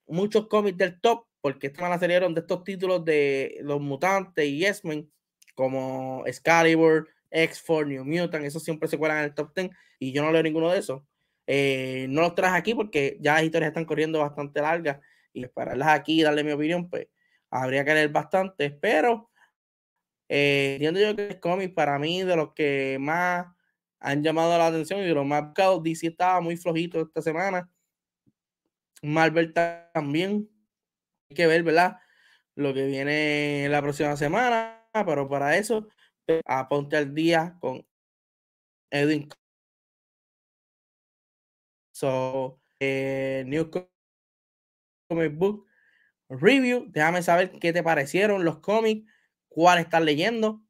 muchos 0.07 0.49
cómics 0.49 0.79
del 0.79 1.01
top, 1.01 1.27
porque 1.41 1.69
esta 1.69 1.79
semana 1.79 1.99
salieron 2.01 2.35
de 2.35 2.41
estos 2.41 2.65
títulos 2.65 3.05
de 3.05 3.59
los 3.63 3.81
mutantes 3.81 4.45
y 4.45 4.59
Yes-Men, 4.59 5.11
como 5.55 6.25
Excalibur, 6.27 7.09
X4, 7.31 7.87
New 7.87 8.05
Mutant, 8.05 8.45
esos 8.45 8.63
siempre 8.63 8.89
se 8.89 8.99
cuelan 8.99 9.19
en 9.19 9.25
el 9.25 9.35
top 9.35 9.55
10 9.55 9.71
y 9.99 10.13
yo 10.13 10.23
no 10.23 10.33
leo 10.33 10.43
ninguno 10.43 10.71
de 10.71 10.79
esos. 10.79 11.03
Eh, 11.47 12.07
no 12.09 12.21
los 12.21 12.35
traje 12.35 12.57
aquí 12.57 12.75
porque 12.75 13.19
ya 13.21 13.35
las 13.35 13.45
historias 13.45 13.69
están 13.69 13.85
corriendo 13.85 14.21
bastante 14.21 14.61
largas 14.61 15.01
y 15.33 15.45
esperarlas 15.45 15.89
aquí 15.89 16.21
y 16.21 16.23
darle 16.23 16.45
mi 16.45 16.53
opinión, 16.53 16.89
pues 16.89 17.09
habría 17.51 17.85
que 17.85 17.95
leer 17.95 18.11
bastante, 18.11 18.71
pero 18.71 19.31
eh, 20.29 20.75
entiendo 20.75 21.01
yo 21.01 21.17
que 21.17 21.29
es 21.29 21.37
cómic 21.37 21.75
para 21.75 21.99
mí 21.99 22.23
de 22.23 22.37
los 22.37 22.55
que 22.55 22.99
más 23.01 23.47
han 23.99 24.23
llamado 24.23 24.57
la 24.57 24.69
atención 24.69 25.01
y 25.01 25.05
de 25.05 25.15
los 25.15 25.27
más 25.27 25.45
buscados. 25.45 25.83
DC 25.83 26.07
estaba 26.07 26.41
muy 26.41 26.57
flojito 26.57 27.01
esta 27.01 27.21
semana. 27.21 27.69
Marvel 29.03 29.53
también. 29.53 30.49
Hay 31.29 31.37
que 31.37 31.47
ver, 31.47 31.63
¿verdad? 31.63 31.99
Lo 32.55 32.73
que 32.75 32.87
viene 32.87 33.67
la 33.71 33.83
próxima 33.83 34.17
semana, 34.17 34.80
pero 34.93 35.29
para 35.29 35.57
eso 35.57 35.89
a 36.47 36.69
ponte 36.69 36.97
al 36.97 37.15
día 37.15 37.57
con 37.61 37.87
Edwin. 38.91 39.29
So, 41.93 42.61
eh, 42.79 43.45
New 43.47 43.71
Comic 45.09 45.37
Book 45.37 45.67
Review. 46.29 46.87
Déjame 46.89 47.23
saber 47.23 47.51
qué 47.61 47.73
te 47.73 47.83
parecieron 47.83 48.45
los 48.45 48.59
cómics, 48.61 49.11
cuál 49.49 49.79
estás 49.81 50.03
leyendo. 50.03 50.63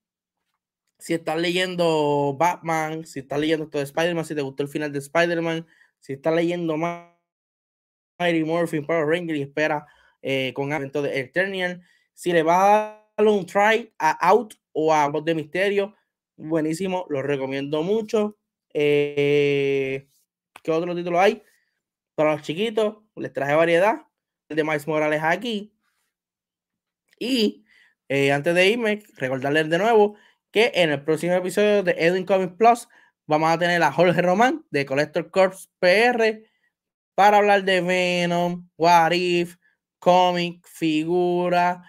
Si 0.98 1.14
estás 1.14 1.40
leyendo 1.40 2.36
Batman, 2.38 3.06
si 3.06 3.20
estás 3.20 3.38
leyendo 3.38 3.64
esto 3.64 3.78
de 3.78 3.84
Spider-Man, 3.84 4.24
si 4.24 4.34
te 4.34 4.42
gustó 4.42 4.62
el 4.62 4.68
final 4.68 4.92
de 4.92 4.98
Spider-Man, 4.98 5.66
si 6.00 6.14
estás 6.14 6.34
leyendo 6.34 6.76
Mighty 6.76 8.44
Morphin 8.44 8.86
Power 8.86 9.06
Ranger 9.06 9.36
y 9.36 9.42
espera 9.42 9.86
eh, 10.20 10.52
con 10.54 10.72
evento 10.72 11.00
de 11.00 11.20
Eternian. 11.20 11.82
Si 12.12 12.32
le 12.32 12.42
vas 12.42 12.58
a 12.58 12.99
un 13.28 13.46
try 13.46 13.92
a 13.98 14.10
Out 14.28 14.54
o 14.72 14.92
a 14.92 15.08
Voz 15.08 15.24
de 15.24 15.34
Misterio. 15.34 15.94
Buenísimo, 16.36 17.06
lo 17.08 17.22
recomiendo 17.22 17.82
mucho. 17.82 18.38
Eh, 18.72 20.08
¿Qué 20.62 20.70
otro 20.70 20.94
título 20.94 21.20
hay? 21.20 21.42
Para 22.14 22.32
los 22.32 22.42
chiquitos, 22.42 22.96
les 23.16 23.32
traje 23.32 23.54
variedad. 23.54 24.06
El 24.48 24.56
de 24.56 24.64
Miles 24.64 24.86
Morales 24.86 25.22
aquí. 25.22 25.72
Y 27.18 27.64
eh, 28.08 28.32
antes 28.32 28.54
de 28.54 28.68
irme, 28.68 29.02
recordarles 29.16 29.68
de 29.70 29.78
nuevo 29.78 30.16
que 30.50 30.72
en 30.74 30.90
el 30.90 31.04
próximo 31.04 31.34
episodio 31.34 31.82
de 31.82 31.92
Edwin 31.98 32.24
Comics 32.24 32.54
Plus 32.56 32.88
vamos 33.26 33.50
a 33.50 33.58
tener 33.58 33.82
a 33.82 33.92
Jorge 33.92 34.20
Román 34.20 34.64
de 34.70 34.84
Collector 34.84 35.30
Corps 35.30 35.70
PR 35.78 36.42
para 37.14 37.38
hablar 37.38 37.64
de 37.64 37.80
Venom, 37.80 38.68
What 38.76 39.12
If, 39.12 39.56
cómic, 39.98 40.66
figura, 40.66 41.84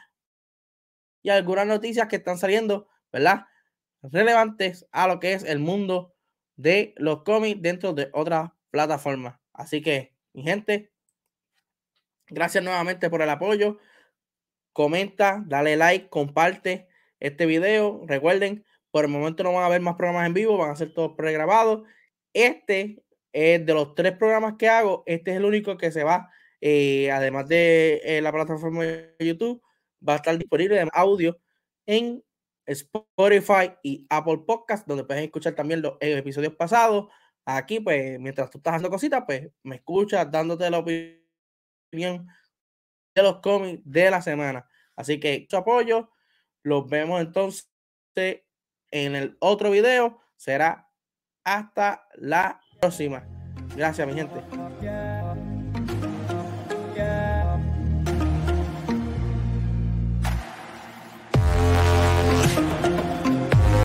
y 1.24 1.30
algunas 1.30 1.68
noticias 1.68 2.08
que 2.08 2.18
están 2.18 2.38
saliendo, 2.38 2.88
¿verdad? 3.12 3.46
Relevantes 4.02 4.88
a 4.92 5.08
lo 5.08 5.20
que 5.20 5.34
es 5.34 5.44
el 5.44 5.60
mundo 5.60 6.16
de 6.56 6.94
los 6.98 7.24
cómics 7.24 7.62
dentro 7.62 7.94
de 7.94 8.10
otras 8.14 8.52
plataformas. 8.72 9.40
Así 9.54 9.82
que, 9.82 10.16
mi 10.34 10.44
gente, 10.44 10.92
gracias 12.28 12.64
nuevamente 12.64 13.10
por 13.10 13.22
el 13.22 13.30
apoyo. 13.30 13.78
Comenta, 14.74 15.44
dale 15.46 15.76
like, 15.76 16.10
comparte 16.10 16.88
este 17.20 17.46
video. 17.46 18.04
Recuerden, 18.08 18.66
por 18.92 19.06
el 19.06 19.12
momento 19.12 19.44
no 19.44 19.54
van 19.54 19.64
a 19.64 19.68
haber 19.68 19.82
más 19.82 19.96
programas 19.96 20.28
en 20.28 20.34
vivo, 20.34 20.58
van 20.58 20.72
a 20.72 20.76
ser 20.76 20.94
todos 20.94 21.14
pregrabados. 21.16 21.84
Este 22.34 23.04
es 23.34 23.66
de 23.66 23.74
los 23.74 23.96
tres 23.96 24.14
programas 24.14 24.56
que 24.58 24.70
hago, 24.70 25.04
este 25.06 25.32
es 25.32 25.38
el 25.38 25.46
único 25.46 25.78
que 25.78 25.92
se 25.92 26.04
va, 26.04 26.30
eh, 26.60 27.10
además 27.12 27.48
de 27.48 28.02
eh, 28.04 28.22
la 28.22 28.32
plataforma 28.32 28.84
de 28.84 29.16
YouTube, 29.20 29.62
va 30.08 30.14
a 30.14 30.16
estar 30.18 30.38
disponible 30.38 30.80
en 30.80 30.90
audio 30.94 31.40
en 31.86 32.24
Spotify 32.66 33.74
y 33.84 34.06
Apple 34.10 34.40
Podcast, 34.46 34.88
donde 34.88 35.04
puedes 35.04 35.24
escuchar 35.24 35.54
también 35.54 35.82
los 35.82 35.98
episodios 36.00 36.56
pasados. 36.56 37.08
Aquí, 37.46 37.80
pues, 37.80 38.20
mientras 38.20 38.50
tú 38.50 38.60
estás 38.60 38.76
haciendo 38.76 38.90
cositas, 38.90 39.24
pues 39.26 39.50
me 39.64 39.76
escuchas 39.78 40.30
dándote 40.32 40.70
la 40.70 40.80
opinión 40.80 42.28
de 43.16 43.24
los 43.24 43.40
cómics 43.40 43.82
de 43.84 44.12
la 44.12 44.22
semana. 44.22 44.68
Así 44.96 45.20
que 45.20 45.42
mucho 45.42 45.58
apoyo. 45.58 46.10
Los 46.64 46.88
vemos 46.88 47.22
entonces 47.22 47.68
en 48.92 49.16
el 49.16 49.38
otro 49.40 49.72
video. 49.72 50.22
Será 50.38 50.90
hasta 51.44 52.08
la 52.16 52.62
próxima. 52.80 53.26
Gracias, 53.76 54.08
mi 54.08 54.14
gente. 54.14 55.11